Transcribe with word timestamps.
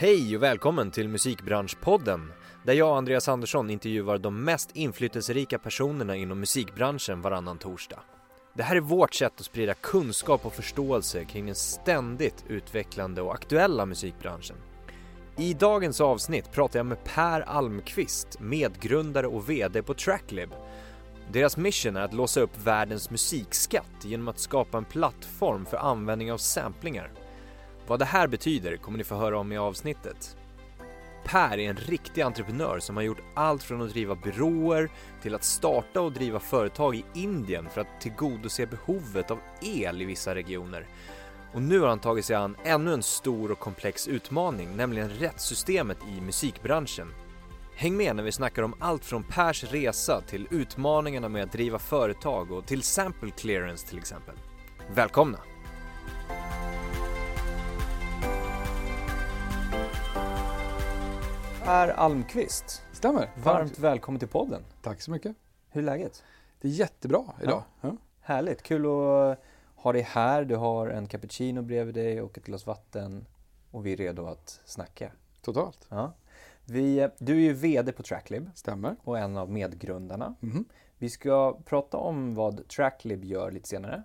Hej 0.00 0.36
och 0.36 0.42
välkommen 0.42 0.90
till 0.90 1.08
Musikbranschpodden 1.08 2.32
där 2.64 2.74
jag 2.74 2.90
och 2.90 2.96
Andreas 2.96 3.28
Andersson 3.28 3.70
intervjuar 3.70 4.18
de 4.18 4.44
mest 4.44 4.76
inflytelserika 4.76 5.58
personerna 5.58 6.16
inom 6.16 6.40
musikbranschen 6.40 7.20
varannan 7.20 7.58
torsdag. 7.58 8.00
Det 8.54 8.62
här 8.62 8.76
är 8.76 8.80
vårt 8.80 9.14
sätt 9.14 9.32
att 9.38 9.44
sprida 9.44 9.74
kunskap 9.74 10.46
och 10.46 10.52
förståelse 10.52 11.24
kring 11.24 11.46
den 11.46 11.54
ständigt 11.54 12.44
utvecklande 12.48 13.22
och 13.22 13.34
aktuella 13.34 13.86
musikbranschen. 13.86 14.56
I 15.36 15.54
dagens 15.54 16.00
avsnitt 16.00 16.52
pratar 16.52 16.78
jag 16.78 16.86
med 16.86 17.04
Per 17.04 17.40
Almqvist, 17.40 18.40
medgrundare 18.40 19.26
och 19.26 19.50
VD 19.50 19.82
på 19.82 19.94
Tracklib. 19.94 20.50
Deras 21.32 21.56
mission 21.56 21.96
är 21.96 22.00
att 22.00 22.14
låsa 22.14 22.40
upp 22.40 22.64
världens 22.64 23.10
musikskatt 23.10 24.04
genom 24.04 24.28
att 24.28 24.38
skapa 24.38 24.78
en 24.78 24.84
plattform 24.84 25.66
för 25.66 25.76
användning 25.76 26.32
av 26.32 26.38
samplingar. 26.38 27.10
Vad 27.90 27.98
det 27.98 28.04
här 28.04 28.26
betyder 28.26 28.76
kommer 28.76 28.98
ni 28.98 29.04
få 29.04 29.14
höra 29.14 29.38
om 29.38 29.52
i 29.52 29.58
avsnittet. 29.58 30.36
Per 31.24 31.58
är 31.58 31.70
en 31.70 31.76
riktig 31.76 32.22
entreprenör 32.22 32.78
som 32.78 32.96
har 32.96 33.02
gjort 33.02 33.22
allt 33.34 33.62
från 33.62 33.82
att 33.82 33.90
driva 33.90 34.14
byråer 34.14 34.90
till 35.22 35.34
att 35.34 35.44
starta 35.44 36.00
och 36.00 36.12
driva 36.12 36.40
företag 36.40 36.94
i 36.94 37.04
Indien 37.14 37.68
för 37.70 37.80
att 37.80 38.00
tillgodose 38.00 38.66
behovet 38.66 39.30
av 39.30 39.38
el 39.62 40.02
i 40.02 40.04
vissa 40.04 40.34
regioner. 40.34 40.86
Och 41.54 41.62
nu 41.62 41.80
har 41.80 41.88
han 41.88 41.98
tagit 41.98 42.24
sig 42.24 42.36
an 42.36 42.56
ännu 42.64 42.92
en 42.92 43.02
stor 43.02 43.50
och 43.50 43.58
komplex 43.58 44.08
utmaning, 44.08 44.76
nämligen 44.76 45.10
rättssystemet 45.10 45.98
i 46.16 46.20
musikbranschen. 46.20 47.14
Häng 47.74 47.96
med 47.96 48.16
när 48.16 48.22
vi 48.22 48.32
snackar 48.32 48.62
om 48.62 48.74
allt 48.78 49.04
från 49.04 49.24
Pers 49.24 49.64
resa 49.64 50.20
till 50.20 50.46
utmaningarna 50.50 51.28
med 51.28 51.42
att 51.42 51.52
driva 51.52 51.78
företag 51.78 52.52
och 52.52 52.66
till 52.66 52.82
sample 52.82 53.30
clearance 53.30 53.86
till 53.86 53.98
exempel. 53.98 54.34
Välkomna! 54.94 55.38
Per 61.70 61.88
Almqvist, 61.88 62.82
Stämmer. 62.92 63.30
varmt 63.42 63.78
välkommen 63.78 64.18
till 64.18 64.28
podden. 64.28 64.62
Tack 64.82 65.00
så 65.00 65.10
mycket. 65.10 65.36
Hur 65.68 65.80
är 65.82 65.86
läget? 65.86 66.22
Det 66.60 66.68
är 66.68 66.72
jättebra 66.72 67.24
idag. 67.42 67.62
Ja. 67.80 67.96
Härligt, 68.20 68.62
kul 68.62 68.86
att 68.86 69.38
ha 69.76 69.92
dig 69.92 70.02
här. 70.02 70.44
Du 70.44 70.56
har 70.56 70.88
en 70.88 71.06
cappuccino 71.06 71.62
bredvid 71.62 71.94
dig 71.94 72.20
och 72.22 72.38
ett 72.38 72.44
glas 72.44 72.66
vatten 72.66 73.26
och 73.70 73.86
vi 73.86 73.92
är 73.92 73.96
redo 73.96 74.26
att 74.26 74.60
snacka. 74.64 75.12
Totalt. 75.42 75.86
Ja. 75.88 76.12
Vi, 76.64 77.08
du 77.18 77.32
är 77.36 77.40
ju 77.40 77.52
VD 77.52 77.92
på 77.92 78.02
Tracklib 78.02 78.50
Stämmer. 78.54 78.96
och 79.04 79.18
en 79.18 79.36
av 79.36 79.50
medgrundarna. 79.50 80.34
Mhm. 80.40 80.64
Vi 80.98 81.10
ska 81.10 81.58
prata 81.64 81.96
om 81.96 82.34
vad 82.34 82.68
Tracklib 82.68 83.24
gör 83.24 83.50
lite 83.50 83.68
senare. 83.68 84.02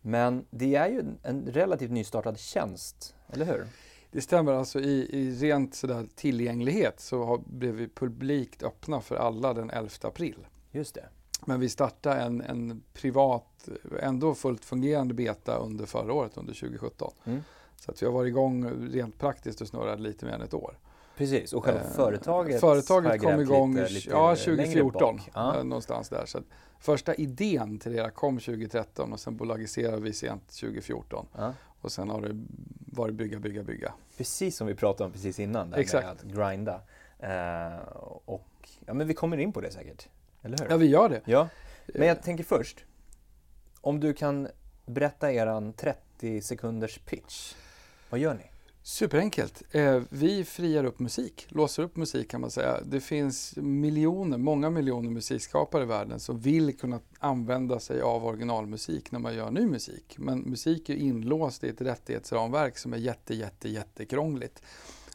Men 0.00 0.46
det 0.50 0.74
är 0.74 0.88
ju 0.88 1.00
en- 1.00 1.18
en 1.22 1.46
relativt 1.46 1.90
nystartad 1.90 2.38
tjänst, 2.38 3.14
eller 3.32 3.44
hur? 3.46 3.66
Det 4.12 4.20
stämmer. 4.20 4.52
Alltså 4.52 4.80
i, 4.80 5.08
i 5.10 5.30
rent 5.30 5.74
sådär 5.74 6.06
tillgänglighet 6.14 7.00
så 7.00 7.24
har, 7.24 7.38
blev 7.46 7.74
vi 7.74 7.88
publikt 7.88 8.62
öppna 8.62 9.00
för 9.00 9.16
alla 9.16 9.54
den 9.54 9.70
11 9.70 9.90
april. 10.02 10.46
Just 10.70 10.94
det. 10.94 11.04
Men 11.46 11.60
vi 11.60 11.68
startade 11.68 12.20
en, 12.20 12.40
en 12.40 12.82
privat, 12.92 13.68
ändå 14.00 14.34
fullt 14.34 14.64
fungerande 14.64 15.14
beta 15.14 15.56
under 15.56 15.86
förra 15.86 16.12
året, 16.12 16.36
under 16.36 16.54
2017. 16.54 17.12
Mm. 17.24 17.42
Så 17.76 17.90
att 17.90 18.02
vi 18.02 18.06
har 18.06 18.12
varit 18.12 18.28
igång 18.28 18.70
rent 18.92 19.18
praktiskt 19.18 19.60
och 19.60 19.68
snurrat 19.68 20.00
lite 20.00 20.26
mer 20.26 20.32
än 20.32 20.42
ett 20.42 20.54
år. 20.54 20.78
Precis, 21.16 21.52
och 21.52 21.64
själva 21.64 21.80
Eh, 21.80 21.86
företaget 21.86 22.60
Företaget 22.60 23.22
kom 23.22 23.40
igång 23.40 23.74
lite, 23.74 23.92
lite 23.92 24.10
ja, 24.10 24.26
längre 24.26 24.56
2014, 24.56 25.16
bak. 25.16 25.30
Ja. 25.34 25.56
eh, 25.56 25.64
någonstans 25.64 26.08
där. 26.08 26.26
Så 26.26 26.38
första 26.78 27.14
idén 27.14 27.78
till 27.78 27.92
det 27.92 28.10
kom 28.14 28.38
2013 28.38 29.12
och 29.12 29.20
sen 29.20 29.36
bolagiserade 29.36 30.02
vi 30.02 30.12
sent 30.12 30.48
2014. 30.48 31.26
Ja. 31.36 31.52
Och 31.82 31.92
sen 31.92 32.10
har 32.10 32.20
det 32.20 32.44
varit 32.92 33.14
bygga, 33.14 33.38
bygga, 33.38 33.62
bygga. 33.62 33.92
Precis 34.16 34.56
som 34.56 34.66
vi 34.66 34.74
pratade 34.74 35.06
om 35.06 35.12
precis 35.12 35.38
innan, 35.38 35.70
där 35.70 35.78
Exakt. 35.78 36.04
med 36.04 36.12
att 36.12 36.22
grinda. 36.22 36.80
Eh, 37.18 37.78
och 38.24 38.68
ja, 38.86 38.94
men 38.94 39.06
vi 39.06 39.14
kommer 39.14 39.36
in 39.36 39.52
på 39.52 39.60
det 39.60 39.70
säkert, 39.70 40.08
eller 40.42 40.58
hur? 40.58 40.66
Ja, 40.70 40.76
vi 40.76 40.86
gör 40.86 41.08
det. 41.08 41.20
Ja, 41.24 41.48
men 41.86 42.08
jag 42.08 42.22
tänker 42.22 42.44
först, 42.44 42.84
om 43.80 44.00
du 44.00 44.14
kan 44.14 44.48
berätta 44.86 45.32
eran 45.32 45.72
30 45.72 46.42
sekunders 46.42 46.98
pitch. 46.98 47.54
Vad 48.10 48.20
gör 48.20 48.34
ni? 48.34 48.51
Superenkelt. 48.84 49.62
Eh, 49.70 50.02
vi 50.08 50.44
friar 50.44 50.84
upp 50.84 50.98
musik, 50.98 51.46
låser 51.48 51.82
upp 51.82 51.96
musik 51.96 52.30
kan 52.30 52.40
man 52.40 52.50
säga. 52.50 52.80
Det 52.84 53.00
finns 53.00 53.56
miljoner, 53.56 54.38
många 54.38 54.70
miljoner 54.70 55.10
musikskapare 55.10 55.82
i 55.82 55.86
världen 55.86 56.20
som 56.20 56.38
vill 56.38 56.78
kunna 56.78 57.00
använda 57.18 57.80
sig 57.80 58.00
av 58.00 58.26
originalmusik 58.26 59.12
när 59.12 59.18
man 59.18 59.34
gör 59.34 59.50
ny 59.50 59.66
musik. 59.66 60.14
Men 60.18 60.38
musik 60.38 60.88
är 60.88 60.94
inlåst 60.94 61.64
i 61.64 61.68
ett 61.68 61.80
rättighetsramverk 61.80 62.78
som 62.78 62.92
är 62.92 62.96
jätte, 62.96 63.34
jätte, 63.34 63.68
jättekrångligt. 63.68 64.62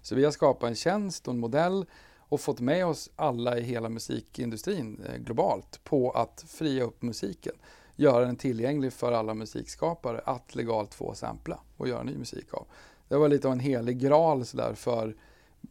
Så 0.01 0.15
vi 0.15 0.23
har 0.23 0.31
skapat 0.31 0.69
en 0.69 0.75
tjänst 0.75 1.27
och 1.27 1.33
en 1.33 1.39
modell 1.39 1.85
och 2.19 2.41
fått 2.41 2.59
med 2.59 2.85
oss 2.85 3.09
alla 3.15 3.57
i 3.57 3.61
hela 3.61 3.89
musikindustrin 3.89 5.01
eh, 5.09 5.17
globalt 5.17 5.83
på 5.83 6.11
att 6.11 6.45
fria 6.47 6.83
upp 6.83 7.01
musiken. 7.01 7.53
Göra 7.95 8.25
den 8.25 8.35
tillgänglig 8.35 8.93
för 8.93 9.11
alla 9.11 9.33
musikskapare 9.33 10.21
att 10.25 10.55
legalt 10.55 10.93
få 10.93 11.13
sampla 11.13 11.59
och 11.77 11.87
göra 11.87 12.03
ny 12.03 12.17
musik 12.17 12.53
av. 12.53 12.67
Det 13.07 13.17
var 13.17 13.29
lite 13.29 13.47
av 13.47 13.53
en 13.53 13.59
helig 13.59 13.99
graal 13.99 14.45
sådär 14.45 14.73
för 14.73 15.15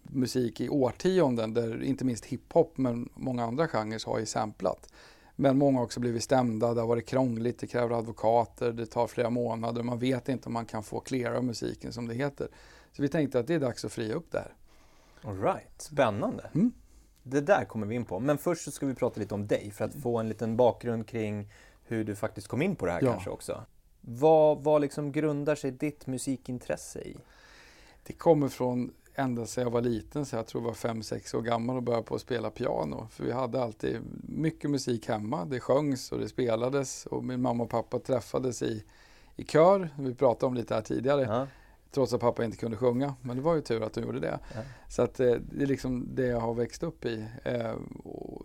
musik 0.03 0.61
i 0.61 0.69
årtionden 0.69 1.55
där 1.55 1.83
inte 1.83 2.05
minst 2.05 2.25
hiphop 2.25 2.79
men 2.79 3.09
många 3.15 3.45
andra 3.45 3.69
genrer 3.69 4.07
har 4.07 4.19
ju 4.19 4.27
samplat. 4.27 4.93
Men 5.37 5.59
många 5.59 5.79
har 5.79 5.85
också 5.85 6.01
blivit 6.01 6.23
stämda, 6.23 6.75
det 6.75 6.81
har 6.81 6.89
varit 6.89 7.07
krångligt, 7.07 7.59
det 7.59 7.67
kräver 7.67 7.99
advokater, 7.99 8.73
det 8.73 8.87
tar 8.87 9.07
flera 9.07 9.31
månader, 9.31 9.83
man 9.83 9.99
vet 9.99 10.29
inte 10.29 10.47
om 10.47 10.53
man 10.53 10.67
kan 10.67 10.83
få 10.83 11.01
cleara 11.01 11.43
musiken 11.43 11.93
som 11.93 12.09
det 12.09 12.15
heter. 12.15 12.49
Så 12.93 13.03
vi 13.03 13.09
tänkte 13.09 13.39
att 13.39 13.47
det 13.47 13.55
är 13.55 13.61
dags 13.61 13.85
att 13.85 13.93
fria 13.93 14.15
upp 14.15 14.33
det 14.33 14.39
här. 14.39 14.55
All 15.23 15.41
right, 15.43 15.83
spännande. 15.83 16.51
Mm. 16.55 16.73
Det 17.23 17.41
där 17.41 17.65
kommer 17.65 17.87
vi 17.87 17.95
in 17.95 18.05
på. 18.05 18.21
Men 18.21 18.39
först 18.39 18.65
så 18.65 18.71
ska 18.71 18.87
vi 18.87 18.95
prata 18.95 19.21
lite 19.21 19.35
om 19.35 19.47
dig 19.47 19.71
för 19.71 19.85
att 19.85 19.95
få 19.95 20.19
en 20.19 20.29
liten 20.29 20.57
bakgrund 20.57 21.07
kring 21.07 21.53
hur 21.85 22.05
du 22.05 22.15
faktiskt 22.15 22.49
kom 22.49 22.63
in 22.63 22.77
på 22.77 22.87
det 22.87 22.93
här 22.93 23.03
Ja. 23.03 23.13
kanske 23.13 23.31
också. 23.31 23.65
Vad, 24.09 24.65
vad 24.65 24.81
liksom 24.81 25.13
grundar 25.13 25.55
sig 25.55 25.71
ditt 25.71 26.07
musikintresse 26.07 27.01
i? 27.01 27.17
Det 28.03 28.13
kommer 28.13 28.49
från 28.49 28.93
ända 29.15 29.47
sedan 29.47 29.65
jag 29.65 29.71
var 29.71 29.81
liten, 29.81 30.27
så 30.27 30.37
jag 30.37 30.47
tror 30.47 30.63
jag 30.63 30.67
var 30.67 30.75
fem 30.75 31.03
sex 31.03 31.35
år 31.35 31.43
gammal 31.43 31.77
och 31.77 31.83
började 31.83 32.05
på 32.05 32.15
att 32.15 32.21
spela 32.21 32.51
piano. 32.51 33.09
För 33.11 33.25
vi 33.25 33.33
hade 33.33 33.63
alltid 33.63 34.01
mycket 34.29 34.71
musik 34.71 35.09
hemma. 35.09 35.45
Det 35.45 35.61
sjöngs 35.61 36.13
och 36.13 36.19
det 36.19 36.29
spelades 36.29 37.07
och 37.07 37.25
min 37.25 37.43
mamma 37.43 37.65
och 37.65 37.71
pappa 37.71 37.99
träffades 37.99 38.63
i, 38.63 38.85
i 39.37 39.45
kör. 39.45 39.89
Vi 39.99 40.15
pratade 40.15 40.47
om 40.47 40.55
lite 40.55 40.75
här 40.75 40.83
tidigare. 40.83 41.23
Ja, 41.23 41.47
Trots 41.91 42.13
att 42.13 42.21
pappa 42.21 42.45
inte 42.45 42.57
kunde 42.57 42.77
sjunga. 42.77 43.15
Men 43.23 43.37
det 43.37 43.43
var 43.43 43.55
ju 43.55 43.61
tur 43.61 43.83
att 43.83 43.93
de 43.93 44.01
gjorde 44.01 44.21
det. 44.21 44.39
Ja. 44.55 44.61
Så 44.89 45.03
att 45.03 45.21
eh, 45.21 45.33
det 45.33 45.63
är 45.63 45.67
liksom 45.67 46.15
det 46.15 46.27
jag 46.27 46.41
har 46.41 46.55
växt 46.55 46.83
upp 46.83 47.05
i. 47.05 47.27
Eh, 47.45 47.75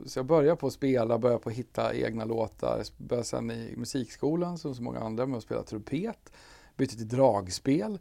så 0.06 0.20
jag 0.20 0.26
började 0.26 0.56
på 0.56 0.68
att 0.68 0.74
spela, 0.74 1.18
började 1.18 1.42
på 1.42 1.50
att 1.50 1.56
hitta 1.56 1.96
egna 1.96 2.26
låtar. 2.26 2.84
Började 2.98 3.28
sen 3.28 3.52
i 3.52 3.74
musikskolan 3.78 4.58
som 4.58 4.76
så 4.76 4.82
många 4.82 5.00
andra 5.00 5.26
med 5.26 5.38
att 5.38 5.44
spela 5.44 5.64
trumpet. 5.64 6.32
Bytte 6.78 6.96
till 6.96 7.08
dragspel. 7.08 8.00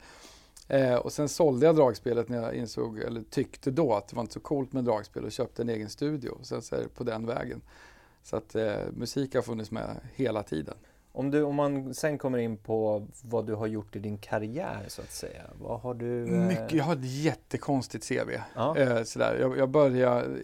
Eh, 0.69 0.95
och 0.95 1.13
sen 1.13 1.29
sålde 1.29 1.67
jag 1.67 1.77
dragspelet 1.77 2.29
när 2.29 2.43
jag 2.43 2.55
insåg, 2.55 2.99
eller 2.99 3.23
tyckte 3.23 3.71
då 3.71 3.95
att 3.95 4.09
det 4.09 4.17
var 4.17 4.23
inte 4.23 4.35
så 4.35 4.41
coolt 4.41 4.73
med 4.73 4.85
dragspel 4.85 5.25
och 5.25 5.33
köpte 5.33 5.63
en 5.63 5.69
egen 5.69 5.89
studio. 5.89 6.39
Sen 6.43 6.63
så 6.63 6.75
är 6.75 6.81
det 6.81 6.89
på 6.89 7.05
den 7.05 7.27
vägen. 7.27 7.63
Så 8.23 8.37
att 8.37 8.57
musik 8.93 9.35
har 9.35 9.43
funnits 9.43 9.71
med 9.71 9.97
hela 10.15 10.43
tiden. 10.43 10.75
Om, 11.13 11.31
du, 11.31 11.43
om 11.43 11.55
man 11.55 11.95
sen 11.95 12.19
kommer 12.19 12.39
in 12.39 12.57
på 12.57 13.07
vad 13.23 13.47
du 13.47 13.55
har 13.55 13.67
gjort 13.67 13.97
i 13.97 13.99
din 13.99 14.19
karriär 14.19 14.85
så 14.89 15.03
att 15.03 15.13
säga. 15.13 15.43
Vad 15.61 15.81
har 15.81 15.95
du... 15.95 16.23
eh, 16.25 16.47
Mycket, 16.49 16.73
jag 16.73 16.85
har 16.85 16.93
ett 16.93 17.05
jättekonstigt 17.23 18.09
CV. 18.09 18.31
Ja. 18.55 18.77
Eh, 18.77 19.03
sådär. 19.03 19.37
Jag, 19.41 19.59
jag 19.59 19.69
började, 19.69 20.43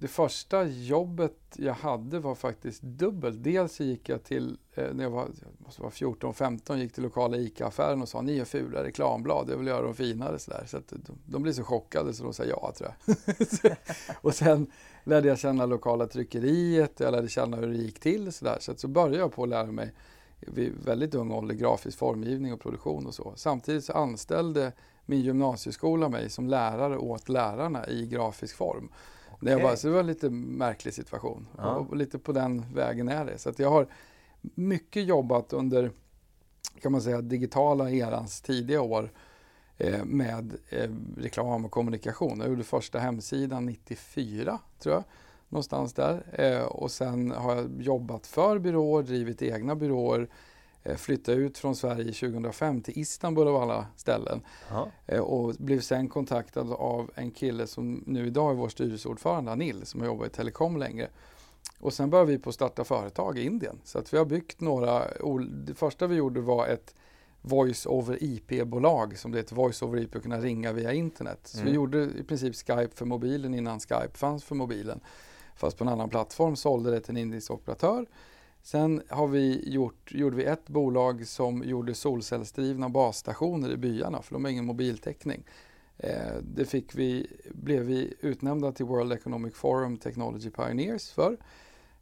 det 0.00 0.08
första 0.08 0.64
jobbet 0.64 1.32
jag 1.56 1.74
hade 1.74 2.18
var 2.18 2.34
faktiskt 2.34 2.82
dubbelt. 2.82 3.44
Dels 3.44 3.74
så 3.74 3.82
gick 3.84 4.08
jag 4.08 4.24
till, 4.24 4.58
eh, 4.74 4.84
när 4.94 5.04
jag 5.04 5.10
var, 5.10 5.28
måste 5.58 5.82
vara 5.82 5.90
14-15, 5.92 6.76
gick 6.76 6.92
till 6.92 7.02
lokala 7.02 7.36
ICA-affären 7.36 8.02
och 8.02 8.08
sa 8.08 8.20
ni 8.22 8.38
är 8.38 8.44
fula 8.44 8.84
reklamblad, 8.84 9.48
jag 9.50 9.56
vill 9.56 9.66
göra 9.66 9.82
dem 9.82 9.94
finare. 9.94 10.38
Sådär. 10.38 10.64
Så 10.66 10.76
att 10.76 10.88
de, 10.88 11.18
de 11.24 11.42
blev 11.42 11.52
så 11.52 11.64
chockade 11.64 12.14
så 12.14 12.24
de 12.24 12.32
sa 12.32 12.44
ja 12.44 12.72
tror 12.76 12.90
jag. 13.06 13.76
och 14.20 14.34
sen 14.34 14.66
lärde 15.06 15.28
jag 15.28 15.38
känna 15.38 15.66
lokala 15.66 16.06
tryckeriet, 16.06 17.00
jag 17.00 17.12
lärde 17.12 17.28
känna 17.28 17.56
hur 17.56 17.66
det 17.66 17.76
gick 17.76 18.00
till. 18.00 18.32
Så, 18.32 18.48
att 18.48 18.80
så 18.80 18.88
började 18.88 19.18
jag 19.18 19.32
på 19.32 19.42
att 19.42 19.48
lära 19.48 19.66
mig 19.66 19.92
vid 20.40 20.72
väldigt 20.84 21.14
ung 21.14 21.32
ålder 21.32 21.54
grafisk 21.54 21.98
formgivning 21.98 22.52
och 22.52 22.60
produktion 22.60 23.06
och 23.06 23.14
så. 23.14 23.32
Samtidigt 23.36 23.84
så 23.84 23.92
anställde 23.92 24.72
min 25.06 25.20
gymnasieskola 25.20 26.08
mig 26.08 26.30
som 26.30 26.48
lärare 26.48 26.98
åt 26.98 27.28
lärarna 27.28 27.88
i 27.88 28.06
grafisk 28.06 28.56
form. 28.56 28.88
När 29.40 29.52
jag 29.52 29.62
bara, 29.62 29.76
så 29.76 29.86
det 29.86 29.92
var 29.92 30.00
en 30.00 30.06
lite 30.06 30.30
märklig 30.30 30.94
situation. 30.94 31.46
Ja. 31.58 31.74
Och 31.74 31.96
lite 31.96 32.18
på 32.18 32.32
den 32.32 32.74
vägen 32.74 33.08
är 33.08 33.24
det. 33.24 33.38
Så 33.38 33.52
jag 33.56 33.70
har 33.70 33.86
mycket 34.40 35.04
jobbat 35.04 35.52
under 35.52 35.90
kan 36.80 36.92
man 36.92 37.02
säga 37.02 37.20
digitala 37.20 37.90
erans 37.90 38.40
tidiga 38.40 38.82
år 38.82 39.10
med 40.04 40.56
eh, 40.68 40.90
reklam 41.16 41.64
och 41.64 41.70
kommunikation. 41.70 42.40
Jag 42.40 42.48
gjorde 42.48 42.64
första 42.64 42.98
hemsidan 42.98 43.66
94 43.66 44.58
tror 44.78 44.94
jag. 44.94 45.04
Någonstans 45.48 45.92
där. 45.92 46.22
Eh, 46.32 46.62
och 46.62 46.90
sen 46.90 47.30
har 47.30 47.56
jag 47.56 47.82
jobbat 47.82 48.26
för 48.26 48.58
byråer, 48.58 49.02
drivit 49.02 49.42
egna 49.42 49.74
byråer 49.74 50.28
Eh, 50.86 50.96
flyttade 50.96 51.38
ut 51.38 51.58
från 51.58 51.76
Sverige 51.76 52.12
2005 52.12 52.80
till 52.80 52.98
Istanbul 52.98 53.48
av 53.48 53.56
alla 53.56 53.86
ställen. 53.96 54.40
Eh, 55.06 55.20
och 55.20 55.54
blev 55.58 55.80
sen 55.80 56.08
kontaktad 56.08 56.72
av 56.72 57.10
en 57.14 57.30
kille 57.30 57.66
som 57.66 58.04
nu 58.06 58.26
idag 58.26 58.50
är 58.50 58.54
vår 58.54 58.68
styrelseordförande, 58.68 59.52
Anil, 59.52 59.86
som 59.86 60.00
har 60.00 60.06
jobbat 60.06 60.26
i 60.26 60.30
telekom 60.30 60.76
länge. 60.76 61.08
Och 61.80 61.92
sen 61.92 62.10
började 62.10 62.32
vi 62.32 62.38
på 62.38 62.48
att 62.48 62.54
starta 62.54 62.84
företag 62.84 63.38
i 63.38 63.44
Indien. 63.44 63.78
Så 63.84 63.98
att 63.98 64.14
vi 64.14 64.18
har 64.18 64.24
byggt 64.24 64.60
några, 64.60 65.02
det 65.40 65.74
första 65.74 66.06
vi 66.06 66.16
gjorde 66.16 66.40
var 66.40 66.66
ett 66.66 66.94
Voice 67.46 67.86
over 67.86 68.18
IP-bolag 68.22 69.18
som 69.18 69.32
det 69.32 69.38
heter 69.38 69.54
Voice 69.54 69.82
over 69.82 70.00
IP 70.00 70.16
och 70.16 70.22
kunna 70.22 70.40
ringa 70.40 70.72
via 70.72 70.92
internet. 70.92 71.40
Så 71.42 71.58
mm. 71.58 71.70
vi 71.70 71.74
gjorde 71.74 72.10
i 72.18 72.22
princip 72.22 72.54
Skype 72.54 72.90
för 72.94 73.04
mobilen 73.04 73.54
innan 73.54 73.80
Skype 73.80 74.18
fanns 74.18 74.44
för 74.44 74.54
mobilen. 74.54 75.00
Fast 75.56 75.78
på 75.78 75.84
en 75.84 75.88
annan 75.88 76.08
plattform, 76.08 76.56
sålde 76.56 76.90
det 76.90 77.00
till 77.00 77.10
en 77.10 77.16
indisk 77.16 77.50
operatör. 77.50 78.06
Sen 78.62 79.02
har 79.08 79.26
vi 79.26 79.70
gjort, 79.70 80.12
gjorde 80.12 80.36
vi 80.36 80.44
ett 80.44 80.68
bolag 80.68 81.26
som 81.26 81.62
gjorde 81.64 81.94
solcellsdrivna 81.94 82.88
basstationer 82.88 83.72
i 83.72 83.76
byarna 83.76 84.22
för 84.22 84.34
de 84.34 84.44
har 84.44 84.50
ingen 84.50 84.64
mobiltäckning. 84.64 85.44
Eh, 85.98 86.36
det 86.42 86.64
fick 86.64 86.94
vi, 86.94 87.26
blev 87.50 87.82
vi 87.82 88.14
utnämnda 88.20 88.72
till 88.72 88.86
World 88.86 89.12
Economic 89.12 89.54
Forum 89.54 89.96
Technology 89.96 90.50
Pioneers 90.50 91.10
för. 91.10 91.36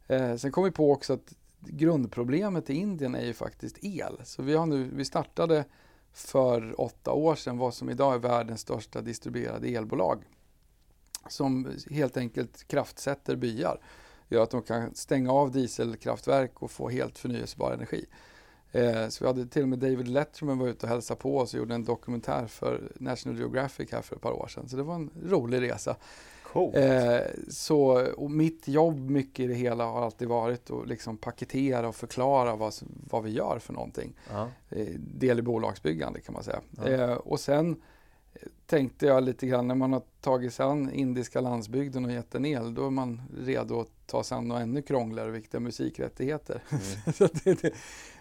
Eh, 0.07 0.35
sen 0.35 0.51
kom 0.51 0.63
vi 0.63 0.71
på 0.71 0.91
också 0.91 1.13
att 1.13 1.35
grundproblemet 1.67 2.69
i 2.69 2.73
Indien 2.73 3.15
är 3.15 3.25
ju 3.25 3.33
faktiskt 3.33 3.77
el. 3.81 4.21
Så 4.23 4.41
vi, 4.41 4.53
har 4.53 4.65
nu, 4.65 4.89
vi 4.93 5.05
startade 5.05 5.65
för 6.13 6.81
åtta 6.81 7.11
år 7.11 7.35
sedan 7.35 7.57
vad 7.57 7.73
som 7.73 7.89
idag 7.89 8.13
är 8.13 8.19
världens 8.19 8.61
största 8.61 9.01
distribuerade 9.01 9.67
elbolag. 9.67 10.23
Som 11.29 11.71
helt 11.89 12.17
enkelt 12.17 12.67
kraftsätter 12.67 13.35
byar. 13.35 13.79
Gör 14.29 14.43
att 14.43 14.51
de 14.51 14.61
kan 14.61 14.95
stänga 14.95 15.31
av 15.31 15.51
dieselkraftverk 15.51 16.61
och 16.61 16.71
få 16.71 16.89
helt 16.89 17.17
förnyelsebar 17.17 17.73
energi. 17.73 18.05
Eh, 18.71 19.07
så 19.07 19.23
vi 19.23 19.27
hade 19.27 19.45
till 19.45 19.61
och 19.61 19.67
med 19.67 19.79
David 19.79 20.07
Letterman 20.07 20.59
var 20.59 20.67
ute 20.67 20.85
och 20.85 20.89
hälsade 20.89 21.19
på 21.19 21.37
oss 21.37 21.53
och 21.53 21.59
gjorde 21.59 21.75
en 21.75 21.83
dokumentär 21.83 22.47
för 22.47 22.91
National 22.95 23.39
Geographic 23.39 23.91
här 23.91 24.01
för 24.01 24.15
ett 24.15 24.21
par 24.21 24.31
år 24.31 24.47
sedan. 24.47 24.69
Så 24.69 24.77
det 24.77 24.83
var 24.83 24.95
en 24.95 25.09
rolig 25.23 25.61
resa. 25.61 25.95
Eh, 26.55 27.21
så, 27.47 28.07
och 28.17 28.31
mitt 28.31 28.67
jobb 28.67 29.09
mycket 29.09 29.39
i 29.39 29.47
det 29.47 29.53
hela 29.53 29.85
har 29.85 30.01
alltid 30.01 30.27
varit 30.27 30.71
att 30.71 30.87
liksom 30.87 31.17
paketera 31.17 31.87
och 31.87 31.95
förklara 31.95 32.55
vad, 32.55 32.73
vad 33.09 33.23
vi 33.23 33.31
gör 33.31 33.59
för 33.59 33.73
någonting. 33.73 34.13
Eh, 34.69 34.87
del 34.97 35.39
i 35.39 35.41
bolagsbyggande 35.41 36.19
kan 36.19 36.33
man 36.33 36.43
säga. 36.43 36.61
Eh, 36.85 37.13
och 37.13 37.39
sen 37.39 37.81
tänkte 38.65 39.05
jag 39.05 39.23
lite 39.23 39.47
grann 39.47 39.67
när 39.67 39.75
man 39.75 39.93
har 39.93 40.01
tagit 40.21 40.53
sig 40.53 40.65
an 40.65 40.91
indiska 40.93 41.41
landsbygden 41.41 42.05
och 42.05 42.11
gett 42.11 42.31
den 42.31 42.45
el, 42.45 42.73
då 42.73 42.85
är 42.85 42.89
man 42.89 43.21
redo 43.37 43.79
att 43.79 44.07
ta 44.07 44.23
sig 44.23 44.37
an 44.37 44.47
något 44.47 44.61
ännu 44.61 44.81
krångligare 44.81 45.29
och 45.29 45.35
viktiga 45.35 45.61
musikrättigheter. 45.61 46.63
Mm. 46.69 47.29
det, 47.43 47.61
det, 47.61 47.73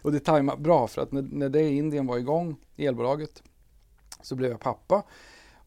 och 0.03 0.13
det 0.13 0.21
tajmade 0.21 0.63
bra 0.63 0.87
för 0.87 1.03
att 1.03 1.13
när, 1.13 1.23
när 1.23 1.49
det 1.49 1.61
i 1.61 1.77
Indien 1.77 2.07
var 2.07 2.19
igång, 2.19 2.57
elbolaget, 2.77 3.43
så 4.23 4.35
blev 4.35 4.51
jag 4.51 4.61
pappa. 4.61 5.03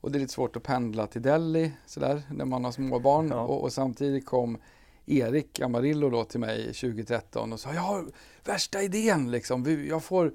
Och 0.08 0.14
det 0.14 0.18
är 0.18 0.20
lite 0.20 0.34
svårt 0.34 0.56
att 0.56 0.64
pendla 0.64 1.08
till 1.08 1.22
Delhi 1.22 1.72
sådär, 1.86 2.22
när 2.32 2.46
man 2.46 2.64
har 2.64 2.72
småbarn. 2.72 3.28
Ja. 3.30 3.42
Och, 3.42 3.64
och, 3.64 3.74
samtidigt 3.74 4.26
kom 4.26 4.58
Erik 5.06 5.60
Amarillo 5.60 6.10
då 6.10 6.24
till 6.24 6.40
mig 6.40 6.66
2013 6.66 7.54
och 7.54 7.60
sa 7.60 7.74
jag 7.74 7.82
har 7.82 8.06
värsta 8.46 8.82
idén 8.82 9.32
liksom. 9.32 9.86
Jag 9.90 10.04
får 10.04 10.34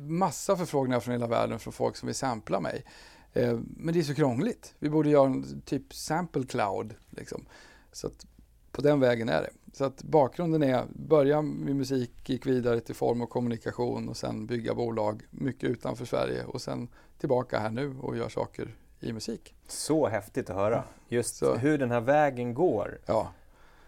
massa 0.00 0.56
förfrågningar 0.56 1.00
från 1.00 1.12
hela 1.12 1.26
världen 1.26 1.58
från 1.58 1.72
folk 1.72 1.96
som 1.96 2.06
vill 2.06 2.14
sampla 2.14 2.60
mig. 2.60 2.84
Eh, 3.32 3.58
men 3.76 3.94
det 3.94 4.00
är 4.00 4.04
så 4.04 4.14
krångligt. 4.14 4.74
Vi 4.78 4.90
borde 4.90 5.10
göra 5.10 5.26
en 5.26 5.60
typ 5.60 5.94
sample 5.94 6.46
cloud. 6.46 6.94
Liksom. 7.10 7.44
Så 7.92 8.06
att 8.06 8.26
på 8.72 8.82
den 8.82 9.00
vägen 9.00 9.28
är 9.28 9.42
det. 9.42 9.50
Så 9.72 9.84
att 9.84 10.02
bakgrunden 10.02 10.62
är, 10.62 10.84
börja 10.92 11.42
med 11.42 11.76
musik, 11.76 12.28
gick 12.28 12.46
vidare 12.46 12.80
till 12.80 12.94
form 12.94 13.22
och 13.22 13.30
kommunikation 13.30 14.08
och 14.08 14.16
sen 14.16 14.46
bygga 14.46 14.74
bolag 14.74 15.22
mycket 15.30 15.70
utanför 15.70 16.04
Sverige 16.04 16.44
och 16.44 16.62
sen 16.62 16.88
tillbaka 17.24 17.58
här 17.58 17.70
nu 17.70 17.94
och 18.02 18.16
gör 18.16 18.28
saker 18.28 18.68
i 19.00 19.12
musik. 19.12 19.54
Så 19.68 20.08
häftigt 20.08 20.50
att 20.50 20.56
höra. 20.56 20.84
Just 21.08 21.36
så. 21.36 21.54
hur 21.54 21.78
den 21.78 21.90
här 21.90 22.00
vägen 22.00 22.54
går. 22.54 22.98
Ja. 23.06 23.32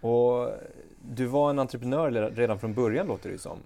Och 0.00 0.50
du 1.02 1.26
var 1.26 1.50
en 1.50 1.58
entreprenör 1.58 2.30
redan 2.30 2.58
från 2.58 2.74
början 2.74 3.06
låter 3.06 3.30
det 3.30 3.38
som. 3.38 3.58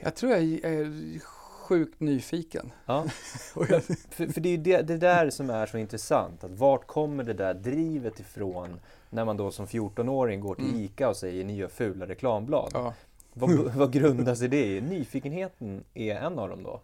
Jag 0.00 0.14
tror 0.14 0.32
jag 0.32 0.42
är 0.42 1.20
sjukt 1.68 2.00
nyfiken. 2.00 2.72
Ja. 2.86 3.04
för, 3.54 4.32
för, 4.32 4.40
det 4.40 4.48
är 4.48 4.58
det, 4.58 4.82
det, 4.82 4.96
där 4.96 5.30
som 5.30 5.50
är 5.50 5.66
så 5.66 5.78
intressant. 5.78 6.44
Att 6.44 6.50
vart 6.50 6.86
kommer 6.86 7.24
det 7.24 7.34
där 7.34 7.54
drivet 7.54 8.20
ifrån 8.20 8.80
när 9.10 9.24
man 9.24 9.36
då 9.36 9.50
som 9.50 9.66
14-åring 9.66 10.40
går 10.40 10.54
till 10.54 10.70
mm. 10.70 10.80
ICA 10.80 11.08
och 11.08 11.16
säger 11.16 11.44
ni 11.44 11.56
gör 11.56 11.68
fula 11.68 12.06
reklamblad? 12.06 12.70
Ja. 12.74 12.94
Vad, 13.32 13.50
vad 13.74 13.92
grundar 13.92 14.34
sig 14.34 14.48
det 14.48 14.66
i? 14.66 14.80
Nyfikenheten 14.80 15.84
är 15.94 16.14
en 16.14 16.38
av 16.38 16.48
dem 16.48 16.62
då? 16.62 16.80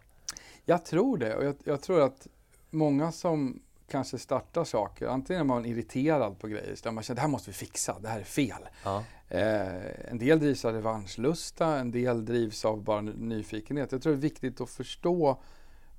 Jag 0.65 0.85
tror 0.85 1.17
det 1.17 1.35
och 1.35 1.43
jag, 1.43 1.55
jag 1.63 1.81
tror 1.81 2.01
att 2.01 2.27
många 2.69 3.11
som 3.11 3.61
kanske 3.89 4.17
startar 4.17 4.63
saker, 4.63 5.07
antingen 5.07 5.39
är 5.39 5.45
man 5.45 5.65
irriterad 5.65 6.39
på 6.39 6.47
grejer, 6.47 6.75
där 6.83 6.91
man 6.91 7.03
känner 7.03 7.15
det 7.15 7.21
här 7.21 7.27
måste 7.27 7.49
vi 7.49 7.53
fixa, 7.53 7.99
det 7.99 8.07
här 8.07 8.19
är 8.19 8.23
fel. 8.23 8.69
Ja. 8.83 9.03
Eh, 9.29 10.11
en 10.11 10.17
del 10.17 10.39
drivs 10.39 10.65
av 10.65 10.73
revanschlusta, 10.73 11.79
en 11.79 11.91
del 11.91 12.25
drivs 12.25 12.65
av 12.65 12.83
bara 12.83 13.01
nyfikenhet. 13.01 13.91
Jag 13.91 14.01
tror 14.01 14.13
det 14.13 14.19
är 14.19 14.21
viktigt 14.21 14.61
att 14.61 14.69
förstå 14.69 15.37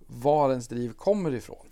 var 0.06 0.50
ens 0.50 0.68
driv 0.68 0.92
kommer 0.92 1.34
ifrån 1.34 1.66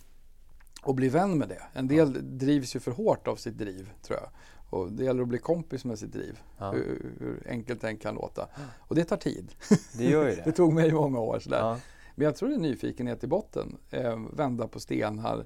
och 0.82 0.94
bli 0.94 1.08
vän 1.08 1.38
med 1.38 1.49
det. 1.49 1.62
En 1.73 1.88
del 1.88 2.12
ja. 2.14 2.20
drivs 2.23 2.76
ju 2.76 2.81
för 2.81 2.90
hårt 2.90 3.29
av 3.29 3.37
sitt 3.37 3.58
driv, 3.58 3.90
tror 4.02 4.19
jag. 4.19 4.29
Och 4.70 4.93
det 4.93 5.05
gäller 5.05 5.23
att 5.23 5.29
bli 5.29 5.38
kompis 5.38 5.85
med 5.85 5.99
sitt 5.99 6.12
driv, 6.12 6.38
ja. 6.58 6.70
hur, 6.70 7.12
hur, 7.20 7.46
enkelt 7.49 7.81
det 7.81 7.88
än 7.88 7.96
kan 7.96 8.14
låta. 8.14 8.49
Och 8.79 8.94
det 8.94 9.05
tar 9.05 9.17
tid. 9.17 9.55
Det 9.93 10.05
gör 10.05 10.29
ju 10.29 10.35
det. 10.37 10.43
det 10.44 10.52
tog 10.52 10.73
mig 10.73 10.93
många 10.93 11.20
år. 11.20 11.38
Sådär. 11.40 11.76
Men 12.19 12.25
jag 12.25 12.37
tror 12.37 12.49
det 12.49 12.55
är 12.55 12.59
nyfikenhet 12.59 13.25
i 13.25 13.26
botten. 13.26 13.76
Eh, 13.91 14.19
vända 14.32 14.69
på 14.69 14.81
stenar 14.81 15.44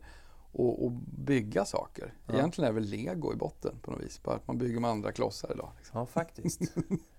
och, 0.52 0.84
och 0.84 0.92
bygga 1.18 1.64
saker. 1.64 2.14
Ja. 2.26 2.34
Egentligen 2.34 2.70
är 2.70 2.74
väl 2.74 2.84
lego 2.84 3.32
i 3.32 3.36
botten 3.36 3.74
på 3.82 3.90
något 3.90 4.00
vis. 4.00 4.22
Bara 4.22 4.36
att 4.36 4.46
man 4.46 4.58
bygger 4.58 4.80
med 4.80 4.90
andra 4.90 5.12
klossar 5.12 5.52
idag. 5.54 5.70
Liksom. 5.76 6.00
Ja, 6.00 6.06
faktiskt. 6.06 6.60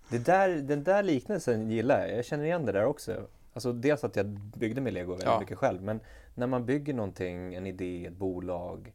det 0.10 0.26
där, 0.26 0.50
den 0.50 0.84
där 0.84 1.04
liknelsen 1.04 1.70
gillar 1.70 2.00
jag. 2.00 2.18
Jag 2.18 2.26
känner 2.26 2.44
igen 2.44 2.66
det 2.66 2.72
där 2.72 2.86
också. 2.86 3.28
Alltså 3.54 3.74
dels 3.74 4.04
att 4.04 4.16
jag 4.16 4.26
byggde 4.30 4.82
med 4.82 4.94
lego 4.94 5.12
väldigt 5.12 5.28
ja. 5.28 5.40
mycket 5.40 5.58
själv. 5.58 5.82
Men 5.82 6.00
när 6.36 6.48
man 6.48 6.66
bygger 6.66 6.94
någonting, 6.94 7.54
en 7.54 7.68
idé, 7.68 8.06
ett 8.06 8.18
bolag. 8.18 8.94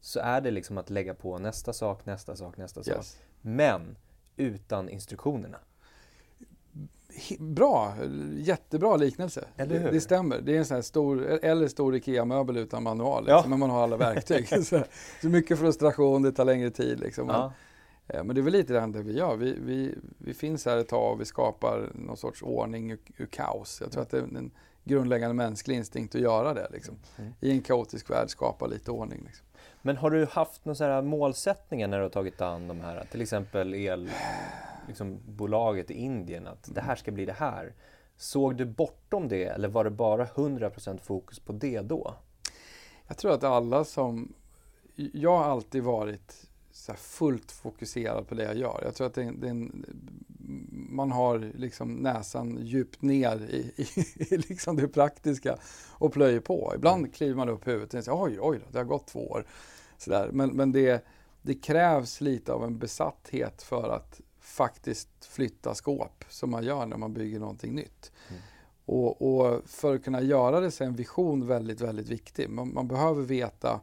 Så 0.00 0.20
är 0.20 0.40
det 0.40 0.50
liksom 0.50 0.78
att 0.78 0.90
lägga 0.90 1.14
på 1.14 1.38
nästa 1.38 1.72
sak, 1.72 2.06
nästa 2.06 2.36
sak, 2.36 2.56
nästa 2.56 2.82
sak. 2.82 2.96
Yes. 2.96 3.20
Men 3.40 3.96
utan 4.36 4.88
instruktionerna 4.88 5.58
bra, 7.38 7.94
jättebra 8.36 8.96
liknelse. 8.96 9.44
Det, 9.56 9.64
det, 9.64 10.00
stämmer. 10.00 10.40
Det 10.40 10.54
är 10.54 10.58
en 10.58 10.64
sån 10.64 10.74
här 10.74 10.82
stor, 10.82 11.22
eller 11.26 11.68
stor 11.68 11.96
IKEA-möbel 11.96 12.56
utan 12.56 12.82
manual, 12.82 13.24
liksom, 13.24 13.42
ja. 13.44 13.48
men 13.48 13.58
man 13.58 13.70
har 13.70 13.82
alla 13.82 13.96
verktyg. 13.96 14.48
så, 14.66 14.82
så, 15.22 15.28
mycket 15.28 15.58
frustration, 15.58 16.22
det 16.22 16.32
tar 16.32 16.44
längre 16.44 16.70
tid. 16.70 17.00
Liksom. 17.00 17.28
Ja. 17.28 17.52
Men, 18.06 18.16
eh, 18.16 18.24
men, 18.24 18.34
det 18.34 18.40
är 18.40 18.42
väl 18.42 18.52
lite 18.52 18.86
det 18.86 19.02
vi 19.02 19.12
gör. 19.12 19.36
Vi, 19.36 19.56
vi, 19.60 19.94
vi 20.18 20.34
finns 20.34 20.66
här 20.66 20.76
ett 20.76 20.88
tag 20.88 21.12
och 21.12 21.20
vi 21.20 21.24
skapar 21.24 21.90
någon 21.94 22.16
sorts 22.16 22.42
ordning 22.42 22.90
ur, 22.90 22.98
ur 23.16 23.26
kaos. 23.26 23.78
Jag 23.80 23.92
tror 23.92 24.02
att 24.02 24.10
det 24.10 24.18
är 24.18 24.22
en 24.22 24.50
grundläggande 24.84 25.34
mänsklig 25.34 25.76
instinkt 25.76 26.14
att 26.14 26.20
göra 26.20 26.54
det. 26.54 26.68
Liksom. 26.72 26.94
Mm. 27.16 27.32
I 27.40 27.50
en 27.50 27.60
kaotisk 27.60 28.10
värld 28.10 28.30
skapa 28.30 28.66
lite 28.66 28.90
ordning. 28.90 29.22
Liksom. 29.26 29.46
Men 29.82 29.96
har 29.96 30.10
du 30.10 30.26
haft 30.26 30.64
några 30.64 31.02
målsättningar 31.02 31.88
när 31.88 31.96
du 31.96 32.02
har 32.02 32.10
tagit 32.10 32.40
an 32.40 32.68
de 32.68 32.80
här, 32.80 33.04
till 33.10 33.22
exempel 33.22 33.74
elbolaget 34.88 35.88
liksom, 35.88 36.02
i 36.02 36.04
Indien 36.04 36.46
att 36.46 36.74
det 36.74 36.80
här 36.80 36.96
ska 36.96 37.10
bli 37.10 37.24
det 37.24 37.32
här. 37.32 37.74
Såg 38.16 38.56
du 38.56 38.64
bortom 38.64 39.28
det 39.28 39.44
eller 39.44 39.68
var 39.68 39.84
det 39.84 39.90
bara 39.90 40.24
100% 40.24 40.98
fokus 40.98 41.38
på 41.38 41.52
det 41.52 41.80
då? 41.80 42.14
Jag 43.06 43.16
tror 43.16 43.32
att 43.32 43.44
alla 43.44 43.84
som... 43.84 44.32
Jag 44.96 45.38
har 45.38 45.44
alltid 45.44 45.82
varit 45.82 46.50
fullt 46.96 47.52
fokuserad 47.52 48.28
på 48.28 48.34
det 48.34 48.42
jag 48.42 48.56
gör. 48.56 48.80
Jag 48.84 48.94
tror 48.94 49.06
att 49.06 49.14
det 49.14 49.22
är, 49.22 49.32
det 49.32 49.46
är 49.46 49.50
en, 49.50 49.86
man 50.70 51.12
har 51.12 51.52
liksom 51.54 51.94
näsan 51.94 52.58
djupt 52.60 53.02
ner 53.02 53.48
i, 53.50 53.72
i, 53.76 53.86
i 54.34 54.36
liksom 54.36 54.76
det 54.76 54.88
praktiska 54.88 55.58
och 55.92 56.12
plöjer 56.12 56.40
på. 56.40 56.72
Ibland 56.76 56.98
mm. 56.98 57.10
kliver 57.10 57.34
man 57.34 57.48
upp 57.48 57.66
huvudet 57.66 57.94
och 57.94 58.04
säger 58.04 58.22
oj, 58.22 58.38
oj, 58.40 58.60
det 58.72 58.78
har 58.78 58.84
gått 58.84 59.06
två 59.06 59.28
år. 59.28 59.46
Sådär. 59.98 60.30
Men, 60.32 60.50
men 60.50 60.72
det, 60.72 61.04
det 61.42 61.54
krävs 61.54 62.20
lite 62.20 62.52
av 62.52 62.64
en 62.64 62.78
besatthet 62.78 63.62
för 63.62 63.88
att 63.88 64.20
faktiskt 64.40 65.24
flytta 65.24 65.74
skåp 65.74 66.24
som 66.28 66.50
man 66.50 66.64
gör 66.64 66.86
när 66.86 66.96
man 66.96 67.14
bygger 67.14 67.40
någonting 67.40 67.74
nytt. 67.74 68.12
Mm. 68.28 68.42
Och, 68.84 69.22
och, 69.22 69.62
för 69.66 69.94
att 69.94 70.04
kunna 70.04 70.20
göra 70.20 70.60
det 70.60 70.70
så 70.70 70.84
är 70.84 70.88
en 70.88 70.96
vision 70.96 71.46
väldigt, 71.46 71.80
väldigt 71.80 72.08
viktig. 72.08 72.50
Man, 72.50 72.74
man, 72.74 72.88
behöver 72.88 73.22
veta, 73.22 73.80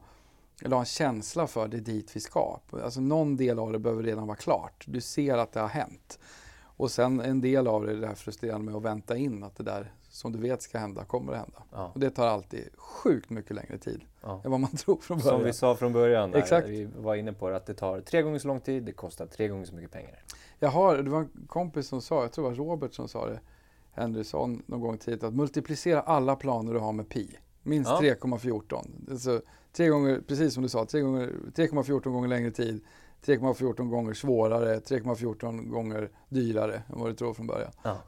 eller 0.62 0.76
ha 0.76 0.80
en 0.80 0.86
känsla 0.86 1.46
för 1.46 1.68
det 1.68 1.80
dit 1.80 2.16
vi 2.16 2.20
ska. 2.20 2.60
Alltså 2.70 3.00
någon 3.00 3.36
del 3.36 3.58
av 3.58 3.72
det 3.72 3.78
behöver 3.78 4.02
redan 4.02 4.26
vara 4.26 4.36
klart. 4.36 4.84
Du 4.86 5.00
ser 5.00 5.38
att 5.38 5.52
det 5.52 5.60
har 5.60 5.68
hänt. 5.68 6.18
Och 6.78 6.90
sen 6.90 7.20
en 7.20 7.40
del 7.40 7.66
av 7.66 7.86
det 7.86 7.92
är 7.92 7.96
det 7.96 8.06
här 8.06 8.14
frustrerande 8.14 8.64
med 8.64 8.74
att 8.74 8.82
vänta 8.82 9.16
in 9.16 9.44
att 9.44 9.56
det 9.56 9.64
där 9.64 9.92
som 10.08 10.32
du 10.32 10.38
vet 10.38 10.62
ska 10.62 10.78
hända 10.78 11.04
kommer 11.04 11.32
att 11.32 11.38
hända. 11.38 11.62
Ja. 11.72 11.90
Och 11.94 12.00
det 12.00 12.10
tar 12.10 12.26
alltid 12.26 12.68
sjukt 12.76 13.30
mycket 13.30 13.56
längre 13.56 13.78
tid 13.78 14.00
ja. 14.22 14.42
än 14.44 14.50
vad 14.50 14.60
man 14.60 14.70
tror 14.76 14.96
från 14.96 15.18
början. 15.18 15.38
Som 15.38 15.44
vi 15.44 15.52
sa 15.52 15.74
från 15.74 15.92
början, 15.92 16.30
där, 16.30 16.38
Exakt. 16.38 16.68
vi 16.68 16.88
var 16.96 17.14
inne 17.14 17.32
på 17.32 17.50
det, 17.50 17.56
att 17.56 17.66
det 17.66 17.74
tar 17.74 18.00
tre 18.00 18.22
gånger 18.22 18.38
så 18.38 18.48
lång 18.48 18.60
tid, 18.60 18.82
det 18.82 18.92
kostar 18.92 19.26
tre 19.26 19.48
gånger 19.48 19.64
så 19.64 19.74
mycket 19.74 19.90
pengar. 19.90 20.22
Jag 20.58 20.68
har, 20.68 20.96
det 20.96 21.10
var 21.10 21.20
en 21.20 21.46
kompis 21.46 21.88
som 21.88 22.02
sa, 22.02 22.22
jag 22.22 22.32
tror 22.32 22.44
det 22.44 22.50
var 22.50 22.64
Robert 22.64 22.94
som 22.94 23.08
sa 23.08 23.26
det, 23.26 23.40
Henrysson 23.92 24.62
någon 24.66 24.80
gång 24.80 24.98
tidigt 24.98 25.22
att 25.22 25.34
multiplicera 25.34 26.00
alla 26.00 26.36
planer 26.36 26.72
du 26.72 26.78
har 26.78 26.92
med 26.92 27.08
pi. 27.08 27.38
Minst 27.62 27.90
ja. 27.90 28.00
3,14. 28.00 29.10
Alltså, 29.10 29.40
tre 29.72 29.88
gånger, 29.88 30.20
precis 30.26 30.54
som 30.54 30.62
du 30.62 30.68
sa, 30.68 30.84
3,14 30.84 32.10
gånger 32.10 32.28
längre 32.28 32.50
tid, 32.50 32.80
3,14 33.24 33.88
gånger 33.88 34.14
svårare, 34.14 34.78
3,14 34.78 35.68
gånger 35.68 36.10
dyrare 36.28 36.74
än 36.74 37.00
vad 37.00 37.10
du 37.10 37.14
tror 37.14 37.34
från 37.34 37.46
början. 37.46 37.70
Ja. 37.82 38.02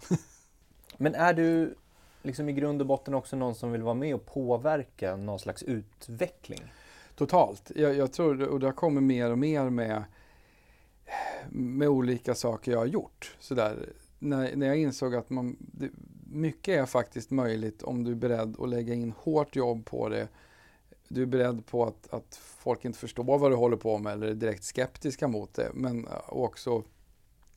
Men 0.96 1.14
är 1.14 1.34
du 1.34 1.74
liksom 2.22 2.48
i 2.48 2.52
grund 2.52 2.80
och 2.80 2.86
botten 2.86 3.14
också 3.14 3.36
någon 3.36 3.54
som 3.54 3.72
vill 3.72 3.82
vara 3.82 3.94
med 3.94 4.14
och 4.14 4.26
påverka 4.26 5.16
någon 5.16 5.38
slags 5.38 5.62
utveckling? 5.62 6.62
Totalt. 7.14 7.72
Jag, 7.74 7.96
jag 7.96 8.12
tror, 8.12 8.48
och 8.48 8.60
det 8.60 8.72
kommit 8.72 9.02
mer 9.02 9.30
och 9.30 9.38
mer 9.38 9.70
med, 9.70 10.04
med 11.50 11.88
olika 11.88 12.34
saker 12.34 12.72
jag 12.72 12.78
har 12.78 12.86
gjort. 12.86 13.36
Sådär. 13.38 13.88
När, 14.18 14.56
när 14.56 14.66
jag 14.66 14.76
insåg 14.76 15.14
att 15.14 15.30
man, 15.30 15.56
det, 15.58 15.90
mycket 16.32 16.78
är 16.78 16.86
faktiskt 16.86 17.30
möjligt 17.30 17.82
om 17.82 18.04
du 18.04 18.10
är 18.10 18.16
beredd 18.16 18.56
att 18.60 18.68
lägga 18.68 18.94
in 18.94 19.14
hårt 19.18 19.56
jobb 19.56 19.84
på 19.84 20.08
det. 20.08 20.28
Du 21.12 21.22
är 21.22 21.26
beredd 21.26 21.66
på 21.66 21.84
att, 21.84 22.14
att 22.14 22.36
folk 22.36 22.84
inte 22.84 22.98
förstår 22.98 23.38
vad 23.38 23.50
du 23.50 23.54
håller 23.54 23.76
på 23.76 23.98
med 23.98 24.12
eller 24.12 24.26
är 24.26 24.34
direkt 24.34 24.64
skeptiska 24.64 25.28
mot 25.28 25.54
det. 25.54 25.70
Men 25.74 26.08
också 26.28 26.82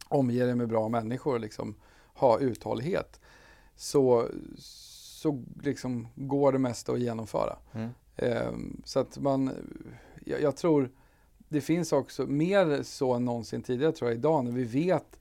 omge 0.07 0.45
dig 0.45 0.55
med 0.55 0.67
bra 0.67 0.89
människor 0.89 1.33
och 1.33 1.39
liksom 1.39 1.75
ha 2.13 2.39
uthållighet. 2.39 3.19
Så, 3.75 4.27
så 4.57 5.43
liksom 5.63 6.07
går 6.15 6.51
det 6.51 6.59
mesta 6.59 6.91
att 6.91 6.99
genomföra. 6.99 7.57
Mm. 7.73 7.89
Um, 8.15 8.81
så 8.85 8.99
att 8.99 9.17
man, 9.17 9.51
jag, 10.25 10.41
jag, 10.41 10.57
tror 10.57 10.91
det 11.37 11.61
finns 11.61 11.91
också 11.91 12.25
mer 12.25 12.83
så 12.83 13.13
än 13.13 13.25
någonsin 13.25 13.61
tidigare 13.61 13.91
tror 13.91 14.09
jag 14.09 14.17
idag 14.17 14.45
när 14.45 14.51
vi 14.51 14.63
vet, 14.63 15.19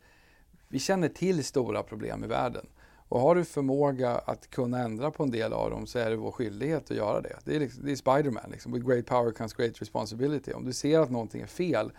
vi 0.68 0.78
känner 0.78 1.08
till 1.08 1.44
stora 1.44 1.82
problem 1.82 2.24
i 2.24 2.26
världen. 2.26 2.66
Och 3.12 3.20
har 3.20 3.34
du 3.34 3.44
förmåga 3.44 4.10
att 4.10 4.50
kunna 4.50 4.78
ändra 4.78 5.10
på 5.10 5.22
en 5.22 5.30
del 5.30 5.52
av 5.52 5.70
dem 5.70 5.86
så 5.86 5.98
är 5.98 6.10
det 6.10 6.16
vår 6.16 6.30
skyldighet 6.30 6.90
att 6.90 6.96
göra 6.96 7.20
det. 7.20 7.38
Det 7.44 7.56
är, 7.56 7.60
liksom, 7.60 7.84
det 7.84 7.92
är 7.92 7.96
Spiderman, 7.96 8.50
liksom. 8.50 8.72
with 8.72 8.86
great 8.86 9.06
power 9.06 9.32
comes 9.32 9.52
great 9.52 9.82
responsibility. 9.82 10.52
Om 10.52 10.64
du 10.64 10.72
ser 10.72 10.98
att 10.98 11.10
någonting 11.10 11.40
är 11.40 11.46
fel 11.46 11.92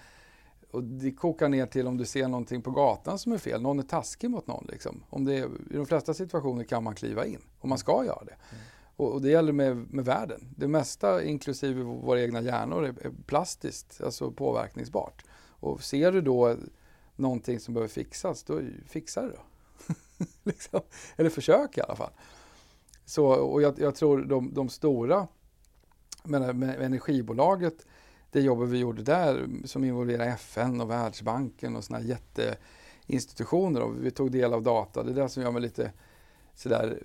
och 0.72 0.84
det 0.84 1.12
kokar 1.12 1.50
ner 1.50 1.66
till 1.66 1.88
om 1.88 1.98
du 1.98 2.06
ser 2.06 2.28
någonting 2.28 2.62
på 2.62 2.72
gatan 2.72 3.20
som 3.20 3.32
är 3.32 3.38
fel, 3.38 3.62
någon 3.62 3.80
är 3.80 3.84
taskig 3.84 4.30
mot 4.30 4.48
någon. 4.48 4.68
Liksom. 4.72 5.04
Om 5.10 5.26
det 5.26 5.38
är, 5.38 5.46
I 5.46 5.76
de 5.76 5.86
flesta 5.86 6.14
situationer 6.14 6.64
kan 6.64 6.84
man 6.84 6.96
kliva 6.96 7.26
in 7.26 7.42
och 7.60 7.70
man 7.70 7.78
ska 7.78 8.06
göra 8.06 8.24
det. 8.24 8.36
Mm. 8.52 8.64
Och, 8.96 9.14
och, 9.14 9.22
det 9.22 9.30
gäller 9.30 9.54
med, 9.54 9.78
med 9.78 10.06
världen. 10.06 10.54
Det 10.58 10.68
mesta, 10.68 11.24
inklusive 11.24 11.84
våra 11.84 12.22
egna 12.22 12.42
hjärnor, 12.42 12.86
är, 12.86 13.06
är 13.06 13.12
plastiskt, 13.26 14.02
alltså 14.04 14.32
påverkningsbart. 14.32 15.26
Och 15.60 15.84
ser 15.84 16.12
du 16.12 16.22
då 16.22 16.56
någonting 17.16 17.60
som 17.60 17.74
behöver 17.74 17.90
fixas, 17.90 18.44
då 18.44 18.62
fixar 18.88 19.24
du 19.24 19.30
det. 19.30 19.40
liksom. 20.44 20.82
Eller 21.16 21.30
försök 21.30 21.78
i 21.78 21.82
alla 21.82 21.96
fall. 21.96 22.12
Så, 23.06 23.26
och 23.26 23.62
jag, 23.62 23.80
jag 23.80 23.96
tror 23.96 24.22
de, 24.22 24.54
de 24.54 24.70
stora, 24.70 25.28
med, 26.24 26.56
med 26.56 26.82
energibolaget, 26.82 27.86
det 28.32 28.42
jobbet 28.42 28.70
vi 28.70 28.78
gjorde 28.78 29.04
där 29.04 29.48
som 29.66 29.84
involverar 29.84 30.26
FN 30.26 30.82
och 30.82 30.90
Världsbanken 30.90 31.76
och 31.76 31.84
sådana 31.84 32.06
jätteinstitutioner 32.06 33.82
och 33.82 34.06
vi 34.06 34.12
tog 34.12 34.32
del 34.32 34.54
av 34.54 34.64
data. 34.64 35.04
Det 35.04 35.12
är 35.12 35.16
det 35.16 35.30
som 35.30 35.44
gör 35.44 35.52
mig 35.52 35.62
lite 35.62 35.92
sådär, 36.56 37.04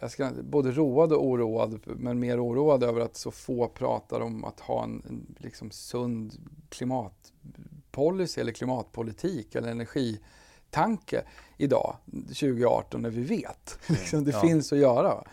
jag 0.00 0.10
ska, 0.10 0.30
både 0.42 0.72
road 0.72 1.12
och 1.12 1.26
oroad, 1.26 1.80
men 1.84 2.18
mer 2.18 2.44
oroad 2.44 2.82
över 2.82 3.00
att 3.00 3.16
så 3.16 3.30
få 3.30 3.68
pratar 3.68 4.20
om 4.20 4.44
att 4.44 4.60
ha 4.60 4.84
en, 4.84 5.02
en 5.08 5.36
liksom 5.38 5.70
sund 5.70 6.34
klimatpolicy 6.68 8.40
eller 8.40 8.52
klimatpolitik 8.52 9.54
eller 9.54 9.70
energitanke 10.68 11.24
idag, 11.56 11.96
2018, 12.26 13.02
när 13.02 13.10
vi 13.10 13.22
vet. 13.22 13.78
Mm, 13.88 13.98
liksom, 14.00 14.24
det 14.24 14.30
ja. 14.30 14.40
finns 14.40 14.72
att 14.72 14.78
göra. 14.78 15.24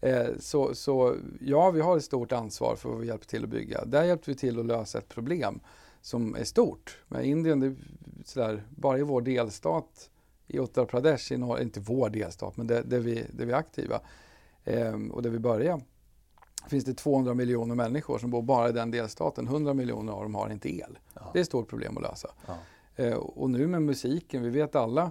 Eh, 0.00 0.26
så, 0.38 0.74
så 0.74 1.16
ja, 1.40 1.70
vi 1.70 1.80
har 1.80 1.96
ett 1.96 2.04
stort 2.04 2.32
ansvar 2.32 2.76
för 2.76 2.88
vad 2.88 3.00
vi 3.00 3.06
hjälper 3.06 3.26
till 3.26 3.44
att 3.44 3.50
bygga. 3.50 3.84
Där 3.84 4.04
hjälpte 4.04 4.30
vi 4.30 4.36
till 4.36 4.60
att 4.60 4.66
lösa 4.66 4.98
ett 4.98 5.08
problem 5.08 5.60
som 6.00 6.34
är 6.34 6.44
stort. 6.44 6.98
Men 7.08 7.24
Indien, 7.24 7.60
det, 7.60 7.74
sådär, 8.24 8.62
bara 8.70 8.98
i 8.98 9.02
vår 9.02 9.20
delstat 9.20 10.10
i 10.46 10.56
Uttar 10.56 10.84
Pradesh, 10.84 11.32
i 11.32 11.36
norr, 11.36 11.60
inte 11.60 11.80
vår 11.80 12.10
delstat, 12.10 12.56
men 12.56 12.66
där, 12.66 12.82
där, 12.82 13.00
vi, 13.00 13.24
där 13.32 13.46
vi 13.46 13.52
är 13.52 13.56
aktiva 13.56 14.00
eh, 14.64 14.94
och 15.12 15.22
där 15.22 15.30
vi 15.30 15.38
börjar, 15.38 15.80
finns 16.68 16.84
det 16.84 16.94
200 16.94 17.34
miljoner 17.34 17.74
människor 17.74 18.18
som 18.18 18.30
bor 18.30 18.42
bara 18.42 18.68
i 18.68 18.72
den 18.72 18.90
delstaten. 18.90 19.46
100 19.46 19.74
miljoner 19.74 20.12
av 20.12 20.22
dem 20.22 20.34
har 20.34 20.50
inte 20.50 20.76
el. 20.76 20.98
Ja. 21.14 21.30
Det 21.32 21.38
är 21.38 21.40
ett 21.40 21.46
stort 21.46 21.68
problem 21.68 21.96
att 21.96 22.02
lösa. 22.02 22.28
Ja. 22.46 22.54
Eh, 22.96 23.14
och 23.14 23.50
nu 23.50 23.66
med 23.66 23.82
musiken, 23.82 24.42
vi 24.42 24.50
vet 24.50 24.76
alla 24.76 25.10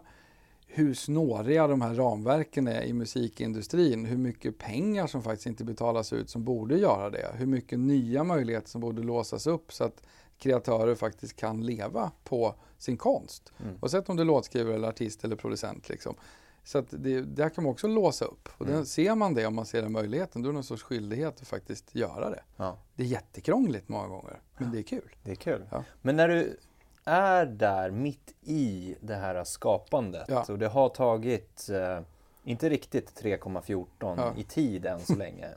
hur 0.67 0.93
snåriga 0.93 1.67
de 1.67 1.81
här 1.81 1.93
ramverken 1.93 2.67
är 2.67 2.81
i 2.81 2.93
musikindustrin. 2.93 4.05
Hur 4.05 4.17
mycket 4.17 4.57
pengar 4.57 5.07
som 5.07 5.23
faktiskt 5.23 5.45
inte 5.45 5.63
betalas 5.63 6.13
ut 6.13 6.29
som 6.29 6.43
borde 6.43 6.77
göra 6.77 7.09
det. 7.09 7.31
Hur 7.33 7.45
mycket 7.45 7.79
nya 7.79 8.23
möjligheter 8.23 8.69
som 8.69 8.81
borde 8.81 9.01
låsas 9.01 9.47
upp 9.47 9.73
så 9.73 9.83
att 9.83 10.03
kreatörer 10.37 10.95
faktiskt 10.95 11.35
kan 11.35 11.65
leva 11.65 12.11
på 12.23 12.55
sin 12.77 12.97
konst. 12.97 13.53
Mm. 13.59 13.75
Oavsett 13.81 14.09
om 14.09 14.15
du 14.15 14.21
är 14.21 14.25
låtskrivare 14.25 14.75
eller 14.75 14.87
artist 14.87 15.23
eller 15.23 15.35
producent. 15.35 15.89
Liksom. 15.89 16.15
Så 16.63 16.77
att 16.77 16.87
det, 16.89 17.21
där 17.21 17.49
kan 17.49 17.63
man 17.63 17.71
också 17.71 17.87
låsa 17.87 18.25
upp. 18.25 18.49
Och 18.57 18.67
mm. 18.67 18.85
ser 18.85 19.15
man 19.15 19.33
det, 19.33 19.45
om 19.45 19.55
man 19.55 19.65
ser 19.65 19.81
den 19.81 19.91
möjligheten, 19.91 20.41
då 20.41 20.49
är 20.49 20.51
det 20.51 20.53
någon 20.53 20.63
sorts 20.63 20.83
skyldighet 20.83 21.41
att 21.41 21.47
faktiskt 21.47 21.95
göra 21.95 22.29
det. 22.29 22.43
Ja. 22.57 22.77
Det 22.95 23.03
är 23.03 23.07
jättekrångligt 23.07 23.89
många 23.89 24.07
gånger, 24.07 24.41
men 24.57 24.71
det 24.71 24.79
är 24.79 24.83
kul. 24.83 25.15
Det 25.23 25.31
är 25.31 25.35
kul. 25.35 25.65
Ja. 25.71 25.83
Men 26.01 26.15
när 26.15 26.27
du 26.27 26.57
är 27.05 27.45
där 27.45 27.91
mitt 27.91 28.33
i 28.41 28.95
det 29.01 29.15
här 29.15 29.43
skapandet 29.43 30.25
ja. 30.27 30.45
och 30.49 30.59
det 30.59 30.67
har 30.67 30.89
tagit, 30.89 31.69
eh, 31.69 31.99
inte 32.43 32.69
riktigt 32.69 33.21
3,14 33.21 33.85
ja. 33.99 34.33
i 34.37 34.43
tid 34.43 34.85
än 34.85 34.99
så 34.99 35.15
länge, 35.15 35.47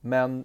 men 0.00 0.44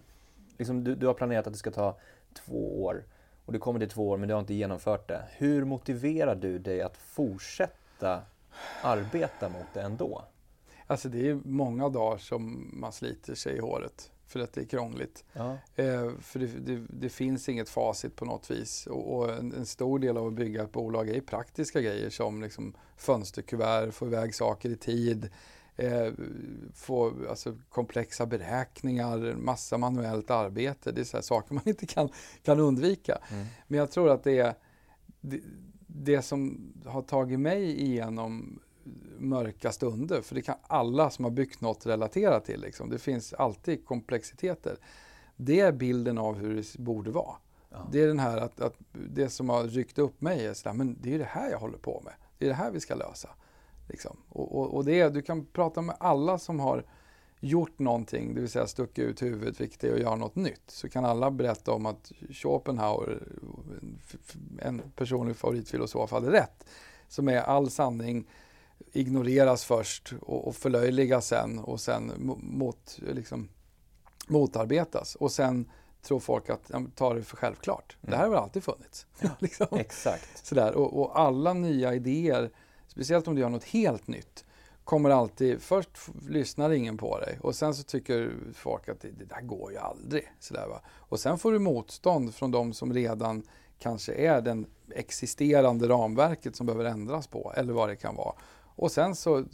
liksom 0.58 0.84
du, 0.84 0.96
du 0.96 1.08
har 1.08 1.14
planerat 1.14 1.48
att 1.48 1.54
det 1.54 1.60
ska 1.60 1.72
ta 1.72 1.98
två 2.34 2.84
år 2.84 3.04
och 3.46 3.54
det 3.54 3.60
kommer 3.60 3.80
till 3.80 3.90
två 3.90 4.10
år 4.10 4.18
men 4.18 4.28
du 4.28 4.34
har 4.34 4.42
inte 4.42 4.54
genomfört 4.54 5.08
det. 5.08 5.24
Hur 5.32 5.66
motiverar 5.66 6.36
du 6.36 6.60
dig 6.60 6.82
att 6.82 6.98
fortsätta 6.98 8.22
arbeta 8.84 9.50
mot 9.50 9.68
det 9.74 9.82
ändå? 9.82 10.24
Alltså 10.88 11.10
det 11.10 11.30
är 11.30 11.40
många 11.44 11.90
dagar 11.90 12.18
som 12.18 12.70
man 12.74 12.92
sliter 12.92 13.36
sig 13.36 13.56
i 13.56 13.60
håret 13.60 14.12
för 14.30 14.40
att 14.40 14.54
det 14.54 14.62
är 14.62 14.66
krångligt. 14.66 15.24
Ja. 15.34 15.58
Eh, 15.76 16.12
för 16.22 16.40
det, 16.40 16.48
det, 16.48 16.86
det, 16.90 17.10
finns 17.10 17.50
inget 17.50 17.70
facit 17.70 18.16
på 18.16 18.26
något 18.26 18.52
vis. 18.52 18.88
Och, 18.88 19.16
och 19.16 19.34
en, 19.34 19.54
en, 19.54 19.66
stor 19.66 20.00
del 20.00 20.18
av 20.18 20.28
att 20.28 20.34
bygga 20.34 20.64
ett 20.64 20.72
bolag 20.72 21.10
är 21.10 21.22
praktiska 21.22 21.82
grejer 21.82 22.10
som 22.10 22.42
liksom 22.42 22.74
fönsterkuvert, 22.98 23.92
få 23.92 24.06
iväg 24.06 24.36
saker 24.36 24.70
i 24.70 24.76
tid, 24.76 25.30
eh, 25.76 26.14
få 26.74 27.14
alltså, 27.30 27.58
komplexa 27.70 28.26
beräkningar, 28.26 29.36
massa 29.36 29.78
manuellt 29.78 30.32
arbete. 30.32 30.92
Det 30.92 31.02
är 31.02 31.06
så 31.06 31.22
saker 31.22 31.54
man 31.54 31.64
inte 31.68 31.86
kan, 31.86 32.10
kan 32.44 32.60
undvika. 32.60 33.20
Mm. 33.32 33.46
Men 33.68 33.80
jag 33.80 33.92
tror 33.92 34.10
att 34.10 34.24
det 34.24 34.40
är 34.40 34.54
det, 35.22 35.42
det 35.88 36.22
som 36.22 36.72
har 36.86 37.02
tagit 37.02 37.40
mig 37.40 37.82
igenom 37.82 38.60
mörka 39.18 39.72
stunder, 39.72 40.22
för 40.22 40.36
det 40.36 40.42
kan 40.42 40.56
alla 40.62 41.10
som 41.10 41.26
har 41.26 41.32
byggt 41.32 41.62
något 41.62 41.86
relatera 41.86 42.40
till. 42.40 42.62
Liksom. 42.62 42.90
Det 42.90 43.00
finns 43.00 43.34
alltid 43.34 43.86
komplexiteter. 43.86 44.78
Det 45.36 45.60
är 45.60 45.72
bilden 45.72 46.18
av 46.18 46.36
hur 46.36 46.56
det 46.56 46.78
borde 46.78 47.12
vara. 47.12 47.36
Ja. 47.70 47.88
Det 47.92 48.02
är 48.02 48.08
den 48.08 48.20
här 48.20 48.38
att, 48.38 48.62
att, 48.62 48.76
det 48.92 49.30
som 49.30 49.50
har 49.50 49.64
ryckt 49.64 50.00
upp 50.00 50.22
mig 50.22 50.46
är 50.46 50.54
sådär, 50.54 50.74
men 50.74 50.98
det 51.02 51.14
är 51.14 51.20
det 51.20 51.26
här 51.26 51.52
jag 51.52 51.60
håller 51.60 51.78
på 51.78 52.02
med. 52.06 52.14
Det 52.38 52.46
är 52.46 52.50
det 52.50 52.56
här 52.56 52.72
vi 52.72 52.80
ska 52.80 52.96
lösa. 52.96 53.30
Liksom. 53.88 54.18
Och, 54.30 54.60
och, 54.60 54.76
och, 54.76 54.86
det 54.86 55.00
är, 55.00 55.10
du 55.10 55.22
kan 55.22 55.46
prata 55.46 55.82
med 55.82 55.96
alla 56.00 56.40
som 56.40 56.60
har 56.60 56.84
gjort 57.40 57.80
någonting, 57.80 58.36
det 58.36 58.42
vill 58.42 58.50
säga 58.50 58.68
stuckit 58.68 59.06
ut 59.06 59.22
huvudet, 59.22 59.62
vilket 59.62 59.84
är 59.84 59.94
att 59.94 60.00
göra 60.00 60.16
något 60.16 60.36
nytt. 60.36 60.64
Så 60.68 60.90
kan 60.90 61.06
alla 61.06 61.32
berätta 61.32 61.72
om 61.72 61.86
att 61.86 62.12
Schopenhauer, 62.32 63.28
en 64.60 64.82
personlig 64.96 65.36
favoritfilosof, 65.36 66.12
hade 66.12 66.32
rätt. 66.32 66.66
Som 67.08 67.28
är 67.28 67.42
all 67.42 67.70
sanning 67.70 68.28
ignoreras 68.92 69.64
först 69.64 70.14
och, 70.22 70.48
och 70.48 70.56
förlöjligas 70.56 71.28
sen 71.28 71.60
och 71.60 71.80
sen 71.80 72.12
mot, 72.40 73.00
liksom, 73.00 73.50
motarbetas. 74.28 75.16
Och 75.16 75.32
sen 75.32 75.70
tror 76.02 76.20
folk 76.20 76.50
att 76.50 76.62
ja, 76.68 76.84
tar 76.96 77.16
det 77.16 77.24
för 77.24 77.38
självklart. 77.38 77.98
Mm. 78.02 78.12
Det 78.12 78.18
här 78.18 78.24
har 78.24 78.30
väl 78.30 78.40
alltid 78.40 78.64
funnits. 78.64 79.06
Ja, 79.20 79.30
liksom. 79.40 79.68
Exakt. 79.72 80.48
Sådär. 80.48 80.76
Och, 80.76 81.00
och, 81.00 81.20
alla 81.20 81.54
nya 81.54 81.94
idéer, 81.94 82.52
speciellt 82.88 83.28
om 83.28 83.36
du 83.36 83.42
gör 83.42 83.50
något 83.50 83.64
helt 83.64 84.08
nytt, 84.08 84.46
kommer 84.84 85.10
alltid, 85.10 85.62
först 85.62 85.90
lyssnar 86.30 86.70
ingen 86.70 86.98
på 86.98 87.20
dig 87.20 87.40
och 87.42 87.56
sen 87.56 87.74
så 87.76 87.84
tycker 87.84 88.34
folk 88.54 88.90
att 88.90 89.02
det, 89.02 89.12
det 89.12 89.26
där 89.26 89.42
går 89.42 89.72
ju 89.72 89.78
aldrig. 89.78 90.32
Sådär, 90.40 90.68
va? 90.68 90.82
Och 90.88 91.20
sen 91.20 91.38
får 91.38 91.52
du 91.52 91.60
motstånd 91.60 92.36
från 92.36 92.52
de 92.52 92.74
som 92.74 92.94
redan 92.94 93.44
kanske 93.80 94.14
är 94.14 94.42
den 94.42 94.66
existerande 94.92 95.88
ramverket 95.88 96.56
som 96.56 96.66
behöver 96.66 96.86
ändras 96.86 97.28
på 97.28 97.54
eller 97.56 97.74
vad 97.74 97.90
det 97.90 97.96
kan 97.96 98.16
vara. 98.16 98.36
Och 98.80 98.92
sen 98.92 99.16
så 99.16 99.46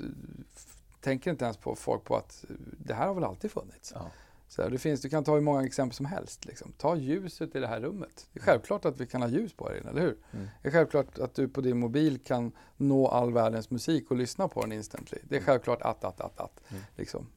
tänker 1.02 1.32
inte 1.32 1.46
ens 1.46 1.58
på 1.58 1.76
folk 1.76 2.04
på 2.04 2.16
att 2.16 2.46
det 2.78 2.94
här 2.94 3.08
har 3.08 3.14
väl 3.14 3.24
alltid 3.24 3.52
funnits. 3.52 3.92
Ja. 3.96 4.12
Så 4.48 4.70
det 4.70 4.78
finns, 4.78 5.02
du 5.02 5.10
kan 5.10 5.24
ta 5.24 5.34
hur 5.34 5.42
många 5.42 5.66
exempel 5.66 5.96
som 5.96 6.06
helst. 6.06 6.46
Liksom. 6.46 6.72
Ta 6.78 6.96
ljuset 6.96 7.56
i 7.56 7.60
det 7.60 7.68
här 7.68 7.82
rummet. 7.82 8.28
Det 8.34 8.40
är 8.40 8.44
självklart 8.44 8.86
att 8.86 9.00
vi 9.02 9.08
kan 9.08 9.22
ha 9.22 9.30
ljus 9.30 9.54
på 9.54 9.70
här 9.70 9.78
inne, 9.78 9.90
eller 9.90 10.02
hur? 10.02 10.18
Mm. 10.32 10.48
Det 10.62 10.68
är 10.68 10.72
självklart 10.72 11.20
att 11.20 11.36
du 11.36 11.48
på 11.48 11.62
din 11.62 11.80
mobil 11.80 12.20
kan 12.20 12.52
nå 12.78 13.08
all 13.08 13.34
världens 13.34 13.70
musik 13.70 14.12
och 14.12 14.18
lyssna 14.18 14.48
på 14.48 14.62
den 14.62 14.72
instantly. 14.72 15.18
Det 15.24 15.36
är 15.38 15.42
självklart 15.42 15.82
att, 15.82 16.04
att, 16.04 16.22
att, 16.22 16.40
att. 16.40 16.62
Mm. 16.72 16.84
Liksom. 16.96 17.28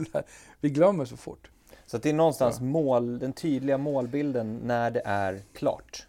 Vi 0.60 0.70
glömmer 0.70 1.04
så 1.04 1.16
fort. 1.16 1.50
Så 1.86 1.98
det 1.98 2.08
är 2.08 2.14
någonstans 2.14 2.56
Ja. 2.58 2.64
mål, 2.64 3.18
den 3.18 3.32
tydliga 3.32 3.78
målbilden 3.78 4.56
när 4.56 4.90
det 4.90 5.02
är 5.04 5.42
klart. 5.52 6.06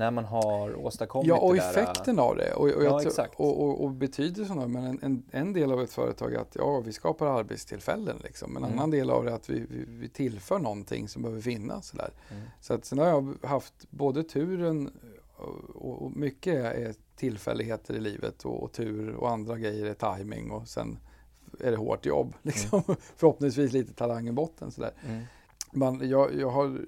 När 0.00 0.10
man 0.10 0.24
har 0.24 0.74
åstadkommit 0.86 1.28
Ja, 1.28 1.38
och 1.38 1.54
det 1.54 1.60
där. 1.60 1.70
effekten 1.70 2.18
av 2.18 2.36
det. 2.36 2.52
Och, 2.54 2.62
och, 2.68 2.84
Ja, 2.84 3.00
tror- 3.00 3.26
och, 3.36 3.60
och, 3.62 3.84
och 3.84 3.90
betydelsen 3.90 4.58
av 4.58 4.64
det. 4.68 4.72
Men 4.72 4.84
en, 4.84 4.98
en, 5.02 5.22
en 5.30 5.52
del 5.52 5.72
av 5.72 5.80
ett 5.82 5.92
företag 5.92 6.34
är 6.34 6.38
att 6.38 6.54
ja, 6.58 6.80
vi 6.80 6.92
skapar 6.92 7.26
arbetstillfällen. 7.26 8.16
Liksom. 8.24 8.56
En 8.56 8.64
Mm. 8.64 8.78
annan 8.78 8.90
del 8.90 9.10
av 9.10 9.24
det 9.24 9.30
är 9.30 9.34
att 9.34 9.50
vi, 9.50 9.58
vi, 9.60 9.84
vi 9.88 10.08
tillför 10.08 10.58
någonting 10.58 11.08
som 11.08 11.22
behöver 11.22 11.40
finnas. 11.42 11.86
Så, 11.88 11.96
där. 11.96 12.10
Mm. 12.30 12.42
så 12.60 12.74
att 12.74 12.84
sen 12.84 12.98
har 12.98 13.06
jag 13.06 13.34
haft 13.42 13.74
både 13.90 14.22
turen 14.22 14.90
och, 15.36 16.02
och 16.02 16.16
mycket 16.16 16.54
är 16.64 16.94
tillfälligheter 17.16 17.94
i 17.94 18.00
livet 18.00 18.44
och, 18.44 18.72
tur 18.72 19.14
och 19.14 19.30
andra 19.30 19.58
grejer 19.58 19.86
är 19.86 20.16
timing 20.16 20.50
och 20.50 20.68
sen 20.68 20.98
är 21.60 21.70
det 21.70 21.76
hårt 21.76 22.06
jobb. 22.06 22.34
Liksom. 22.42 22.82
Förhoppningsvis 23.16 23.72
lite 23.72 23.92
talang 23.92 24.28
i 24.28 24.32
botten. 24.32 24.70
Så 24.70 24.80
där. 24.80 24.92
Mm. 25.74 25.98
Man, 25.98 26.08
jag, 26.08 26.34
jag 26.34 26.50
har 26.50 26.86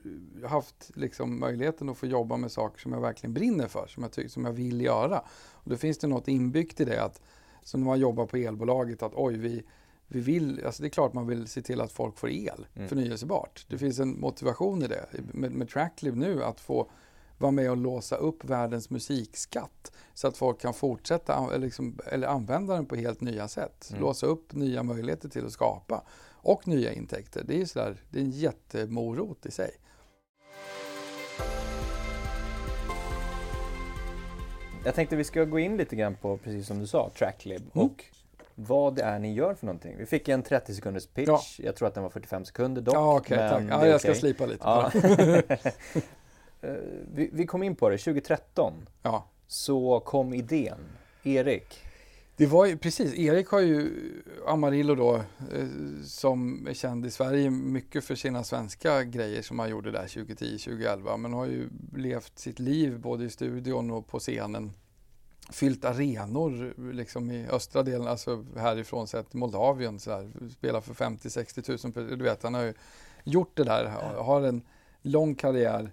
haft 0.49 0.91
liksom 0.95 1.41
möjligheten 1.41 1.89
att 1.89 1.97
få 1.99 2.07
jobba 2.07 2.37
med 2.37 2.53
saker 2.53 2.81
som 2.81 2.93
jag 2.93 3.01
verkligen 3.01 3.35
brinner 3.35 3.69
för, 3.69 3.87
som 3.87 4.09
jag, 4.17 4.31
som 4.31 4.45
jag 4.45 4.53
vill 4.53 4.81
göra. 4.81 5.23
Och 5.53 5.71
då 5.71 5.77
finns 5.77 5.99
det 5.99 6.07
något 6.07 6.29
inbyggt 6.29 6.81
i 6.81 6.85
det, 6.85 7.03
att, 7.05 7.21
som 7.62 7.81
när 7.81 7.87
man 7.87 7.99
jobbar 8.01 8.27
på 8.27 8.37
elbolaget, 8.37 9.03
att 9.03 9.12
oj, 9.15 9.37
vi, 9.37 9.62
vi 10.09 10.21
vill, 10.21 10.62
alltså 10.67 10.83
det 10.83 10.89
är 10.89 10.91
klart 10.91 11.12
man 11.12 11.27
vill 11.27 11.47
se 11.47 11.62
till 11.62 11.81
att 11.81 11.93
folk 11.93 12.19
får 12.19 12.31
el, 12.31 12.67
Mm. 12.75 12.89
förnyelsebart. 12.89 13.67
Det 13.69 13.79
finns 13.79 13.99
en 13.99 14.21
motivation 14.21 14.83
i 14.83 14.87
det. 14.87 15.07
Med, 15.33 15.53
med 15.53 15.69
Tracklib 15.69 16.17
nu, 16.17 16.45
att 16.45 16.61
få 16.61 16.91
vara 17.39 17.53
med 17.53 17.71
och 17.71 17.77
låsa 17.77 18.17
upp 18.17 18.45
världens 18.45 18.91
musikskatt 18.91 19.93
så 20.15 20.29
att 20.29 20.37
folk 20.37 20.61
kan 20.61 20.75
fortsätta 20.75 21.57
liksom, 21.57 21.99
eller 22.07 22.27
använda 22.29 22.75
den 22.75 22.87
på 22.87 22.97
helt 22.97 23.21
nya 23.21 23.49
sätt. 23.49 23.89
Mm. 23.91 24.03
Låsa 24.03 24.27
upp 24.27 24.53
nya 24.55 24.83
möjligheter 24.83 25.29
till 25.29 25.47
att 25.47 25.53
skapa 25.53 26.03
och 26.42 26.68
nya 26.68 26.92
intäkter. 26.92 27.42
Det 27.46 27.61
är, 27.61 27.64
sådär, 27.64 27.96
det 28.11 28.18
är 28.18 28.22
en 28.22 28.30
jättemorot 28.30 29.46
i 29.46 29.50
sig. 29.50 29.70
Jag 34.84 34.94
tänkte 34.94 35.16
vi 35.16 35.25
ska 35.25 35.44
gå 35.44 35.58
in 35.58 35.76
lite 35.76 35.96
grann 35.96 36.14
på, 36.14 36.37
precis 36.37 36.66
som 36.66 36.78
du 36.78 36.87
sa, 36.87 37.11
Tracklib 37.18 37.62
Mm. 37.75 37.87
och 37.87 38.04
vad 38.54 38.94
det 38.94 39.02
är 39.02 39.18
ni 39.18 39.32
gör 39.34 39.54
för 39.54 39.66
någonting. 39.66 39.96
Vi 39.99 40.06
fick 40.06 40.28
en 40.28 40.42
30 40.42 40.75
sekunders 40.75 41.06
pitch, 41.06 41.28
Ja. 41.28 41.40
jag 41.58 41.76
tror 41.76 41.88
att 41.88 41.94
den 41.94 42.02
var 42.02 42.11
45 42.11 42.44
sekunder 42.44 42.82
dock. 42.82 42.94
ja, 42.94 43.22
men 43.28 43.49
tack. 43.50 43.62
Ja, 43.82 43.87
jag 43.87 44.00
ska 44.00 44.14
slipa 44.14 44.46
lite. 44.46 44.62
Ja. 44.64 44.92
Eh, 46.64 46.75
vi, 47.14 47.30
vi 47.32 47.46
kom 47.46 47.62
in 47.62 47.76
på 47.76 47.88
det, 47.88 47.99
2013 47.99 48.72
ja. 49.02 49.25
så 49.46 50.00
kom 50.00 50.34
idén. 50.34 50.78
Erik, 51.22 51.84
det 52.37 52.47
var 52.47 52.67
ju, 52.67 52.77
precis, 52.77 53.15
Erik 53.15 53.49
har 53.49 53.61
ju 53.61 53.93
Amarillo 54.47 54.95
då, 54.95 55.15
eh, 55.17 55.67
som 56.05 56.67
är 56.67 56.75
känd 56.75 57.07
i 57.07 57.11
Sverige 57.11 57.51
mycket 57.51 58.05
för 58.05 58.15
sina 58.15 58.45
svenska 58.45 59.05
grejer 59.05 59.43
som 59.43 59.59
han 59.59 59.71
gjorde 59.71 59.91
där 59.91 60.07
2010-2011, 60.07 61.17
men 61.17 61.33
har 61.33 61.47
ju 61.47 61.69
levt 61.97 62.39
sitt 62.39 62.59
liv 62.59 63.01
både 63.01 63.25
i 63.25 63.31
studion 63.31 63.91
och 63.91 64.07
på 64.07 64.19
scenen. 64.19 64.73
Fyllt 65.51 65.85
arenor 65.85 66.75
liksom 66.93 67.31
i 67.31 67.47
östra 67.47 67.83
delen, 67.83 68.07
alltså 68.07 68.45
härifrån 68.57 69.07
sett 69.07 69.35
Moldavien, 69.35 69.99
så 69.99 70.11
där, 70.11 70.31
spelar 70.51 70.81
för 70.81 70.95
50-60 70.95 71.99
000, 71.99 72.19
du 72.19 72.25
vet, 72.25 72.43
han 72.43 72.55
har 72.55 72.62
ju 72.62 72.75
gjort 73.25 73.57
det 73.57 73.65
där, 73.65 73.85
har 74.19 74.43
en 74.43 74.62
lång 75.03 75.35
karriär 75.35 75.91